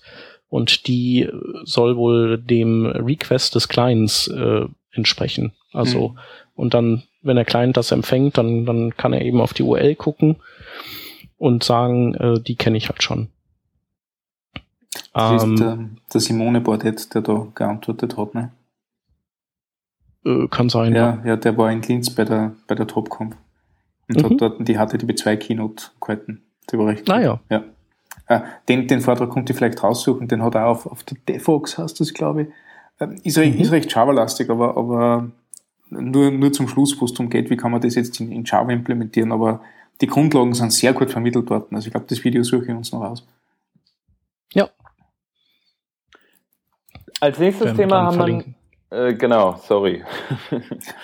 Und 0.49 0.87
die 0.87 1.29
soll 1.63 1.95
wohl 1.95 2.37
dem 2.37 2.85
Request 2.85 3.55
des 3.55 3.67
Clients 3.67 4.27
äh, 4.27 4.65
entsprechen. 4.91 5.53
Also, 5.71 6.09
mhm. 6.09 6.19
und 6.55 6.73
dann 6.73 7.03
wenn 7.21 7.35
der 7.35 7.45
Client 7.45 7.77
das 7.77 7.91
empfängt, 7.91 8.37
dann, 8.37 8.65
dann 8.65 8.95
kann 8.97 9.13
er 9.13 9.21
eben 9.21 9.41
auf 9.41 9.53
die 9.53 9.63
URL 9.63 9.95
gucken 9.95 10.37
und 11.37 11.63
sagen, 11.63 12.13
äh, 12.15 12.39
die 12.39 12.55
kenne 12.55 12.77
ich 12.77 12.89
halt 12.89 13.03
schon. 13.03 13.29
Das 15.13 15.43
ähm, 15.43 15.53
ist 15.53 15.59
der, 15.61 15.79
der 16.13 16.21
Simone 16.21 16.61
Bordet, 16.61 17.13
der 17.13 17.21
da 17.21 17.47
geantwortet 17.53 18.17
hat, 18.17 18.33
ne? 18.33 18.51
Äh, 20.25 20.47
kann 20.47 20.69
sein. 20.69 20.93
Ja, 20.93 21.19
ja, 21.25 21.35
der 21.35 21.57
war 21.57 21.71
in 21.71 21.81
Linz 21.81 22.09
bei 22.09 22.25
der, 22.25 22.53
bei 22.67 22.75
der 22.75 22.87
TopConf 22.87 23.35
und 24.07 24.17
mhm. 24.17 24.23
hat 24.23 24.41
dort 24.41 24.67
die 24.67 24.77
HTTP2 24.77 25.37
Keynote 25.37 25.85
gehalten. 25.99 26.43
Der 26.71 26.79
war 26.79 26.87
recht 26.87 27.09
ah, 27.09 27.19
ja. 27.19 27.39
ja. 27.49 27.63
Äh, 28.27 28.41
den, 28.69 28.87
den 28.87 29.01
Vortrag 29.01 29.29
konnte 29.29 29.51
ich 29.51 29.57
vielleicht 29.57 29.83
raussuchen, 29.83 30.27
den 30.27 30.43
hat 30.43 30.55
er 30.55 30.67
auf, 30.67 30.85
auf 30.85 31.03
der 31.03 31.17
Defox, 31.27 31.77
heißt 31.77 31.99
das, 31.99 32.13
glaube 32.13 32.43
ich. 32.43 32.47
Äh, 32.99 33.15
ist, 33.23 33.37
mhm. 33.37 33.59
ist 33.59 33.71
recht 33.71 33.93
Java-lastig, 33.93 34.49
aber, 34.49 34.77
aber 34.77 35.31
nur, 35.89 36.31
nur 36.31 36.53
zum 36.53 36.67
Schluss, 36.67 36.99
wo 37.01 37.05
es 37.05 37.13
darum 37.13 37.29
geht, 37.29 37.49
wie 37.49 37.57
kann 37.57 37.71
man 37.71 37.81
das 37.81 37.95
jetzt 37.95 38.19
in, 38.19 38.31
in 38.31 38.43
Java 38.45 38.71
implementieren, 38.71 39.31
aber 39.31 39.61
die 40.01 40.07
Grundlagen 40.07 40.53
sind 40.53 40.71
sehr 40.71 40.93
gut 40.93 41.11
vermittelt 41.11 41.49
worden. 41.49 41.75
Also 41.75 41.87
ich 41.87 41.91
glaube, 41.91 42.07
das 42.07 42.23
Video 42.23 42.43
suche 42.43 42.65
ich 42.65 42.71
uns 42.71 42.91
noch 42.91 43.01
aus. 43.01 43.27
Ja. 44.53 44.69
Als 47.19 47.37
nächstes 47.37 47.75
Thema 47.75 48.03
haben 48.03 48.15
verlinken. 48.15 48.53
wir. 48.53 48.60
Äh, 48.91 49.13
genau, 49.13 49.55
sorry. 49.63 50.03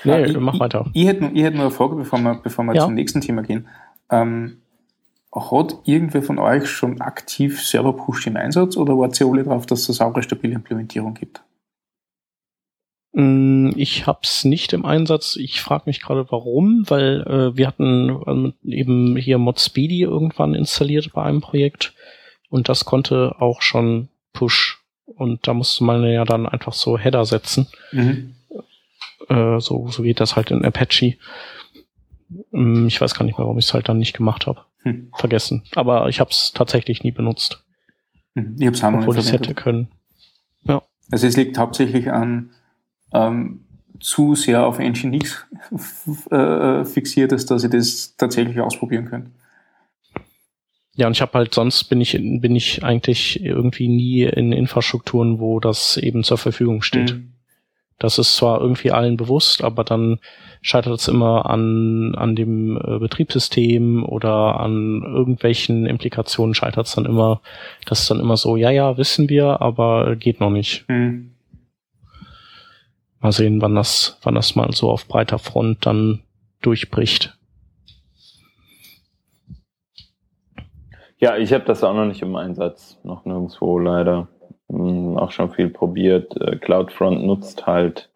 nee, 0.04 0.26
ich, 0.26 0.38
mach 0.38 0.60
weiter. 0.60 0.86
Ich, 0.94 1.04
ich, 1.04 1.08
hätte 1.08 1.22
nur, 1.22 1.32
ich 1.34 1.44
hätte 1.44 1.56
nur 1.56 1.66
eine 1.66 1.74
Frage, 1.74 1.96
bevor 1.96 2.20
wir, 2.20 2.36
bevor 2.36 2.66
wir 2.66 2.76
ja. 2.76 2.84
zum 2.84 2.94
nächsten 2.94 3.22
Thema 3.22 3.42
gehen. 3.42 3.68
Ähm, 4.12 4.62
hat 5.34 5.76
irgendwer 5.86 6.22
von 6.22 6.40
euch 6.40 6.68
schon 6.68 7.00
aktiv 7.02 7.62
Server-Push 7.62 8.28
im 8.28 8.38
Einsatz 8.38 8.76
oder 8.76 8.98
wart 8.98 9.20
ihr 9.22 9.28
alle 9.28 9.44
drauf, 9.44 9.66
dass 9.66 9.82
es 9.82 9.90
eine 9.90 9.96
saubere, 9.96 10.24
stabile 10.24 10.56
Implementierung 10.56 11.14
gibt? 11.14 11.44
Mm, 13.14 13.70
ich 13.76 14.06
habe 14.06 14.20
es 14.24 14.44
nicht 14.44 14.74
im 14.74 14.86
Einsatz. 14.86 15.38
Ich 15.38 15.62
frage 15.62 15.84
mich 15.86 16.02
gerade, 16.02 16.26
warum, 16.30 16.90
weil 16.90 17.22
äh, 17.22 17.58
wir 17.58 17.68
hatten 17.68 18.10
ähm, 18.28 18.54
eben 18.64 19.16
hier 19.16 19.38
ModSpeedy 19.38 20.02
irgendwann 20.02 20.56
installiert 20.56 21.12
bei 21.14 21.24
einem 21.24 21.42
Projekt 21.42 21.94
und 22.50 22.68
das 22.68 22.86
konnte 22.86 23.36
auch 23.40 23.62
schon 23.62 24.10
Push 24.34 24.77
und 25.16 25.48
da 25.48 25.54
musste 25.54 25.84
man 25.84 26.04
ja 26.04 26.26
dann 26.26 26.46
einfach 26.46 26.74
so 26.74 26.98
Header 26.98 27.26
setzen. 27.26 27.68
Mhm. 27.92 28.36
Äh, 29.30 29.60
so, 29.60 29.88
so 29.90 30.04
geht 30.04 30.20
das 30.20 30.36
halt 30.36 30.52
in 30.52 30.64
Apache. 30.64 31.18
Mm, 32.52 32.88
ich 32.88 33.02
weiß 33.02 33.16
gar 33.16 33.26
nicht 33.26 33.38
mehr, 33.38 33.46
warum 33.46 33.58
ich 33.58 33.66
es 33.66 33.74
halt 33.74 33.90
dann 33.90 33.98
nicht 33.98 34.14
gemacht 34.14 34.48
habe. 34.48 34.62
Hm. 34.84 35.10
Vergessen. 35.16 35.64
Aber 35.76 36.08
ich 36.08 36.20
habe 36.20 36.30
es 36.30 36.52
tatsächlich 36.54 37.04
nie 37.04 37.12
benutzt. 37.12 37.64
Hm. 38.36 38.56
Ich 38.60 38.68
habe 38.68 38.76
es 38.76 38.84
Obwohl 38.84 39.18
ich 39.18 39.26
es 39.26 39.32
hätte 39.32 39.54
können. 39.54 39.90
Ja. 40.64 40.84
Also 41.10 41.28
es 41.28 41.36
liegt 41.36 41.58
hauptsächlich 41.58 42.12
an 42.12 42.52
ähm, 43.14 43.62
zu 44.00 44.36
sehr 44.36 44.66
auf 44.66 44.80
Nginx 44.80 45.48
äh, 46.32 46.86
fixiert 46.86 47.32
ist, 47.32 47.50
dass 47.50 47.64
ich 47.64 47.72
das 47.72 48.16
tatsächlich 48.18 48.60
ausprobieren 48.60 49.06
könnte. 49.06 49.32
Ja, 50.98 51.06
und 51.06 51.14
ich 51.14 51.22
habe 51.22 51.38
halt 51.38 51.54
sonst 51.54 51.86
bin 51.86 52.02
ich 52.02 52.14
bin 52.14 52.56
ich 52.56 52.84
eigentlich 52.84 53.44
irgendwie 53.44 53.88
nie 53.88 54.24
in 54.24 54.52
Infrastrukturen, 54.52 55.40
wo 55.40 55.60
das 55.60 55.96
eben 55.96 56.24
zur 56.24 56.40
Verfügung 56.40 56.82
steht. 56.82 57.14
Mhm. 57.14 57.34
Das 58.00 58.18
ist 58.18 58.36
zwar 58.36 58.62
irgendwie 58.62 58.92
allen 58.92 59.16
bewusst, 59.16 59.64
aber 59.64 59.84
dann 59.84 60.20
scheitert 60.62 61.00
es 61.00 61.08
immer 61.08 61.48
an, 61.50 62.16
an 62.16 62.36
dem 62.36 62.78
äh, 62.78 62.98
Betriebssystem 62.98 64.04
oder 64.04 64.60
an 64.60 65.04
irgendwelchen 65.04 65.86
Implikationen 65.86 66.56
scheitert 66.56 66.88
es 66.88 66.96
dann 66.96 67.06
immer. 67.06 67.42
Das 67.86 68.02
ist 68.02 68.12
dann 68.12 68.20
immer 68.20 68.38
so, 68.38 68.58
ja, 68.58 68.72
ja, 68.72 68.98
wissen 68.98 69.30
wir, 69.30 69.62
aber 69.62 70.16
geht 70.16 70.40
noch 70.40 70.52
nicht. 70.52 70.86
Mhm. 70.88 71.32
Mal 73.20 73.32
sehen, 73.32 73.62
wann 73.62 73.76
das, 73.76 74.18
wann 74.24 74.36
das 74.36 74.56
mal 74.56 74.72
so 74.74 74.90
auf 74.90 75.08
breiter 75.08 75.38
Front 75.40 75.86
dann 75.86 76.22
durchbricht. 76.62 77.37
Ja, 81.20 81.36
ich 81.36 81.52
habe 81.54 81.66
das 81.66 81.84
auch 81.84 81.94
noch 81.94 82.06
nicht 82.06 82.22
im 82.22 82.36
Einsatz, 82.36 83.00
noch 83.04 83.26
nirgendwo 83.26 83.80
leider. 83.80 84.28
Hm, 84.70 85.18
auch 85.18 85.32
schon 85.32 85.52
viel 85.52 85.70
probiert. 85.70 86.36
Äh, 86.40 86.58
CloudFront 86.58 87.26
nutzt 87.26 87.66
halt, 87.66 88.10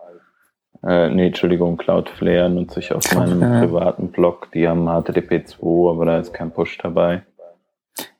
äh, 0.84 1.10
nee, 1.10 1.28
Entschuldigung, 1.28 1.78
Cloudflare 1.78 2.50
nutze 2.50 2.80
ich 2.80 2.94
auf 2.94 3.04
meinem 3.16 3.40
privaten 3.40 4.12
Blog. 4.12 4.50
Die 4.54 4.68
haben 4.68 4.86
HTTP 4.86 5.46
2, 5.46 5.92
aber 5.92 6.06
da 6.06 6.20
ist 6.20 6.34
kein 6.34 6.52
Push 6.52 6.78
dabei. 6.78 7.24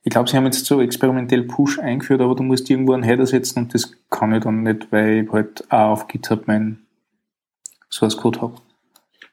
Ich 0.04 0.12
glaube, 0.12 0.30
sie 0.30 0.38
haben 0.38 0.46
jetzt 0.46 0.66
so 0.66 0.82
experimentell 0.82 1.44
Push 1.44 1.78
eingeführt, 1.78 2.22
aber 2.22 2.34
du 2.34 2.42
musst 2.42 2.70
irgendwo 2.70 2.94
einen 2.94 3.04
Header 3.04 3.28
setzen 3.28 3.60
und 3.60 3.74
das 3.74 3.94
kann 4.10 4.34
ich 4.34 4.44
dann 4.44 4.64
nicht, 4.64 4.92
weil 4.92 5.26
ich 5.26 5.32
halt 5.32 5.64
auch 5.70 5.92
auf 5.92 6.08
GitHub 6.08 6.48
mein 6.48 6.80
Source 7.92 8.18
Code 8.18 8.42
habe. 8.42 8.56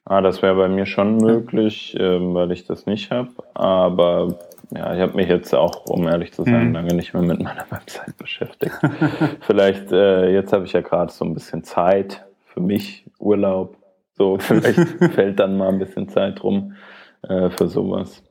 Ah, 0.05 0.21
das 0.21 0.43
wäre 0.43 0.57
bei 0.57 0.69
mir 0.69 0.85
schon 0.85 1.17
möglich, 1.19 1.95
ja. 1.95 2.17
ähm, 2.17 2.35
weil 2.35 2.51
ich 2.53 2.67
das 2.67 2.87
nicht 2.87 3.11
habe. 3.11 3.31
Aber 3.55 4.39
ja, 4.71 4.95
ich 4.95 5.01
habe 5.01 5.15
mich 5.15 5.29
jetzt 5.29 5.55
auch, 5.55 5.87
um 5.87 6.07
ehrlich 6.07 6.33
zu 6.33 6.45
sein, 6.45 6.69
mhm. 6.69 6.75
lange 6.75 6.95
nicht 6.95 7.15
mehr 7.15 7.23
mit 7.23 7.43
meiner 7.43 7.67
Website 7.71 8.17
beschäftigt. 8.17 8.75
vielleicht, 9.41 9.93
äh, 9.93 10.33
jetzt 10.33 10.53
habe 10.53 10.65
ich 10.65 10.73
ja 10.73 10.81
gerade 10.81 11.13
so 11.13 11.25
ein 11.25 11.35
bisschen 11.35 11.65
Zeit 11.65 12.27
für 12.45 12.61
mich, 12.61 13.07
Urlaub. 13.19 13.77
So, 14.19 14.39
vielleicht 14.41 14.81
fällt 15.15 15.39
dann 15.39 15.57
mal 15.57 15.69
ein 15.69 15.79
bisschen 15.79 16.09
Zeit 16.09 16.43
rum 16.43 16.75
äh, 17.23 17.51
für 17.51 17.69
sowas. 17.69 18.23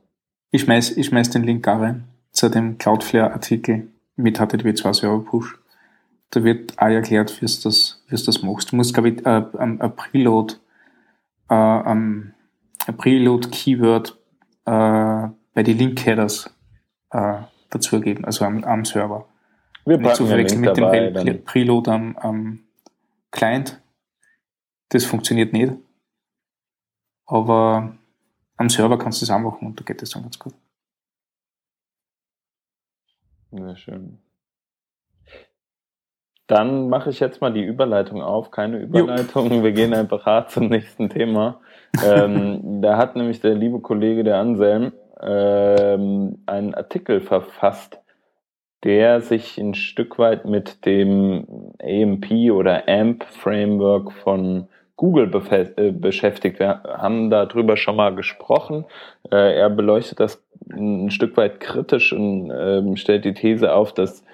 Ich 0.50 0.62
schmeiß, 0.62 0.96
ich 0.96 1.06
schmeiß 1.06 1.30
den 1.30 1.42
Link 1.42 1.64
da 1.64 1.78
rein 1.78 2.04
zu 2.30 2.48
dem 2.48 2.78
Cloudflare-Artikel 2.78 3.88
mit 4.16 4.38
HTTP 4.38 4.76
2 4.76 4.92
Server 4.92 5.24
Push. 5.24 5.58
Da 6.30 6.44
wird 6.44 6.78
auch 6.78 6.86
erklärt, 6.86 7.34
wie 7.40 7.46
du 7.46 7.52
das, 7.64 8.04
wie 8.08 8.16
das 8.16 8.42
machst. 8.42 8.70
Du 8.70 8.76
musst, 8.76 8.94
glaube 8.94 9.10
ich, 9.10 9.26
äh, 9.26 9.44
ein, 9.58 9.80
ein 9.80 9.96
Preload, 9.96 10.54
äh, 11.48 11.54
ein 11.54 12.34
Preload-Keyword 12.96 14.16
äh, 14.66 15.28
bei 15.58 15.64
die 15.64 15.72
Link-Headers 15.72 16.56
äh, 17.10 17.38
dazugeben, 17.68 18.24
also 18.24 18.44
am, 18.44 18.62
am 18.62 18.84
Server. 18.84 19.26
Wir 19.84 19.98
Nicht 19.98 20.14
zu 20.14 20.24
verwechseln 20.24 20.60
mit 20.60 20.78
dabei, 20.78 21.10
dem 21.10 21.44
Preload 21.44 21.90
am, 21.90 22.16
am 22.16 22.60
Client. 23.32 23.82
Das 24.90 25.04
funktioniert 25.04 25.52
nicht. 25.52 25.72
Aber 27.26 27.98
am 28.56 28.68
Server 28.68 28.98
kannst 28.98 29.20
du 29.20 29.24
es 29.24 29.32
auch 29.32 29.40
machen 29.40 29.66
und 29.66 29.80
da 29.80 29.82
geht 29.82 30.00
es 30.00 30.10
dann 30.10 30.22
ganz 30.22 30.38
gut. 30.38 30.54
Sehr 33.50 33.76
schön. 33.76 34.18
Dann 36.46 36.88
mache 36.88 37.10
ich 37.10 37.18
jetzt 37.18 37.40
mal 37.40 37.52
die 37.52 37.64
Überleitung 37.64 38.22
auf. 38.22 38.52
Keine 38.52 38.78
Überleitung. 38.78 39.50
Jo. 39.50 39.64
Wir 39.64 39.72
gehen 39.72 39.92
einfach 39.92 40.24
hart 40.24 40.52
zum 40.52 40.68
nächsten 40.68 41.10
Thema. 41.10 41.60
ähm, 42.04 42.80
da 42.80 42.96
hat 42.96 43.16
nämlich 43.16 43.40
der 43.40 43.56
liebe 43.56 43.80
Kollege, 43.80 44.22
der 44.22 44.36
Anselm, 44.36 44.92
ähm, 45.20 46.38
einen 46.46 46.74
Artikel 46.74 47.20
verfasst, 47.20 48.00
der 48.84 49.20
sich 49.20 49.58
ein 49.58 49.74
Stück 49.74 50.18
weit 50.18 50.44
mit 50.44 50.84
dem 50.86 51.72
AMP 51.82 52.52
oder 52.52 52.88
AMP 52.88 53.24
Framework 53.24 54.12
von 54.12 54.68
Google 54.96 55.30
äh, 55.76 55.92
beschäftigt. 55.92 56.58
Wir 56.58 56.82
haben 56.84 57.30
darüber 57.30 57.76
schon 57.76 57.96
mal 57.96 58.14
gesprochen. 58.14 58.84
Äh, 59.30 59.58
er 59.58 59.70
beleuchtet 59.70 60.20
das 60.20 60.44
ein 60.72 61.10
Stück 61.10 61.36
weit 61.36 61.60
kritisch 61.60 62.12
und 62.12 62.50
äh, 62.50 62.96
stellt 62.96 63.24
die 63.24 63.34
These 63.34 63.72
auf, 63.74 63.92
dass 63.92 64.24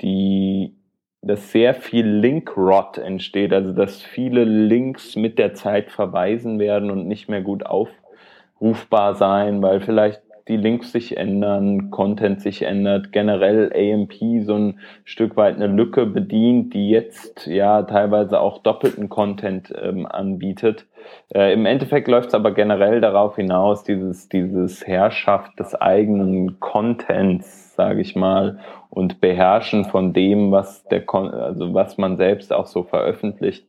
die 0.00 0.74
dass 1.22 1.52
sehr 1.52 1.74
viel 1.74 2.06
Link-Rot 2.06 2.96
entsteht, 2.96 3.52
also 3.52 3.72
dass 3.72 4.02
viele 4.02 4.44
Links 4.44 5.16
mit 5.16 5.38
der 5.38 5.52
Zeit 5.52 5.90
verweisen 5.90 6.58
werden 6.58 6.90
und 6.90 7.06
nicht 7.06 7.28
mehr 7.28 7.42
gut 7.42 7.64
aufrufbar 7.66 9.14
sein, 9.14 9.60
weil 9.60 9.80
vielleicht 9.80 10.22
die 10.48 10.56
Links 10.56 10.92
sich 10.92 11.16
ändern, 11.16 11.90
Content 11.90 12.40
sich 12.40 12.62
ändert, 12.62 13.12
generell 13.12 13.72
AMP 13.72 14.44
so 14.44 14.54
ein 14.54 14.80
Stück 15.04 15.36
weit 15.36 15.56
eine 15.56 15.66
Lücke 15.66 16.06
bedient, 16.06 16.74
die 16.74 16.90
jetzt 16.90 17.46
ja 17.46 17.82
teilweise 17.82 18.40
auch 18.40 18.62
doppelten 18.62 19.08
Content 19.08 19.72
ähm, 19.80 20.06
anbietet. 20.06 20.86
Äh, 21.34 21.52
Im 21.52 21.66
Endeffekt 21.66 22.08
läuft 22.08 22.28
es 22.28 22.34
aber 22.34 22.52
generell 22.52 23.00
darauf 23.00 23.36
hinaus, 23.36 23.84
dieses, 23.84 24.28
dieses 24.28 24.86
Herrschaft 24.86 25.58
des 25.58 25.74
eigenen 25.74 26.60
Contents, 26.60 27.74
sage 27.74 28.00
ich 28.00 28.16
mal, 28.16 28.58
und 28.90 29.20
Beherrschen 29.20 29.84
von 29.84 30.12
dem, 30.12 30.50
was 30.50 30.84
der 30.88 31.04
Kon 31.04 31.30
also 31.30 31.74
was 31.74 31.96
man 31.98 32.16
selbst 32.16 32.52
auch 32.52 32.66
so 32.66 32.82
veröffentlicht. 32.82 33.66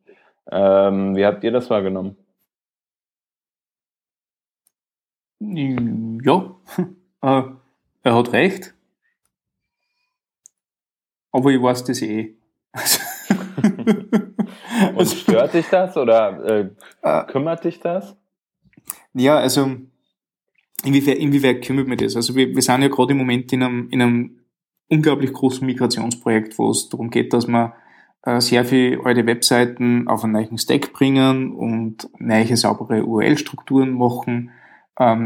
Ähm, 0.51 1.15
wie 1.15 1.25
habt 1.25 1.43
ihr 1.43 1.51
das 1.51 1.69
wahrgenommen? 1.69 2.17
Ja, 5.43 6.55
äh, 7.21 7.43
er 8.03 8.15
hat 8.15 8.31
recht. 8.31 8.75
Aber 11.31 11.49
ich 11.49 11.61
weiß 11.61 11.83
das 11.85 12.01
eh. 12.03 12.35
Und 14.95 15.07
stört 15.07 15.53
dich 15.53 15.67
das 15.67 15.97
oder 15.97 16.45
äh, 16.45 16.69
äh, 17.01 17.25
kümmert 17.25 17.63
dich 17.63 17.79
das? 17.79 18.15
Ja, 19.13 19.37
also 19.37 19.77
inwiefern, 20.83 21.17
inwiefern 21.17 21.61
kümmert 21.61 21.87
mich 21.87 21.99
das? 21.99 22.15
Also 22.15 22.35
wir, 22.35 22.53
wir 22.53 22.61
sind 22.61 22.83
ja 22.83 22.87
gerade 22.87 23.13
im 23.13 23.17
Moment 23.17 23.51
in 23.51 23.63
einem, 23.63 23.89
in 23.89 24.01
einem 24.01 24.39
unglaublich 24.89 25.33
großen 25.33 25.65
Migrationsprojekt, 25.65 26.59
wo 26.59 26.69
es 26.69 26.89
darum 26.89 27.09
geht, 27.09 27.33
dass 27.33 27.47
wir 27.47 27.73
äh, 28.23 28.39
sehr 28.41 28.63
viele 28.63 29.03
alte 29.03 29.25
Webseiten 29.25 30.07
auf 30.07 30.23
einen 30.23 30.33
neuen 30.33 30.59
Stack 30.59 30.93
bringen 30.93 31.53
und 31.53 32.09
neue 32.19 32.57
saubere 32.57 33.03
URL-Strukturen 33.03 33.97
machen 33.97 34.51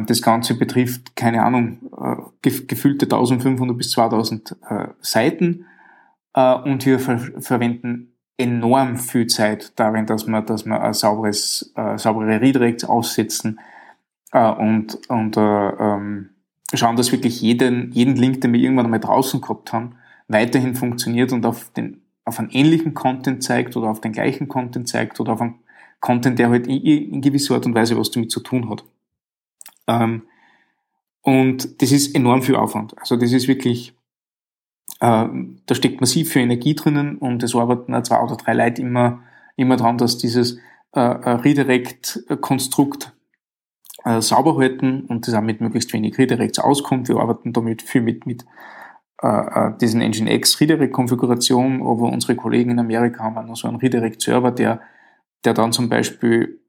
das 0.06 0.22
Ganze 0.22 0.58
betrifft, 0.58 1.16
keine 1.16 1.44
Ahnung, 1.44 1.80
äh, 2.42 2.50
gefühlte 2.66 3.06
1500 3.06 3.78
bis 3.78 3.92
2000 3.92 4.56
äh, 4.70 4.88
Seiten 5.02 5.66
äh, 6.34 6.56
und 6.56 6.86
wir 6.86 7.00
ver 7.00 7.20
verwenden 7.40 8.14
enorm 8.38 8.98
viel 8.98 9.28
Zeit 9.28 9.78
darin, 9.78 10.06
dass 10.06 10.28
wir, 10.28 10.42
dass 10.42 10.66
wir 10.66 10.82
ein 10.82 10.94
sauberes, 10.94 11.74
saubere 11.96 12.42
Redirects 12.42 12.84
aussetzen 12.84 13.62
und, 14.34 15.00
und 15.08 15.38
äh, 15.38 15.70
ähm, 15.70 16.32
schauen, 16.74 16.98
dass 16.98 17.14
wirklich 17.14 17.40
jeden, 17.40 17.94
jeden 17.94 18.18
Link, 18.18 18.42
den 18.42 18.52
wir 18.52 18.60
irgendwann 18.60 18.88
einmal 18.88 19.00
draußen 19.00 19.40
gehabt 19.40 19.72
haben, 19.72 19.96
weiterhin 20.28 20.76
funktioniert 20.76 21.32
und 21.32 21.46
auf, 21.46 21.72
den, 21.72 22.02
auf 22.26 22.40
einen 22.40 22.50
ähnlichen 22.50 22.94
Content 22.94 23.42
zeigt 23.42 23.78
oder 23.78 23.90
auf 23.90 24.02
den 24.02 24.12
gleichen 24.12 24.50
Content 24.50 24.90
zeigt 24.90 25.22
oder 25.22 25.32
auf 25.32 25.42
einen 25.42 25.60
Content, 26.02 26.38
der 26.38 26.50
halt 26.50 26.68
in, 26.68 26.82
in 26.82 27.22
gewisser 27.22 27.56
Art 27.56 27.66
und 27.66 27.74
Weise 27.74 27.98
was 27.98 28.12
damit 28.12 28.32
zu 28.32 28.42
tun 28.42 28.70
hat. 28.70 28.84
Ähm, 29.88 30.24
und 31.22 31.82
das 31.82 31.92
ist 31.92 32.16
enorm 32.16 32.44
viel 32.44 32.56
Aufwand. 32.56 32.98
Also 33.00 33.16
das 33.16 33.32
ist 33.32 33.48
wirklich, 33.48 33.94
äh, 35.00 35.28
da 35.66 35.76
steckt 35.76 36.00
massiv 36.00 36.32
viel 36.32 36.44
Energie 36.44 36.76
drinnen 36.76 37.18
und 37.18 37.42
es 37.42 37.56
arbeiten 37.56 38.04
zwei 38.04 38.22
oder 38.22 38.36
drei 38.36 38.54
Leute 38.54 38.82
immer, 38.82 39.24
immer 39.56 39.76
dran, 39.76 39.98
dass 39.98 40.18
dieses 40.18 40.60
äh, 40.92 41.00
Redirect-Konstrukt 41.00 43.14
äh, 44.04 44.22
sauber 44.22 44.58
halten 44.58 45.06
und 45.08 45.28
das 45.28 45.34
auch 45.34 45.42
mit 45.42 45.62
möglichst 45.62 45.92
wenig 45.94 46.18
Redirects 46.18 46.60
auskommt. 46.60 47.10
Wir 47.10 47.18
arbeiten 47.18 47.54
damit 47.54 47.82
viel 47.82 48.02
mit, 48.02 48.28
mit 48.28 48.46
äh, 49.22 49.28
äh 49.28 49.78
diesen 49.82 50.02
Nginx 50.02 50.62
Redirect-Konfiguration, 50.62 51.82
aber 51.82 52.04
unsere 52.04 52.36
Kollegen 52.36 52.72
in 52.72 52.80
Amerika 52.80 53.24
haben 53.24 53.38
auch 53.38 53.46
noch 53.46 53.58
so 53.58 53.68
einen 53.68 53.78
Redirect-Server, 53.78 54.52
der, 54.52 54.82
der 55.44 55.56
dann 55.56 55.72
zum 55.72 55.90
Beispiel 55.90 56.44
äh, 56.44 56.65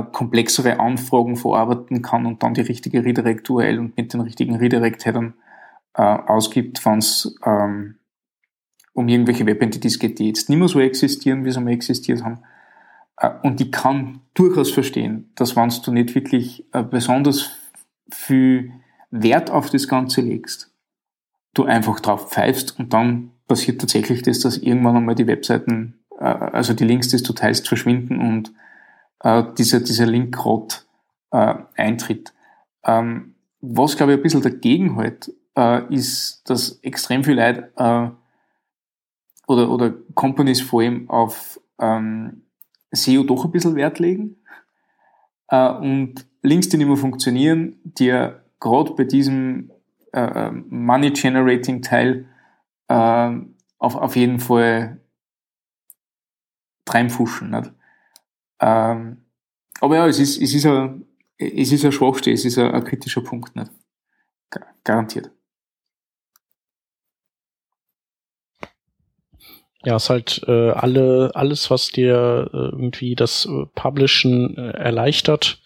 komplexere 0.00 0.80
Anfragen 0.80 1.36
verarbeiten 1.36 2.02
kann 2.02 2.26
und 2.26 2.42
dann 2.42 2.54
die 2.54 2.62
richtige 2.62 3.04
Redirect-URL 3.04 3.78
und 3.78 3.96
mit 3.96 4.12
den 4.12 4.20
richtigen 4.20 4.56
Redirect-Headern 4.56 5.34
äh, 5.94 6.02
ausgibt, 6.02 6.84
wenn 6.86 6.98
es 6.98 7.36
ähm, 7.44 7.96
um 8.94 9.08
irgendwelche 9.08 9.46
Web-Entities 9.46 9.98
geht, 9.98 10.18
die 10.18 10.28
jetzt 10.28 10.48
nicht 10.48 10.58
mehr 10.58 10.68
so 10.68 10.80
existieren, 10.80 11.44
wie 11.44 11.50
sie 11.50 11.60
mal 11.60 11.72
existiert 11.72 12.22
haben. 12.22 12.40
Äh, 13.16 13.30
und 13.42 13.60
ich 13.60 13.72
kann 13.72 14.20
durchaus 14.34 14.70
verstehen, 14.70 15.30
dass 15.34 15.56
wenn 15.56 15.70
du 15.84 15.92
nicht 15.92 16.14
wirklich 16.14 16.66
äh, 16.72 16.82
besonders 16.82 17.50
viel 18.10 18.72
Wert 19.10 19.50
auf 19.50 19.70
das 19.70 19.88
Ganze 19.88 20.20
legst, 20.20 20.70
du 21.54 21.64
einfach 21.64 22.00
drauf 22.00 22.30
pfeifst 22.30 22.78
und 22.78 22.92
dann 22.92 23.32
passiert 23.46 23.80
tatsächlich 23.80 24.22
das, 24.22 24.40
dass 24.40 24.56
irgendwann 24.56 24.96
einmal 24.96 25.14
die 25.14 25.26
Webseiten, 25.26 26.00
äh, 26.18 26.24
also 26.24 26.72
die 26.72 26.84
Links, 26.84 27.08
die 27.08 27.22
du 27.22 27.32
teilst, 27.32 27.68
verschwinden 27.68 28.20
und 28.20 28.52
dieser, 29.24 29.80
dieser 29.80 30.06
Linkrot 30.06 30.84
eintritt. 31.30 32.32
Ähm, 32.84 33.34
was, 33.60 33.96
glaube 33.96 34.12
ich, 34.12 34.18
ein 34.18 34.22
bisschen 34.22 34.42
dagegen 34.42 34.96
halt, 34.96 35.32
ist, 35.90 36.42
dass 36.46 36.80
extrem 36.82 37.22
viel 37.22 37.36
Leute 37.36 37.70
oder, 39.46 39.70
oder 39.70 39.94
Companies 40.14 40.60
vor 40.60 40.82
allem 40.82 41.08
auf 41.08 41.60
ähm, 41.78 42.42
SEO 42.90 43.24
doch 43.24 43.44
ein 43.44 43.50
bisschen 43.50 43.76
Wert 43.76 43.98
legen 43.98 44.36
äh, 45.48 45.70
und 45.70 46.26
Links, 46.42 46.68
die 46.68 46.76
nicht 46.76 46.88
mehr 46.88 46.96
funktionieren, 46.96 47.76
die 47.84 48.06
ja 48.06 48.40
gerade 48.58 48.92
bei 48.92 49.04
diesem 49.04 49.70
äh, 50.12 50.20
äh 50.20 50.50
Money-Generating-Teil 50.50 52.26
äh, 52.88 53.30
auf, 53.78 53.94
auf 53.96 54.16
jeden 54.16 54.40
Fall 54.40 55.00
reinfuschen. 56.88 57.50
Nicht? 57.50 57.72
Ähm, 58.62 59.18
aber 59.80 59.96
ja, 59.96 60.06
es 60.06 60.20
ist, 60.20 60.40
es 60.40 60.54
ist 60.54 60.64
ein, 60.64 61.04
es 61.36 61.72
ist 61.72 61.84
ein 61.84 61.92
Schwachstelle, 61.92 62.34
es 62.34 62.44
ist 62.44 62.56
ein, 62.58 62.70
ein 62.70 62.84
kritischer 62.84 63.20
Punkt, 63.20 63.54
nicht? 63.56 63.70
Garantiert. 64.84 65.30
Ja, 69.84 69.96
es 69.96 70.04
ist 70.04 70.10
halt 70.10 70.42
äh, 70.46 70.70
alle, 70.70 71.32
alles, 71.34 71.70
was 71.70 71.88
dir 71.88 72.48
äh, 72.52 72.56
irgendwie 72.56 73.16
das 73.16 73.46
äh, 73.46 73.66
Publishen 73.74 74.56
äh, 74.56 74.70
erleichtert, 74.70 75.60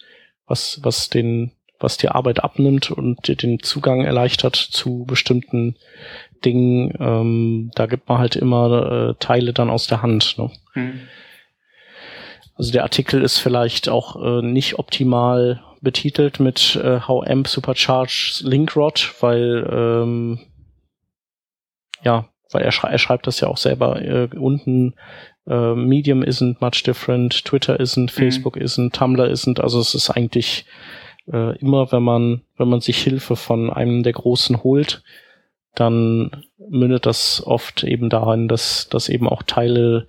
was, 0.46 0.80
was 0.82 1.10
den, 1.10 1.52
was 1.78 1.98
dir 1.98 2.14
Arbeit 2.14 2.42
abnimmt 2.42 2.90
und 2.90 3.28
dir 3.28 3.36
den 3.36 3.60
Zugang 3.60 4.04
erleichtert 4.04 4.56
zu 4.56 5.04
bestimmten 5.06 5.76
Dingen, 6.46 6.94
ähm, 6.98 7.70
da 7.74 7.84
gibt 7.84 8.08
man 8.08 8.18
halt 8.18 8.36
immer 8.36 9.10
äh, 9.10 9.14
Teile 9.18 9.52
dann 9.52 9.68
aus 9.68 9.86
der 9.86 10.00
Hand. 10.00 10.36
Ne? 10.38 10.50
Mhm. 10.74 11.00
Also 12.56 12.72
der 12.72 12.84
Artikel 12.84 13.22
ist 13.22 13.38
vielleicht 13.38 13.88
auch 13.88 14.16
äh, 14.16 14.42
nicht 14.42 14.78
optimal 14.78 15.62
betitelt 15.82 16.40
mit 16.40 16.76
äh, 16.76 17.00
How 17.00 17.26
AMP 17.26 17.46
Supercharge 17.48 18.40
Linkrod, 18.42 19.14
weil 19.20 19.68
ähm, 19.70 20.40
ja, 22.02 22.28
weil 22.50 22.62
er, 22.62 22.72
schrei 22.72 22.90
er 22.90 22.98
schreibt 22.98 23.26
das 23.26 23.40
ja 23.40 23.48
auch 23.48 23.56
selber 23.56 24.00
äh, 24.00 24.28
unten. 24.36 24.94
Äh, 25.46 25.74
Medium 25.74 26.22
isn't 26.22 26.56
much 26.60 26.82
different, 26.82 27.44
Twitter 27.44 27.78
isn't, 27.78 28.04
mhm. 28.04 28.08
Facebook 28.08 28.56
isn't, 28.56 28.92
Tumblr 28.92 29.30
isn't. 29.30 29.60
Also 29.60 29.80
es 29.80 29.94
ist 29.94 30.10
eigentlich 30.10 30.64
äh, 31.30 31.56
immer, 31.58 31.92
wenn 31.92 32.02
man 32.02 32.42
wenn 32.56 32.68
man 32.68 32.80
sich 32.80 32.98
Hilfe 33.02 33.36
von 33.36 33.70
einem 33.70 34.02
der 34.02 34.14
Großen 34.14 34.62
holt, 34.62 35.02
dann 35.74 36.44
mündet 36.58 37.04
das 37.04 37.42
oft 37.44 37.84
eben 37.84 38.08
darin, 38.08 38.48
dass 38.48 38.88
dass 38.88 39.08
eben 39.10 39.28
auch 39.28 39.42
Teile 39.42 40.08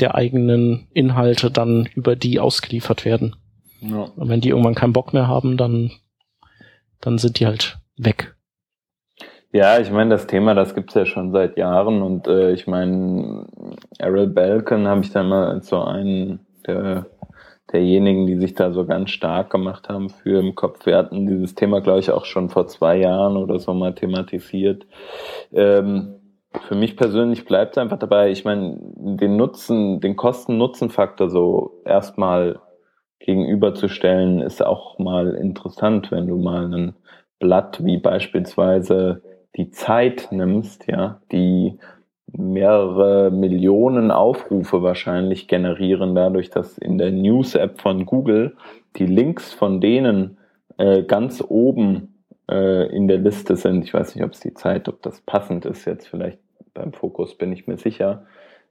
der 0.00 0.14
eigenen 0.14 0.88
Inhalte 0.92 1.50
dann 1.50 1.88
über 1.94 2.16
die 2.16 2.40
ausgeliefert 2.40 3.04
werden. 3.04 3.36
Ja. 3.80 4.08
Und 4.16 4.28
wenn 4.28 4.40
die 4.40 4.50
irgendwann 4.50 4.74
keinen 4.74 4.92
Bock 4.92 5.12
mehr 5.12 5.28
haben, 5.28 5.56
dann 5.56 5.90
dann 7.00 7.18
sind 7.18 7.38
die 7.38 7.46
halt 7.46 7.78
weg. 7.96 8.34
Ja, 9.52 9.78
ich 9.78 9.90
meine, 9.90 10.10
das 10.10 10.26
Thema, 10.26 10.54
das 10.54 10.74
gibt's 10.74 10.94
ja 10.94 11.06
schon 11.06 11.32
seit 11.32 11.56
Jahren 11.56 12.02
und 12.02 12.26
äh, 12.26 12.52
ich 12.52 12.66
meine, 12.66 13.46
Errol 13.98 14.26
Balkan 14.26 14.86
habe 14.86 15.00
ich 15.00 15.12
da 15.12 15.22
mal 15.22 15.62
so 15.62 15.82
einen 15.82 16.40
der, 16.66 17.06
derjenigen, 17.72 18.26
die 18.26 18.36
sich 18.36 18.54
da 18.54 18.72
so 18.72 18.84
ganz 18.84 19.10
stark 19.10 19.50
gemacht 19.50 19.88
haben 19.88 20.10
für 20.10 20.40
im 20.40 20.54
Kopf. 20.54 20.84
Wir 20.84 20.96
hatten 20.96 21.26
dieses 21.26 21.54
Thema, 21.54 21.80
glaube 21.80 22.00
ich, 22.00 22.10
auch 22.10 22.24
schon 22.24 22.50
vor 22.50 22.66
zwei 22.66 22.98
Jahren 22.98 23.36
oder 23.36 23.58
so 23.58 23.72
mal 23.72 23.94
thematisiert. 23.94 24.86
Ähm, 25.52 26.16
für 26.68 26.74
mich 26.74 26.96
persönlich 26.96 27.44
bleibt 27.44 27.76
es 27.76 27.78
einfach 27.78 27.98
dabei, 27.98 28.30
ich 28.30 28.44
meine, 28.44 28.78
den 28.80 29.36
Nutzen, 29.36 30.00
den 30.00 30.16
Kosten-Nutzen-Faktor 30.16 31.30
so 31.30 31.82
erstmal 31.84 32.60
gegenüberzustellen, 33.20 34.40
ist 34.40 34.64
auch 34.64 34.98
mal 34.98 35.34
interessant, 35.34 36.10
wenn 36.10 36.26
du 36.26 36.36
mal 36.36 36.72
ein 36.72 36.94
Blatt 37.38 37.84
wie 37.84 37.98
beispielsweise 37.98 39.22
die 39.56 39.70
Zeit 39.70 40.28
nimmst, 40.30 40.86
ja, 40.86 41.20
die 41.32 41.78
mehrere 42.26 43.30
Millionen 43.30 44.10
Aufrufe 44.10 44.82
wahrscheinlich 44.82 45.48
generieren, 45.48 46.14
dadurch, 46.14 46.50
dass 46.50 46.76
in 46.78 46.98
der 46.98 47.12
News-App 47.12 47.80
von 47.80 48.04
Google 48.04 48.56
die 48.96 49.06
Links 49.06 49.52
von 49.52 49.80
denen 49.80 50.38
äh, 50.76 51.02
ganz 51.02 51.42
oben 51.46 52.22
äh, 52.50 52.94
in 52.94 53.08
der 53.08 53.18
Liste 53.18 53.56
sind. 53.56 53.84
Ich 53.84 53.94
weiß 53.94 54.14
nicht, 54.14 54.24
ob 54.24 54.32
es 54.32 54.40
die 54.40 54.54
Zeit, 54.54 54.88
ob 54.88 55.02
das 55.02 55.20
passend 55.22 55.64
ist 55.64 55.84
jetzt 55.84 56.08
vielleicht 56.08 56.38
beim 56.76 56.92
Fokus, 56.92 57.36
bin 57.36 57.52
ich 57.52 57.66
mir 57.66 57.76
sicher. 57.76 58.26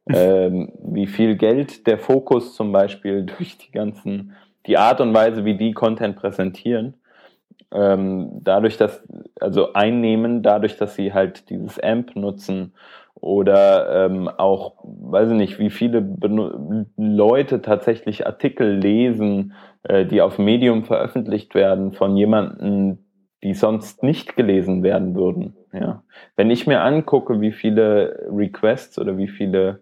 Ähm, 0.08 0.72
wie 0.84 1.08
viel 1.08 1.36
Geld 1.36 1.88
der 1.88 1.98
Fokus 1.98 2.56
zum 2.56 2.72
Beispiel 2.72 3.24
durch 3.38 3.58
die 3.58 3.72
ganzen, 3.72 4.34
die 4.68 4.78
Art 4.78 5.02
und 5.02 5.13
Weise, 5.13 5.46
wie 5.46 5.58
die 5.58 5.74
Content 5.74 6.15
präsentieren, 6.15 6.96
ähm, 7.74 8.30
dadurch, 8.44 8.78
dass, 8.78 9.04
also 9.39 9.74
einnehmen, 9.74 10.44
dadurch, 10.44 10.78
dass 10.78 10.96
sie 10.96 11.13
halt 11.13 11.50
dieses 11.50 11.80
AMP 11.80 12.15
nutzen 12.15 12.74
oder 13.15 14.06
ähm, 14.06 14.30
auch, 14.30 14.76
weiß 14.84 15.32
ich 15.32 15.36
nicht, 15.36 15.60
wie 15.60 15.70
viele 15.70 16.02
Benu 16.02 16.86
Leute 16.98 17.62
tatsächlich 17.62 18.28
Artikel 18.28 18.78
lesen, 18.78 19.54
äh, 19.84 20.06
die 20.06 20.22
auf 20.22 20.38
Medium 20.38 20.84
veröffentlicht 20.84 21.56
werden 21.56 21.94
von 21.94 22.15
jemanden, 22.15 23.05
die 23.45 23.53
sonst 23.53 24.01
nicht 24.01 24.36
gelesen 24.36 24.81
werden 24.81 25.13
würden. 25.13 25.55
Ja. 25.71 26.01
Wenn 26.36 26.49
ich 26.49 26.65
mir 26.65 26.81
angucke, 26.81 27.41
wie 27.41 27.51
viele 27.51 28.27
Requests 28.27 28.97
oder 28.97 29.19
wie 29.19 29.27
viele 29.27 29.81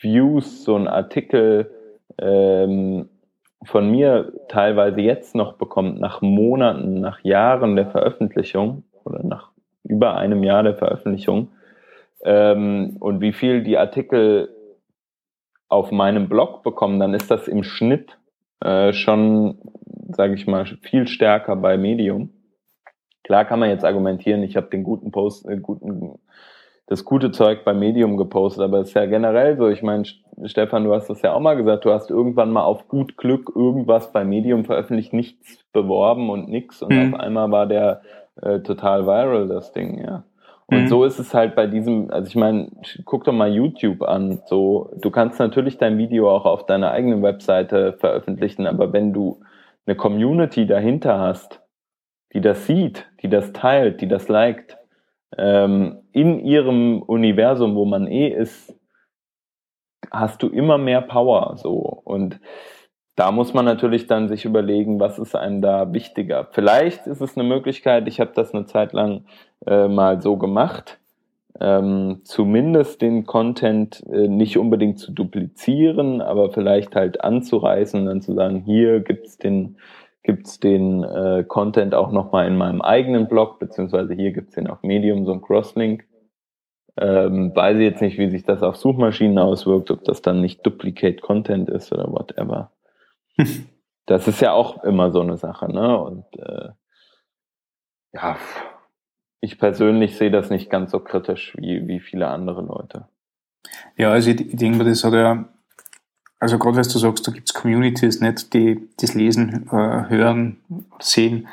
Views 0.00 0.64
so 0.64 0.74
ein 0.74 0.88
Artikel 0.88 1.70
ähm, 2.16 3.10
von 3.62 3.90
mir 3.90 4.32
teilweise 4.48 5.02
jetzt 5.02 5.34
noch 5.34 5.58
bekommt, 5.58 6.00
nach 6.00 6.22
Monaten, 6.22 7.00
nach 7.00 7.22
Jahren 7.22 7.76
der 7.76 7.88
Veröffentlichung 7.88 8.84
oder 9.04 9.22
nach 9.22 9.50
über 9.82 10.16
einem 10.16 10.42
Jahr 10.42 10.62
der 10.62 10.74
Veröffentlichung 10.74 11.48
ähm, 12.24 12.96
und 13.00 13.20
wie 13.20 13.34
viel 13.34 13.62
die 13.62 13.76
Artikel 13.76 14.48
auf 15.68 15.90
meinem 15.90 16.30
Blog 16.30 16.62
bekommen, 16.62 16.98
dann 16.98 17.12
ist 17.12 17.30
das 17.30 17.48
im 17.48 17.64
Schnitt 17.64 18.16
äh, 18.60 18.94
schon, 18.94 19.58
sage 20.08 20.32
ich 20.32 20.46
mal, 20.46 20.64
viel 20.80 21.06
stärker 21.06 21.54
bei 21.54 21.76
Medium. 21.76 22.30
Klar 23.24 23.44
kann 23.44 23.58
man 23.58 23.70
jetzt 23.70 23.84
argumentieren, 23.84 24.42
ich 24.42 24.56
habe 24.56 24.68
den 24.68 24.84
guten 24.84 25.10
Post, 25.10 25.48
äh, 25.48 25.56
guten 25.56 26.18
das 26.86 27.04
gute 27.04 27.30
Zeug 27.30 27.64
bei 27.64 27.72
Medium 27.72 28.16
gepostet, 28.16 28.62
aber 28.62 28.80
es 28.80 28.88
ist 28.88 28.94
ja 28.94 29.06
generell 29.06 29.56
so. 29.56 29.68
Ich 29.68 29.82
meine, 29.82 30.04
Stefan, 30.44 30.84
du 30.84 30.92
hast 30.92 31.08
das 31.08 31.22
ja 31.22 31.32
auch 31.32 31.40
mal 31.40 31.56
gesagt, 31.56 31.86
du 31.86 31.92
hast 31.92 32.10
irgendwann 32.10 32.50
mal 32.50 32.64
auf 32.64 32.88
gut 32.88 33.16
Glück 33.16 33.50
irgendwas 33.54 34.12
bei 34.12 34.24
Medium 34.24 34.64
veröffentlicht, 34.66 35.12
nichts 35.14 35.64
beworben 35.72 36.28
und 36.28 36.48
nix 36.48 36.82
und 36.82 36.92
mhm. 36.92 37.14
auf 37.14 37.20
einmal 37.20 37.50
war 37.50 37.66
der 37.66 38.02
äh, 38.42 38.60
total 38.60 39.06
viral, 39.06 39.48
das 39.48 39.72
Ding, 39.72 40.04
ja. 40.04 40.24
Und 40.66 40.82
mhm. 40.82 40.88
so 40.88 41.04
ist 41.04 41.18
es 41.18 41.34
halt 41.34 41.54
bei 41.54 41.66
diesem, 41.66 42.10
also 42.10 42.26
ich 42.26 42.36
meine, 42.36 42.68
guck 43.04 43.24
doch 43.24 43.34
mal 43.34 43.52
YouTube 43.52 44.02
an. 44.02 44.40
So, 44.46 44.90
du 44.98 45.10
kannst 45.10 45.38
natürlich 45.38 45.76
dein 45.76 45.98
Video 45.98 46.30
auch 46.30 46.46
auf 46.46 46.64
deiner 46.64 46.90
eigenen 46.90 47.22
Webseite 47.22 47.92
veröffentlichen, 47.94 48.66
aber 48.66 48.92
wenn 48.92 49.12
du 49.12 49.40
eine 49.86 49.94
Community 49.94 50.66
dahinter 50.66 51.18
hast, 51.18 51.60
die 52.34 52.40
das 52.40 52.66
sieht, 52.66 53.06
die 53.22 53.28
das 53.28 53.52
teilt, 53.52 54.00
die 54.00 54.08
das 54.08 54.28
liked, 54.28 54.76
ähm, 55.38 56.00
in 56.12 56.40
ihrem 56.40 57.02
Universum, 57.02 57.74
wo 57.74 57.84
man 57.84 58.06
eh 58.06 58.28
ist, 58.28 58.74
hast 60.10 60.42
du 60.42 60.48
immer 60.48 60.78
mehr 60.78 61.00
Power 61.00 61.56
so 61.56 61.78
und 62.04 62.40
da 63.16 63.30
muss 63.30 63.54
man 63.54 63.64
natürlich 63.64 64.06
dann 64.06 64.28
sich 64.28 64.44
überlegen, 64.44 64.98
was 64.98 65.18
ist 65.18 65.36
einem 65.36 65.62
da 65.62 65.92
wichtiger. 65.92 66.48
Vielleicht 66.50 67.06
ist 67.06 67.20
es 67.20 67.36
eine 67.36 67.48
Möglichkeit, 67.48 68.08
ich 68.08 68.18
habe 68.18 68.32
das 68.34 68.52
eine 68.52 68.66
Zeit 68.66 68.92
lang 68.92 69.24
äh, 69.66 69.86
mal 69.86 70.20
so 70.20 70.36
gemacht, 70.36 70.98
ähm, 71.60 72.22
zumindest 72.24 73.02
den 73.02 73.24
Content 73.24 74.02
äh, 74.10 74.26
nicht 74.26 74.58
unbedingt 74.58 74.98
zu 74.98 75.12
duplizieren, 75.12 76.20
aber 76.20 76.50
vielleicht 76.50 76.96
halt 76.96 77.22
anzureißen 77.22 78.00
und 78.00 78.06
dann 78.06 78.20
zu 78.20 78.34
sagen, 78.34 78.62
hier 78.64 79.00
gibt's 79.00 79.38
den 79.38 79.76
gibt's 80.24 80.58
den 80.58 81.04
äh, 81.04 81.44
Content 81.46 81.94
auch 81.94 82.10
nochmal 82.10 82.48
in 82.48 82.56
meinem 82.56 82.82
eigenen 82.82 83.28
Blog, 83.28 83.60
beziehungsweise 83.60 84.14
hier 84.14 84.32
gibt's 84.32 84.54
den 84.54 84.66
auf 84.66 84.82
Medium, 84.82 85.24
so 85.24 85.32
ein 85.32 85.42
Crosslink. 85.42 86.06
Ähm, 86.96 87.54
weiß 87.54 87.76
ich 87.76 87.82
jetzt 87.82 88.00
nicht, 88.00 88.18
wie 88.18 88.30
sich 88.30 88.44
das 88.44 88.62
auf 88.62 88.76
Suchmaschinen 88.76 89.38
auswirkt, 89.38 89.90
ob 89.90 90.04
das 90.04 90.22
dann 90.22 90.40
nicht 90.40 90.64
Duplicate 90.64 91.20
Content 91.20 91.68
ist 91.68 91.92
oder 91.92 92.10
whatever. 92.10 92.72
das 94.06 94.26
ist 94.26 94.40
ja 94.40 94.52
auch 94.52 94.82
immer 94.82 95.10
so 95.12 95.20
eine 95.20 95.36
Sache, 95.36 95.70
ne? 95.70 95.98
Und 95.98 96.24
äh, 96.38 96.70
ja, 98.12 98.38
ich 99.40 99.58
persönlich 99.58 100.16
sehe 100.16 100.30
das 100.30 100.50
nicht 100.50 100.70
ganz 100.70 100.90
so 100.90 101.00
kritisch 101.00 101.54
wie, 101.58 101.86
wie 101.86 102.00
viele 102.00 102.28
andere 102.28 102.62
Leute. 102.62 103.08
Ja, 103.96 104.12
also 104.12 104.30
ich, 104.30 104.56
denke 104.56 104.78
mir, 104.78 104.84
das 104.84 105.04
hat 105.04 105.12
ja 105.12 105.48
also 106.44 106.58
gerade 106.58 106.76
wenn 106.76 106.82
du 106.82 106.98
sagst, 106.98 107.26
da 107.26 107.32
gibt 107.32 107.48
es 107.48 107.54
Communities 107.54 108.20
nicht, 108.20 108.52
die 108.52 108.86
das 108.98 109.14
Lesen, 109.14 109.66
äh, 109.68 110.10
hören, 110.10 110.58
sehen. 111.00 111.48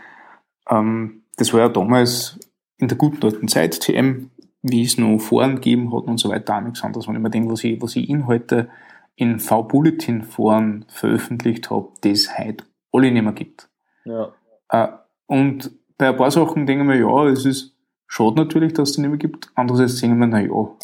Ähm, 0.69 1.21
das 1.37 1.53
war 1.53 1.61
ja 1.61 1.69
damals 1.69 2.37
in 2.77 2.89
der 2.89 2.97
guten 2.97 3.25
alten 3.25 3.47
Zeit, 3.47 3.79
TM, 3.79 4.29
wie 4.61 4.83
es 4.83 4.97
noch 4.97 5.17
Foren 5.19 5.55
gegeben 5.55 5.95
hat 5.95 6.03
und 6.03 6.17
so 6.17 6.27
weiter, 6.27 6.57
auch 6.57 6.61
nichts 6.61 6.83
anderes. 6.83 7.07
Wenn 7.07 7.15
ich 7.15 7.21
mir 7.21 7.29
denke, 7.29 7.53
was 7.53 7.63
ich, 7.63 7.81
was 7.81 7.95
ich 7.95 8.09
Inhalte 8.09 8.69
in 9.15 9.39
V-Bulletin-Foren 9.39 10.83
veröffentlicht 10.89 11.69
habe, 11.69 11.87
das 12.01 12.37
heute 12.37 12.65
alle 12.91 13.13
nicht 13.13 13.23
mehr 13.23 13.31
gibt. 13.31 13.69
Ja. 14.03 14.33
Äh, 14.67 14.89
und 15.27 15.71
bei 15.97 16.09
ein 16.09 16.17
paar 16.17 16.31
Sachen 16.31 16.65
denke 16.65 16.83
ich 16.83 16.87
mir, 16.89 16.99
ja, 16.99 17.29
es 17.29 17.45
ist 17.45 17.77
schade 18.07 18.35
natürlich, 18.35 18.73
dass 18.73 18.89
es 18.89 18.95
die 18.95 19.01
nicht 19.01 19.11
mehr 19.11 19.19
gibt. 19.19 19.51
Andererseits 19.55 20.01
denke 20.01 20.15
ich 20.15 20.19
mir, 20.19 20.27
na 20.27 20.41
ja, 20.41 20.75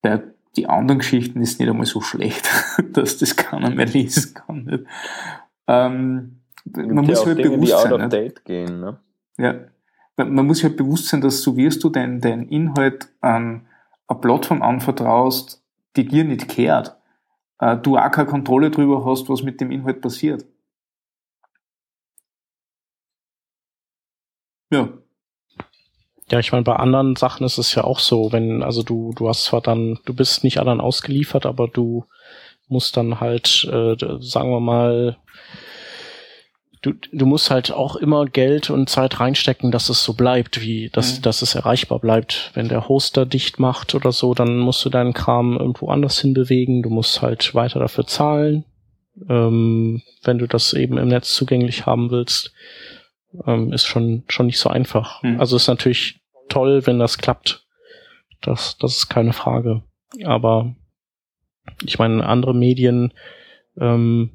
bei 0.00 0.31
die 0.56 0.66
anderen 0.66 0.98
Geschichten 0.98 1.40
ist 1.40 1.58
nicht 1.58 1.68
einmal 1.68 1.86
so 1.86 2.00
schlecht, 2.00 2.48
dass 2.92 3.18
das 3.18 3.36
keiner 3.36 3.70
mehr 3.70 3.86
lesen 3.86 4.34
kann. 4.34 4.86
Ähm, 5.66 6.40
man 6.64 7.06
muss 7.06 7.26
halt 7.26 7.38
Dinge, 7.38 7.56
bewusst 7.56 7.82
sein. 7.82 8.08
Nicht? 8.08 8.44
Gehen, 8.44 8.80
ne? 8.80 9.00
Ja. 9.38 9.54
Man, 10.16 10.34
man 10.34 10.46
muss 10.46 10.62
halt 10.62 10.76
bewusst 10.76 11.08
sein, 11.08 11.20
dass 11.20 11.42
so 11.42 11.56
wirst 11.56 11.82
du 11.84 11.88
deinen 11.88 12.20
dein 12.20 12.48
Inhalt 12.48 13.08
an 13.20 13.66
eine 14.06 14.20
Plattform 14.20 14.62
anvertraust, 14.62 15.62
die 15.96 16.06
dir 16.06 16.24
nicht 16.24 16.48
kehrt, 16.48 16.96
äh, 17.58 17.76
du 17.76 17.96
auch 17.96 18.10
keine 18.10 18.28
Kontrolle 18.28 18.70
darüber 18.70 19.04
hast, 19.04 19.28
was 19.28 19.42
mit 19.42 19.60
dem 19.60 19.70
Inhalt 19.70 20.00
passiert. 20.00 20.44
Ja. 24.70 24.88
Ja, 26.32 26.38
ich 26.38 26.50
meine, 26.50 26.64
bei 26.64 26.76
anderen 26.76 27.14
Sachen 27.14 27.44
ist 27.44 27.58
es 27.58 27.74
ja 27.74 27.84
auch 27.84 27.98
so, 27.98 28.32
wenn, 28.32 28.62
also 28.62 28.82
du, 28.82 29.12
du 29.14 29.28
hast 29.28 29.44
zwar 29.44 29.60
dann, 29.60 29.98
du 30.06 30.14
bist 30.14 30.44
nicht 30.44 30.58
anderen 30.58 30.80
ausgeliefert, 30.80 31.44
aber 31.44 31.68
du 31.68 32.06
musst 32.68 32.96
dann 32.96 33.20
halt, 33.20 33.68
äh, 33.70 33.96
sagen 34.20 34.50
wir 34.50 34.60
mal, 34.60 35.18
du, 36.80 36.94
du 37.12 37.26
musst 37.26 37.50
halt 37.50 37.70
auch 37.70 37.96
immer 37.96 38.24
Geld 38.24 38.70
und 38.70 38.88
Zeit 38.88 39.20
reinstecken, 39.20 39.70
dass 39.72 39.90
es 39.90 40.02
so 40.02 40.14
bleibt, 40.14 40.62
wie, 40.62 40.88
dass, 40.88 41.18
mhm. 41.18 41.22
dass 41.22 41.42
es 41.42 41.54
erreichbar 41.54 41.98
bleibt. 41.98 42.50
Wenn 42.54 42.70
der 42.70 42.88
Hoster 42.88 43.26
dicht 43.26 43.60
macht 43.60 43.94
oder 43.94 44.10
so, 44.10 44.32
dann 44.32 44.58
musst 44.58 44.82
du 44.86 44.88
deinen 44.88 45.12
Kram 45.12 45.58
irgendwo 45.58 45.88
anders 45.88 46.18
hinbewegen. 46.18 46.82
Du 46.82 46.88
musst 46.88 47.20
halt 47.20 47.54
weiter 47.54 47.78
dafür 47.78 48.06
zahlen, 48.06 48.64
ähm, 49.28 50.00
wenn 50.24 50.38
du 50.38 50.46
das 50.46 50.72
eben 50.72 50.96
im 50.96 51.08
Netz 51.08 51.34
zugänglich 51.34 51.84
haben 51.84 52.10
willst. 52.10 52.54
Ähm, 53.46 53.70
ist 53.70 53.86
schon, 53.86 54.24
schon 54.28 54.46
nicht 54.46 54.58
so 54.58 54.70
einfach. 54.70 55.22
Mhm. 55.22 55.38
Also 55.38 55.56
ist 55.56 55.68
natürlich 55.68 56.21
toll, 56.52 56.86
wenn 56.86 56.98
das 56.98 57.18
klappt. 57.18 57.66
Das, 58.42 58.76
das 58.78 58.96
ist 58.96 59.08
keine 59.08 59.32
Frage. 59.32 59.82
Aber 60.24 60.74
ich 61.84 61.98
meine, 61.98 62.26
andere 62.26 62.54
Medien, 62.54 63.12
ähm, 63.80 64.30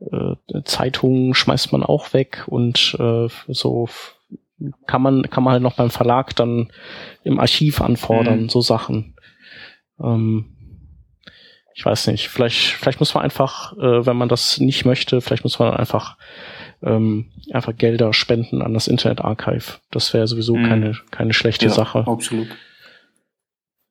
äh, 0.00 0.62
Zeitungen 0.64 1.34
schmeißt 1.34 1.72
man 1.72 1.82
auch 1.82 2.12
weg 2.12 2.44
und 2.46 2.96
äh, 2.98 3.28
so 3.48 3.88
kann 4.86 5.02
man 5.02 5.22
kann 5.30 5.44
man 5.44 5.52
halt 5.52 5.62
noch 5.62 5.74
beim 5.76 5.90
Verlag 5.90 6.34
dann 6.36 6.72
im 7.24 7.38
Archiv 7.38 7.80
anfordern, 7.80 8.42
mhm. 8.42 8.48
so 8.48 8.60
Sachen. 8.60 9.14
Ähm, 10.00 10.56
ich 11.74 11.84
weiß 11.84 12.08
nicht, 12.08 12.28
vielleicht 12.28 12.72
vielleicht 12.72 13.00
muss 13.00 13.14
man 13.14 13.22
einfach, 13.22 13.72
äh, 13.74 14.06
wenn 14.06 14.16
man 14.16 14.28
das 14.28 14.58
nicht 14.58 14.84
möchte, 14.84 15.20
vielleicht 15.20 15.44
muss 15.44 15.58
man 15.58 15.74
einfach 15.74 16.16
ähm, 16.82 17.26
einfach 17.52 17.76
Gelder 17.76 18.12
spenden 18.12 18.62
an 18.62 18.74
das 18.74 18.88
Internet 18.88 19.20
Archive. 19.20 19.78
Das 19.90 20.14
wäre 20.14 20.26
sowieso 20.26 20.56
mhm. 20.56 20.68
keine, 20.68 20.92
keine 21.10 21.32
schlechte 21.32 21.66
ja, 21.66 21.72
Sache. 21.72 22.06
Absolut. 22.06 22.48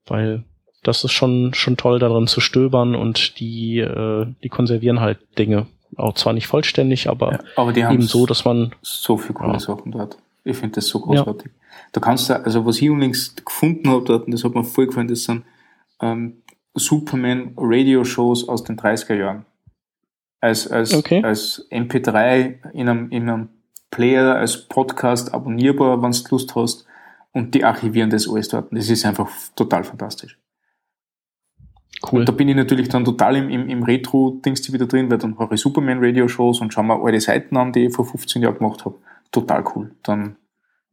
Weil 0.06 0.44
das 0.84 1.04
ist 1.04 1.12
schon, 1.12 1.54
schon 1.54 1.76
toll 1.76 2.00
darin 2.00 2.28
zu 2.28 2.40
stöbern 2.40 2.96
und 2.96 3.40
die, 3.40 3.80
äh, 3.80 4.28
die 4.44 4.50
konservieren 4.50 5.02
halt 5.02 5.20
Dinge. 5.38 5.68
Auch 5.96 6.14
zwar 6.14 6.34
nicht 6.34 6.48
vollständig, 6.48 7.10
aber, 7.10 7.32
ja, 7.34 7.40
aber 7.56 7.74
die 7.74 7.82
eben 7.82 8.02
so, 8.02 8.26
dass 8.26 8.46
man. 8.46 8.74
So 8.82 9.18
viele 9.18 9.34
coole 9.34 9.54
ja. 9.54 9.60
Sachen 9.60 9.92
dort. 9.92 10.18
Ich 10.44 10.58
finde 10.58 10.76
das 10.76 10.88
so 10.88 11.00
großartig. 11.00 11.48
Ja. 11.48 11.78
Da 11.94 12.02
kannst 12.02 12.30
du, 12.30 12.34
also 12.34 12.66
was 12.66 12.82
ich 12.82 12.90
unlängst 12.90 13.46
gefunden 13.46 13.90
habe 13.90 14.04
dort, 14.06 14.26
und 14.26 14.32
das 14.32 14.44
hat 14.44 14.54
mir 14.54 14.64
voll 14.64 14.88
gefallen, 14.88 15.08
das 15.08 15.24
sind 15.24 15.44
ähm, 16.02 16.42
Superman 16.74 17.54
Radio 17.58 18.04
Shows 18.04 18.48
aus 18.48 18.64
den 18.64 18.78
30er 18.78 19.16
Jahren 19.16 19.46
als, 20.40 20.68
als, 20.68 20.94
okay. 20.94 21.24
als 21.24 21.68
MP3 21.72 22.72
in 22.74 22.90
einem, 22.90 23.10
in 23.10 23.30
einem 23.30 23.50
Player, 23.90 24.36
als 24.36 24.68
Podcast 24.68 25.34
abonnierbar, 25.34 26.02
wenn 26.02 26.12
du 26.12 26.20
Lust 26.32 26.56
hast. 26.56 26.86
Und 27.32 27.54
die 27.54 27.64
archivieren 27.64 28.10
das 28.10 28.28
alles 28.28 28.50
dort. 28.50 28.72
Das 28.72 28.90
ist 28.90 29.06
einfach 29.06 29.30
total 29.56 29.84
fantastisch. 29.84 30.40
Cool. 32.12 32.20
Und 32.20 32.30
da 32.30 32.32
bin 32.32 32.48
ich 32.48 32.56
natürlich 32.56 32.90
dann 32.90 33.06
total 33.06 33.38
im, 33.38 33.50
im, 33.50 33.70
im 33.70 33.84
Retro-Dings 33.84 34.72
wieder 34.72 34.86
drin, 34.86 35.10
weil 35.10 35.18
dann 35.18 35.38
höre 35.38 35.52
ich 35.52 35.62
Superman-Radio-Shows 35.62 36.62
und 36.62 36.74
schau 36.74 36.84
mir 36.84 37.02
alte 37.02 37.20
Seiten 37.20 37.58
an, 37.58 37.72
die 37.72 37.86
ich 37.86 37.96
vor 37.96 38.06
15 38.06 38.42
Jahren 38.42 38.58
gemacht 38.58 38.86
habe. 38.86 39.00
Total 39.32 39.64
cool. 39.76 39.96
Dann, 40.04 40.36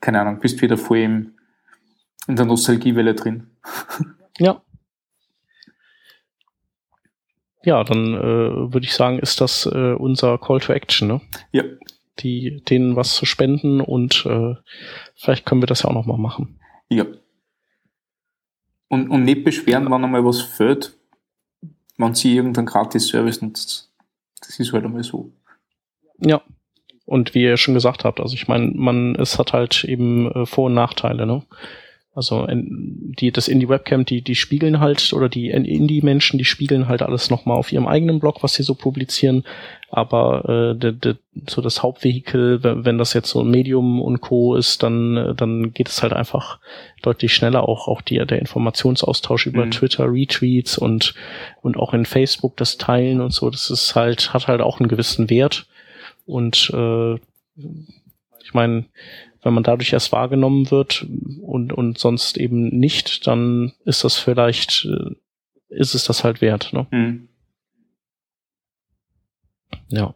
keine 0.00 0.20
Ahnung, 0.20 0.38
bist 0.40 0.60
wieder 0.62 0.78
voll 0.78 0.98
im, 0.98 1.34
in 2.26 2.36
der 2.36 2.46
Nostalgiewelle 2.46 3.14
drin. 3.14 3.48
Ja, 4.38 4.62
ja, 7.64 7.82
dann 7.84 8.14
äh, 8.14 8.72
würde 8.72 8.84
ich 8.84 8.94
sagen, 8.94 9.18
ist 9.18 9.40
das 9.40 9.66
äh, 9.66 9.94
unser 9.94 10.38
Call 10.38 10.60
to 10.60 10.72
Action, 10.72 11.08
ne? 11.08 11.20
Ja. 11.52 11.64
Die, 12.20 12.62
denen 12.62 12.94
was 12.94 13.14
zu 13.14 13.26
spenden 13.26 13.80
und 13.80 14.24
äh, 14.26 14.54
vielleicht 15.16 15.46
können 15.46 15.62
wir 15.62 15.66
das 15.66 15.82
ja 15.82 15.90
auch 15.90 15.94
nochmal 15.94 16.18
machen. 16.18 16.60
Ja. 16.88 17.06
Und, 18.88 19.08
und 19.08 19.24
nicht 19.24 19.42
beschweren, 19.42 19.86
wenn 19.86 20.04
einmal 20.04 20.24
was 20.24 20.40
fehlt, 20.40 20.96
wenn 21.96 22.14
sie 22.14 22.36
irgendeinen 22.36 22.66
Gratis-Service 22.66 23.42
nutzt. 23.42 23.92
Das 24.40 24.60
ist 24.60 24.72
halt 24.72 24.84
einmal 24.84 25.02
so. 25.02 25.32
Ja. 26.18 26.42
Und 27.06 27.34
wie 27.34 27.42
ihr 27.42 27.56
schon 27.56 27.74
gesagt 27.74 28.04
habt, 28.04 28.20
also 28.20 28.34
ich 28.34 28.48
meine, 28.48 28.70
man, 28.74 29.14
es 29.16 29.38
hat 29.38 29.52
halt 29.52 29.84
eben 29.84 30.30
äh, 30.30 30.46
Vor- 30.46 30.66
und 30.66 30.74
Nachteile, 30.74 31.26
ne? 31.26 31.42
Also 32.16 32.46
die, 32.48 33.32
das 33.32 33.48
Indie-Webcam, 33.48 34.04
die, 34.04 34.22
die 34.22 34.36
spiegeln 34.36 34.78
halt, 34.78 35.12
oder 35.12 35.28
die 35.28 35.50
Indie-Menschen, 35.50 36.38
die 36.38 36.44
spiegeln 36.44 36.86
halt 36.86 37.02
alles 37.02 37.28
nochmal 37.28 37.56
auf 37.56 37.72
ihrem 37.72 37.88
eigenen 37.88 38.20
Blog, 38.20 38.44
was 38.44 38.54
sie 38.54 38.62
so 38.62 38.76
publizieren. 38.76 39.42
Aber 39.90 40.74
äh, 40.74 40.78
de, 40.78 40.92
de, 40.92 41.16
so 41.48 41.60
das 41.60 41.82
Hauptvehikel, 41.82 42.60
wenn 42.62 42.98
das 42.98 43.14
jetzt 43.14 43.30
so 43.30 43.42
Medium 43.42 44.00
und 44.00 44.20
Co. 44.20 44.54
ist, 44.54 44.84
dann, 44.84 45.34
dann 45.36 45.72
geht 45.72 45.88
es 45.88 46.04
halt 46.04 46.12
einfach 46.12 46.60
deutlich 47.02 47.34
schneller. 47.34 47.68
Auch, 47.68 47.88
auch 47.88 48.00
die, 48.00 48.24
der 48.24 48.38
Informationsaustausch 48.38 49.46
über 49.46 49.66
mhm. 49.66 49.72
Twitter, 49.72 50.04
Retweets 50.04 50.78
und, 50.78 51.14
und 51.62 51.76
auch 51.76 51.94
in 51.94 52.06
Facebook 52.06 52.56
das 52.56 52.78
Teilen 52.78 53.20
und 53.20 53.32
so, 53.32 53.50
das 53.50 53.70
ist 53.70 53.96
halt, 53.96 54.32
hat 54.32 54.46
halt 54.46 54.60
auch 54.60 54.78
einen 54.78 54.88
gewissen 54.88 55.30
Wert. 55.30 55.66
Und 56.26 56.70
äh, 56.72 57.14
ich 58.44 58.54
meine, 58.54 58.84
wenn 59.44 59.54
man 59.54 59.62
dadurch 59.62 59.92
erst 59.92 60.10
wahrgenommen 60.10 60.70
wird 60.70 61.06
und, 61.42 61.72
und 61.72 61.98
sonst 61.98 62.38
eben 62.38 62.68
nicht, 62.68 63.26
dann 63.26 63.72
ist 63.84 64.02
das 64.02 64.16
vielleicht, 64.16 64.86
äh, 64.86 65.14
ist 65.68 65.94
es 65.94 66.04
das 66.04 66.24
halt 66.24 66.40
wert. 66.40 66.72
Ne? 66.72 66.86
Mhm. 66.90 67.28
Ja. 69.88 70.14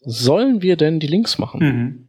Sollen 0.00 0.60
wir 0.60 0.76
denn 0.76 1.00
die 1.00 1.06
Links 1.06 1.38
machen? 1.38 1.60
Mhm. 1.60 2.08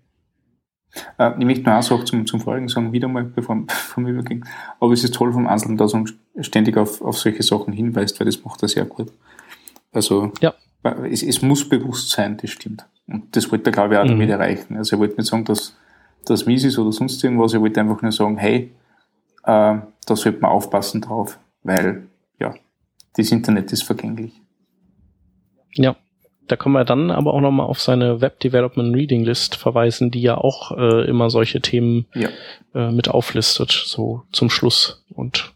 Äh, 1.20 1.38
ich 1.38 1.46
möchte 1.46 1.70
nur 1.70 1.78
auch 1.78 1.92
auch 1.92 2.04
zum, 2.04 2.26
zum 2.26 2.42
Folgen 2.42 2.68
sagen, 2.68 2.92
wieder 2.92 3.08
mal, 3.08 3.24
bevor, 3.24 3.64
bevor 3.68 4.04
wir 4.04 4.14
übergehen. 4.14 4.44
Aber 4.80 4.92
es 4.92 5.04
ist 5.04 5.14
toll 5.14 5.32
vom 5.32 5.48
Anselm, 5.48 5.78
dass 5.78 5.94
er 5.94 6.04
ständig 6.42 6.78
auf, 6.78 7.02
auf 7.02 7.20
solche 7.20 7.44
Sachen 7.44 7.74
hinweist, 7.74 8.20
weil 8.20 8.26
das 8.26 8.44
macht 8.44 8.64
er 8.64 8.70
sehr 8.70 8.86
gut. 8.86 9.12
Also, 9.92 10.32
ja. 10.42 10.56
es, 11.10 11.22
es 11.22 11.44
muss 11.44 11.70
bewusst 11.70 12.10
sein, 12.10 12.38
das 12.38 12.50
stimmt. 12.50 12.86
Und 13.08 13.36
das 13.36 13.52
wollte 13.52 13.70
er, 13.70 13.72
glaube 13.72 13.94
ich, 13.94 14.00
auch 14.00 14.06
mhm. 14.06 14.10
damit 14.10 14.30
erreichen. 14.30 14.78
Also 14.78 14.96
er 14.96 15.00
wollte 15.00 15.18
nicht 15.18 15.28
sagen, 15.28 15.46
dass 15.46 15.78
das 16.26 16.46
mies 16.46 16.64
ist 16.64 16.80
oder 16.80 16.92
sonst 16.92 17.24
irgendwas. 17.24 17.54
Er 17.54 17.62
wollte 17.62 17.80
einfach 17.80 18.02
nur 18.02 18.12
sagen, 18.12 18.38
hey, 18.38 18.72
äh, 19.44 19.78
da 20.06 20.16
sollte 20.16 20.40
man 20.40 20.52
aufpassen 20.52 21.02
drauf, 21.02 21.40
weil, 21.64 22.08
ja, 22.40 22.54
das 23.16 23.32
Internet 23.32 23.72
ist 23.72 23.84
vergänglich. 23.84 24.34
Ja, 25.74 25.96
da 26.48 26.56
können 26.56 26.74
wir 26.74 26.86
dann 26.86 27.12
aber 27.12 27.34
auch 27.34 27.42
nochmal 27.42 27.68
auf 27.68 27.82
seine 27.82 28.22
Web 28.22 28.40
Development 28.40 28.96
Reading 28.96 29.24
List 29.24 29.56
verweisen, 29.56 30.12
die 30.12 30.22
ja 30.22 30.38
auch 30.38 30.72
äh, 30.78 31.08
immer 31.08 31.30
solche 31.30 31.62
Themen 31.62 32.06
ja. 32.14 32.30
äh, 32.74 32.92
mit 32.92 33.10
auflistet, 33.10 33.72
so 33.72 34.24
zum 34.32 34.50
Schluss. 34.50 35.06
Und 35.10 35.54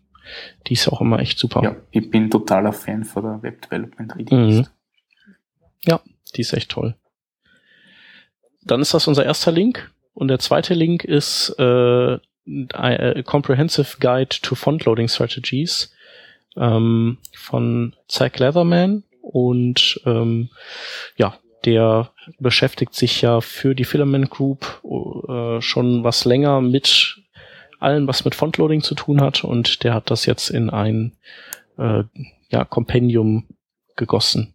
die 0.67 0.73
ist 0.73 0.87
auch 0.87 1.01
immer 1.01 1.19
echt 1.19 1.39
super. 1.39 1.63
Ja, 1.63 1.75
ich 1.91 2.09
bin 2.09 2.29
totaler 2.29 2.73
Fan 2.73 3.03
von 3.03 3.23
der 3.23 3.43
Web 3.43 3.61
Development 3.63 4.15
Reading 4.15 4.45
List. 4.45 4.59
Mhm. 4.59 4.67
Ja, 5.85 6.01
die 6.35 6.41
ist 6.41 6.53
echt 6.53 6.71
toll. 6.71 6.95
Dann 8.63 8.81
ist 8.81 8.93
das 8.93 9.07
unser 9.07 9.25
erster 9.25 9.51
Link. 9.51 9.91
Und 10.13 10.27
der 10.27 10.39
zweite 10.39 10.73
Link 10.73 11.03
ist 11.03 11.55
äh, 11.59 12.17
a 12.73 13.21
Comprehensive 13.23 13.97
Guide 13.99 14.35
to 14.41 14.55
Font 14.55 14.85
Loading 14.85 15.07
Strategies 15.07 15.93
ähm, 16.57 17.17
von 17.33 17.95
Zach 18.07 18.37
Leatherman. 18.37 19.03
Und 19.21 20.01
ähm, 20.05 20.49
ja, 21.15 21.37
der 21.65 22.11
beschäftigt 22.39 22.95
sich 22.95 23.21
ja 23.21 23.41
für 23.41 23.75
die 23.75 23.85
Filament 23.85 24.29
Group 24.29 24.81
äh, 25.27 25.61
schon 25.61 26.03
was 26.03 26.25
länger 26.25 26.61
mit 26.61 27.19
allem, 27.79 28.07
was 28.07 28.25
mit 28.25 28.35
Fontloading 28.35 28.81
zu 28.81 28.95
tun 28.95 29.21
hat. 29.21 29.43
Und 29.43 29.83
der 29.83 29.93
hat 29.93 30.11
das 30.11 30.25
jetzt 30.25 30.49
in 30.49 30.69
ein 30.69 31.13
äh, 31.77 32.03
ja, 32.49 32.65
Kompendium 32.65 33.47
gegossen, 33.95 34.53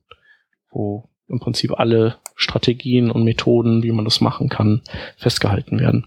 wo 0.70 1.08
im 1.28 1.40
Prinzip 1.40 1.78
alle 1.78 2.16
Strategien 2.34 3.10
und 3.10 3.24
Methoden, 3.24 3.82
wie 3.82 3.92
man 3.92 4.04
das 4.04 4.20
machen 4.20 4.48
kann, 4.48 4.82
festgehalten 5.16 5.78
werden. 5.78 6.06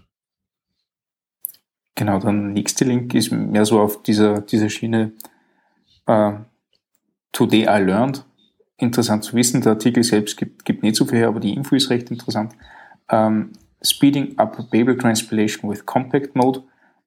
Genau, 1.94 2.20
der 2.20 2.32
nächste 2.32 2.84
Link 2.84 3.14
ist 3.14 3.32
mehr 3.32 3.64
so 3.64 3.80
auf 3.80 4.02
dieser, 4.02 4.40
dieser 4.40 4.68
Schiene 4.68 5.12
äh, 6.06 6.32
Today 7.32 7.62
I 7.62 7.82
Learned. 7.82 8.24
Interessant 8.76 9.24
zu 9.24 9.34
wissen, 9.34 9.62
der 9.62 9.72
Artikel 9.72 10.04
selbst 10.04 10.36
gibt, 10.36 10.64
gibt 10.64 10.84
nicht 10.84 10.94
so 10.94 11.04
viel 11.04 11.18
her, 11.18 11.28
aber 11.28 11.40
die 11.40 11.54
Info 11.54 11.74
ist 11.74 11.90
recht 11.90 12.10
interessant. 12.10 12.52
Ähm, 13.08 13.52
Speeding 13.82 14.38
up 14.38 14.70
Babel 14.70 14.96
Transpilation 14.96 15.70
with 15.70 15.86
Compact 15.86 16.36
Mode. 16.36 16.62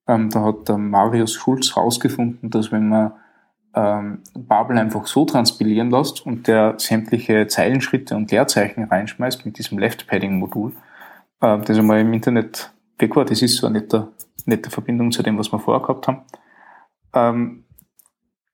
Ähm, 0.07 0.29
da 0.29 0.43
hat 0.43 0.67
der 0.67 0.77
Marius 0.77 1.33
Schulz 1.33 1.75
herausgefunden, 1.75 2.49
dass 2.49 2.71
wenn 2.71 2.89
man 2.89 3.13
ähm, 3.73 4.19
Babel 4.33 4.77
einfach 4.77 5.07
so 5.07 5.25
transpilieren 5.25 5.91
lässt 5.91 6.25
und 6.25 6.47
der 6.47 6.75
sämtliche 6.77 7.47
Zeilenschritte 7.47 8.15
und 8.15 8.31
Leerzeichen 8.31 8.83
reinschmeißt 8.83 9.45
mit 9.45 9.57
diesem 9.57 9.79
Left-Padding-Modul, 9.79 10.73
äh, 11.41 11.57
das 11.59 11.77
einmal 11.77 12.01
im 12.01 12.13
Internet 12.13 12.71
weg 12.99 13.15
war, 13.15 13.25
das 13.25 13.41
ist 13.41 13.57
so 13.57 13.67
eine 13.67 13.79
nette, 13.79 14.09
nette 14.45 14.69
Verbindung 14.69 15.11
zu 15.11 15.23
dem, 15.23 15.37
was 15.37 15.51
wir 15.51 15.59
vorher 15.59 15.81
gehabt 15.81 16.07
haben. 16.07 16.21
Ähm, 17.13 17.63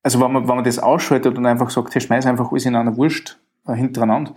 also 0.04 0.22
wenn 0.22 0.32
man, 0.32 0.48
wenn 0.48 0.56
man 0.56 0.64
das 0.64 0.80
ausschaltet 0.80 1.38
und 1.38 1.46
einfach 1.46 1.70
sagt, 1.70 1.94
hey, 1.94 2.02
schmeiß 2.02 2.26
einfach 2.26 2.52
alles 2.52 2.66
in 2.66 2.76
einer 2.76 2.96
Wurst 2.96 3.40
äh, 3.68 3.74
hintereinander, 3.74 4.36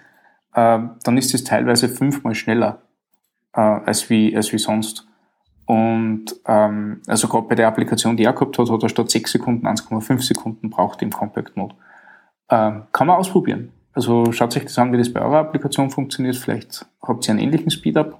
äh, 0.55 0.81
dann 1.05 1.17
ist 1.17 1.33
das 1.35 1.45
teilweise 1.45 1.89
fünfmal 1.89 2.35
schneller 2.35 2.83
äh, 3.53 3.61
als, 3.61 4.11
wie, 4.11 4.35
als 4.35 4.53
wie 4.53 4.59
sonst. 4.59 5.07
Und 5.71 6.25
ähm, 6.49 7.01
also 7.07 7.29
gerade 7.29 7.47
bei 7.47 7.55
der 7.55 7.69
Applikation, 7.69 8.17
die 8.17 8.25
er 8.25 8.33
gehabt 8.33 8.59
hat, 8.59 8.69
hat 8.69 8.83
er 8.83 8.89
statt 8.89 9.09
6 9.09 9.31
Sekunden 9.31 9.69
1,5 9.69 10.21
Sekunden 10.21 10.69
braucht 10.69 11.01
im 11.01 11.13
Compact 11.13 11.57
Mode. 11.57 11.77
Ähm, 12.49 12.87
kann 12.91 13.07
man 13.07 13.17
ausprobieren. 13.17 13.71
Also 13.93 14.33
schaut 14.33 14.57
euch 14.57 14.65
das 14.65 14.77
an, 14.81 14.93
wie 14.93 14.99
das 14.99 15.13
bei 15.13 15.23
eurer 15.23 15.39
Applikation 15.39 15.91
funktioniert. 15.91 16.35
Vielleicht 16.35 16.87
habt 17.01 17.25
ihr 17.29 17.31
einen 17.31 17.39
ähnlichen 17.39 17.71
Speedup. 17.71 18.19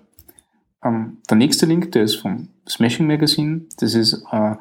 Ähm, 0.85 1.17
der 1.29 1.39
nächste 1.39 1.67
Link, 1.67 1.91
der 1.91 2.05
ist 2.05 2.15
vom 2.15 2.51
Smashing 2.69 3.09
Magazine. 3.09 3.63
Das 3.81 3.97
ist 3.97 4.25
äh, 4.31 4.55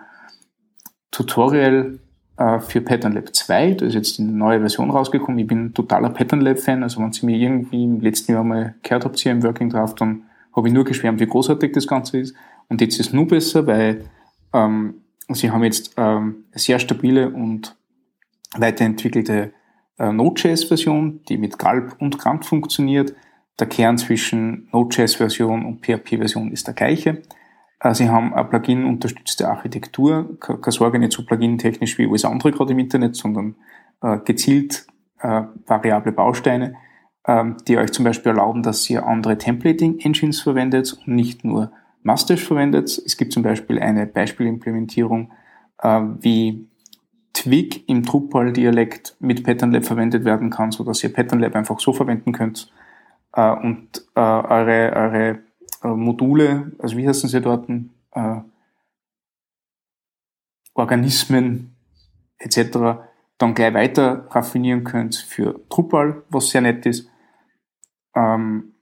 Tutorial 1.12 2.00
äh, 2.38 2.60
für 2.60 2.82
Pattern 2.82 3.14
Lab 3.14 3.36
2. 3.36 3.74
Da 3.74 3.86
ist 3.86 3.94
jetzt 3.94 4.20
eine 4.20 4.32
neue 4.32 4.62
Version 4.62 4.90
rausgekommen. 4.90 5.38
Ich 5.38 5.46
bin 5.46 5.76
totaler 5.76 6.10
Pattern 6.10 6.42
Lab 6.42 6.58
Fan. 6.58 6.82
Also 6.82 7.02
wenn 7.02 7.12
ihr 7.12 7.24
mich 7.24 7.40
irgendwie 7.40 7.84
im 7.84 8.02
letzten 8.02 8.32
Jahr 8.32 8.44
mal 8.44 8.74
gehört 8.82 9.06
habt 9.06 9.20
hier 9.20 9.32
im 9.32 9.44
Working 9.44 9.70
Draft, 9.70 10.02
dann 10.02 10.24
habe 10.56 10.68
ich 10.68 10.74
nur 10.74 10.86
geschwärmt, 10.86 11.20
wie 11.20 11.28
großartig 11.28 11.72
das 11.74 11.86
Ganze 11.86 12.18
ist. 12.18 12.36
Und 12.70 12.82
jetzt 12.82 13.00
ist 13.00 13.08
es 13.08 13.14
nur 13.14 13.28
besser, 13.28 13.68
weil 13.68 14.06
ähm, 14.54 15.02
sie 15.30 15.52
haben 15.52 15.64
jetzt 15.64 15.94
ähm, 15.98 16.46
sehr 16.54 16.80
stabile 16.80 17.30
und 17.30 17.76
weiterentwickelte 18.56 19.54
äh, 19.98 20.12
Node.js-Version, 20.12 21.22
die 21.28 21.38
mit 21.38 21.60
Galb 21.60 21.96
und 22.00 22.18
Grant 22.18 22.46
funktioniert. 22.46 23.14
Der 23.60 23.68
Kern 23.68 23.98
zwischen 23.98 24.70
Node.js-Version 24.72 25.66
und 25.66 25.86
PHP-Version 25.86 26.52
ist 26.52 26.68
der 26.68 26.74
gleiche. 26.74 27.22
Äh, 27.80 27.94
sie 27.94 28.10
haben 28.10 28.34
eine 28.34 28.48
Plugin-unterstützte 28.48 29.50
Architektur, 29.50 30.38
keine 30.40 30.72
Sorge, 30.72 31.00
nicht 31.00 31.14
so 31.14 31.26
plugin-technisch 31.26 31.98
wie 31.98 32.08
alles 32.08 32.26
andere 32.26 32.52
gerade 32.52 32.74
im 32.74 32.80
Internet, 32.80 33.16
sondern 33.16 33.56
äh, 34.02 34.20
gezielt 34.20 34.88
äh, 35.20 35.44
variable 35.66 36.12
Bausteine, 36.12 36.76
äh, 37.26 37.46
die 37.68 37.78
euch 37.78 37.92
zum 37.92 38.06
Beispiel 38.06 38.32
erlauben, 38.32 38.64
dass 38.64 38.90
ihr 38.90 39.06
andere 39.06 39.38
Templating-Engines 39.38 40.42
verwendet 40.42 40.94
und 40.94 41.16
nicht 41.16 41.44
nur 41.44 41.72
Mustache 42.04 42.46
verwendet. 42.46 43.02
Es 43.06 43.18
gibt 43.18 43.34
zum 43.34 43.44
Beispiel 43.44 43.80
eine 43.80 44.06
Beispielimplementierung, 44.06 45.32
äh, 45.80 46.02
wie 46.20 46.68
Twig 47.34 47.88
im 47.88 48.04
Drupal-Dialekt 48.04 49.16
mit 49.20 49.44
PatternLab 49.44 49.86
verwendet 49.86 50.26
werden 50.26 50.50
kann, 50.50 50.72
so 50.72 50.84
dass 50.84 51.04
ihr 51.04 51.14
PatternLab 51.14 51.56
einfach 51.56 51.80
so 51.80 51.94
verwenden 51.94 52.32
könnt 52.32 52.72
äh, 53.34 53.52
und 53.52 54.06
äh, 54.16 54.20
eure, 54.20 54.94
eure 54.94 55.40
äh, 55.84 55.88
Module, 55.88 56.72
also 56.80 56.98
wie 56.98 57.08
heißen 57.08 57.30
sie 57.30 57.42
dort, 57.42 57.70
äh, 57.70 58.42
Organismen 60.74 61.76
etc. 62.38 63.02
dann 63.38 63.54
gleich 63.54 63.74
weiter 63.74 64.28
raffinieren 64.32 64.84
könnt 64.84 65.16
für 65.16 65.60
Drupal, 65.70 66.24
was 66.30 66.50
sehr 66.50 66.62
nett 66.62 66.86
ist. 66.86 67.10
Ähm, 68.16 68.74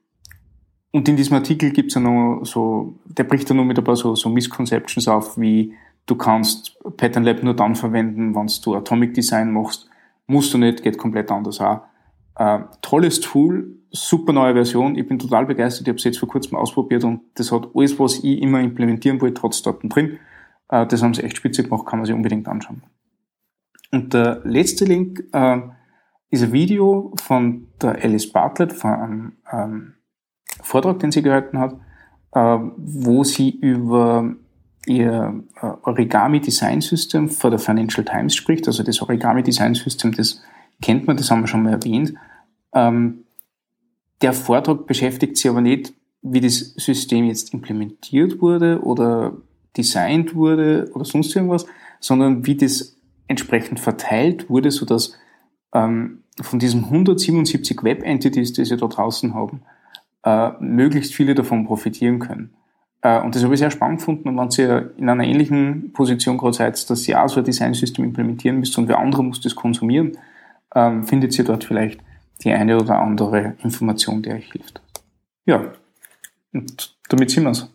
und 0.90 1.08
in 1.08 1.16
diesem 1.16 1.36
Artikel 1.36 1.70
gibt's 1.70 1.94
ja 1.94 2.00
noch 2.00 2.44
so, 2.44 2.94
der 3.04 3.24
bricht 3.24 3.48
ja 3.48 3.54
nur 3.54 3.64
mit 3.64 3.78
ein 3.78 3.84
paar 3.84 3.96
so, 3.96 4.14
so 4.14 4.28
Misconceptions 4.28 5.06
auf, 5.08 5.38
wie 5.38 5.74
du 6.06 6.16
kannst 6.16 6.78
Pattern 6.96 7.24
Lab 7.24 7.42
nur 7.42 7.54
dann 7.54 7.74
verwenden, 7.74 8.34
wenn 8.34 8.50
du 8.64 8.74
Atomic 8.74 9.14
Design 9.14 9.52
machst. 9.52 9.88
Musst 10.26 10.52
du 10.54 10.58
nicht, 10.58 10.82
geht 10.82 10.98
komplett 10.98 11.30
anders 11.30 11.60
auch. 11.60 11.82
Äh, 12.36 12.60
tolles 12.80 13.20
Tool, 13.20 13.78
super 13.90 14.32
neue 14.32 14.54
Version. 14.54 14.96
Ich 14.96 15.06
bin 15.06 15.18
total 15.18 15.46
begeistert. 15.46 15.86
Ich 15.86 15.90
habe 15.90 15.98
es 15.98 16.04
jetzt 16.04 16.18
vor 16.18 16.28
kurzem 16.28 16.56
ausprobiert 16.56 17.04
und 17.04 17.20
das 17.34 17.52
hat 17.52 17.68
alles, 17.74 17.98
was 17.98 18.22
ich 18.22 18.40
immer 18.40 18.60
implementieren 18.60 19.20
wollte, 19.20 19.40
trotz 19.40 19.62
dort 19.62 19.80
drin. 19.82 20.18
Äh, 20.68 20.86
das 20.86 21.02
haben 21.02 21.14
sie 21.14 21.22
echt 21.22 21.36
spitze 21.36 21.62
gemacht, 21.62 21.86
kann 21.86 21.98
man 21.98 22.06
sich 22.06 22.14
unbedingt 22.14 22.48
anschauen. 22.48 22.82
Und 23.90 24.14
der 24.14 24.40
letzte 24.44 24.84
Link 24.84 25.24
äh, 25.32 25.60
ist 26.30 26.42
ein 26.42 26.52
Video 26.52 27.12
von 27.20 27.68
der 27.80 28.02
Alice 28.02 28.30
Bartlett, 28.30 28.72
von 28.72 28.90
einem 28.90 29.32
ähm, 29.50 29.94
Vortrag, 30.62 30.98
den 30.98 31.12
sie 31.12 31.22
gehalten 31.22 31.58
hat, 31.58 31.74
äh, 32.32 32.58
wo 32.76 33.24
sie 33.24 33.50
über 33.50 34.34
ihr 34.86 35.44
äh, 35.60 35.66
Origami 35.82 36.40
Design 36.40 36.80
System 36.80 37.28
für 37.28 37.50
der 37.50 37.58
Financial 37.58 38.04
Times 38.04 38.34
spricht. 38.34 38.66
Also 38.66 38.82
das 38.82 39.00
Origami 39.02 39.42
Design 39.42 39.74
System, 39.74 40.12
das 40.12 40.42
kennt 40.80 41.06
man, 41.06 41.16
das 41.16 41.30
haben 41.30 41.40
wir 41.40 41.48
schon 41.48 41.62
mal 41.62 41.72
erwähnt. 41.72 42.14
Ähm, 42.72 43.24
der 44.22 44.32
Vortrag 44.32 44.86
beschäftigt 44.86 45.36
sich 45.36 45.50
aber 45.50 45.60
nicht, 45.60 45.92
wie 46.22 46.40
das 46.40 46.74
System 46.76 47.26
jetzt 47.26 47.54
implementiert 47.54 48.40
wurde 48.40 48.80
oder 48.82 49.36
designt 49.76 50.34
wurde 50.34 50.90
oder 50.94 51.04
sonst 51.04 51.34
irgendwas, 51.34 51.66
sondern 52.00 52.46
wie 52.46 52.56
das 52.56 52.96
entsprechend 53.28 53.78
verteilt 53.78 54.50
wurde, 54.50 54.70
sodass 54.70 55.16
ähm, 55.72 56.24
von 56.40 56.58
diesen 56.58 56.84
177 56.84 57.82
Web-Entities, 57.82 58.52
die 58.54 58.64
sie 58.64 58.76
da 58.76 58.86
draußen 58.86 59.34
haben, 59.34 59.62
äh, 60.24 60.50
möglichst 60.60 61.14
viele 61.14 61.34
davon 61.34 61.66
profitieren 61.66 62.18
können. 62.18 62.54
Äh, 63.02 63.20
und 63.20 63.34
das 63.34 63.44
habe 63.44 63.54
ich 63.54 63.60
sehr 63.60 63.70
spannend 63.70 63.98
gefunden. 63.98 64.28
Und 64.28 64.36
wenn 64.36 64.66
ihr 64.66 64.94
in 64.96 65.08
einer 65.08 65.24
ähnlichen 65.24 65.92
Position 65.92 66.38
gerade 66.38 66.54
seid, 66.54 66.90
dass 66.90 67.08
ihr 67.08 67.22
auch 67.22 67.28
so 67.28 67.40
ein 67.40 67.44
Designsystem 67.44 68.04
implementieren 68.04 68.58
müsst 68.58 68.76
und 68.78 68.88
wer 68.88 68.98
andere 68.98 69.22
muss 69.22 69.40
das 69.40 69.54
konsumieren, 69.54 70.18
ähm, 70.74 71.04
findet 71.04 71.38
ihr 71.38 71.44
dort 71.44 71.64
vielleicht 71.64 72.00
die 72.42 72.52
eine 72.52 72.78
oder 72.78 72.98
andere 73.00 73.54
Information, 73.62 74.22
die 74.22 74.30
euch 74.30 74.52
hilft. 74.52 74.80
Ja, 75.44 75.72
und 76.52 76.96
damit 77.08 77.30
sind 77.30 77.44
wir's. 77.44 77.68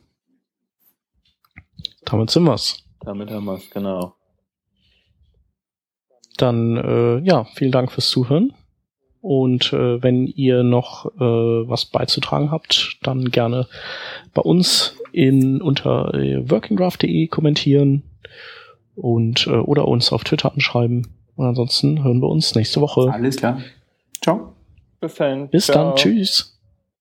Damit 2.05 2.29
sind 2.29 2.43
wir's. 2.43 2.83
Damit 3.01 3.31
haben 3.31 3.45
wir's, 3.45 3.69
genau. 3.69 4.15
Dann, 6.37 6.77
äh, 6.77 7.19
ja, 7.19 7.45
vielen 7.55 7.71
Dank 7.71 7.91
fürs 7.91 8.09
Zuhören. 8.09 8.53
Und 9.24 9.71
äh, 9.71 10.03
wenn 10.03 10.28
ihr 10.28 10.63
noch 10.63 11.05
äh, 11.15 11.19
was 11.21 11.86
beizutragen 11.86 12.51
habt, 12.51 12.97
dann 13.03 13.32
gerne 13.32 13.67
bei 14.34 14.41
uns 14.41 14.97
in 15.13 15.61
unter 15.61 16.13
äh, 16.13 16.49
workingdraft.de 16.49 17.28
kommentieren 17.28 18.03
und 18.95 19.47
äh, 19.47 19.51
oder 19.51 19.88
uns 19.88 20.11
auf 20.11 20.26
Twitter 20.26 20.51
anschreiben. 20.51 21.07
Und 21.38 21.45
ansonsten 21.45 22.03
hören 22.03 22.21
wir 22.21 22.28
uns 22.28 22.53
nächste 22.53 22.82
Woche. 22.82 23.13
Alles 23.13 23.38
klar. 23.38 23.61
Ciao. 24.21 24.55
Bis 24.99 25.15
dann. 25.15 25.47
Bis 25.47 25.67
Ciao. 25.67 25.86
dann. 25.86 25.95
Tschüss. 25.95 26.52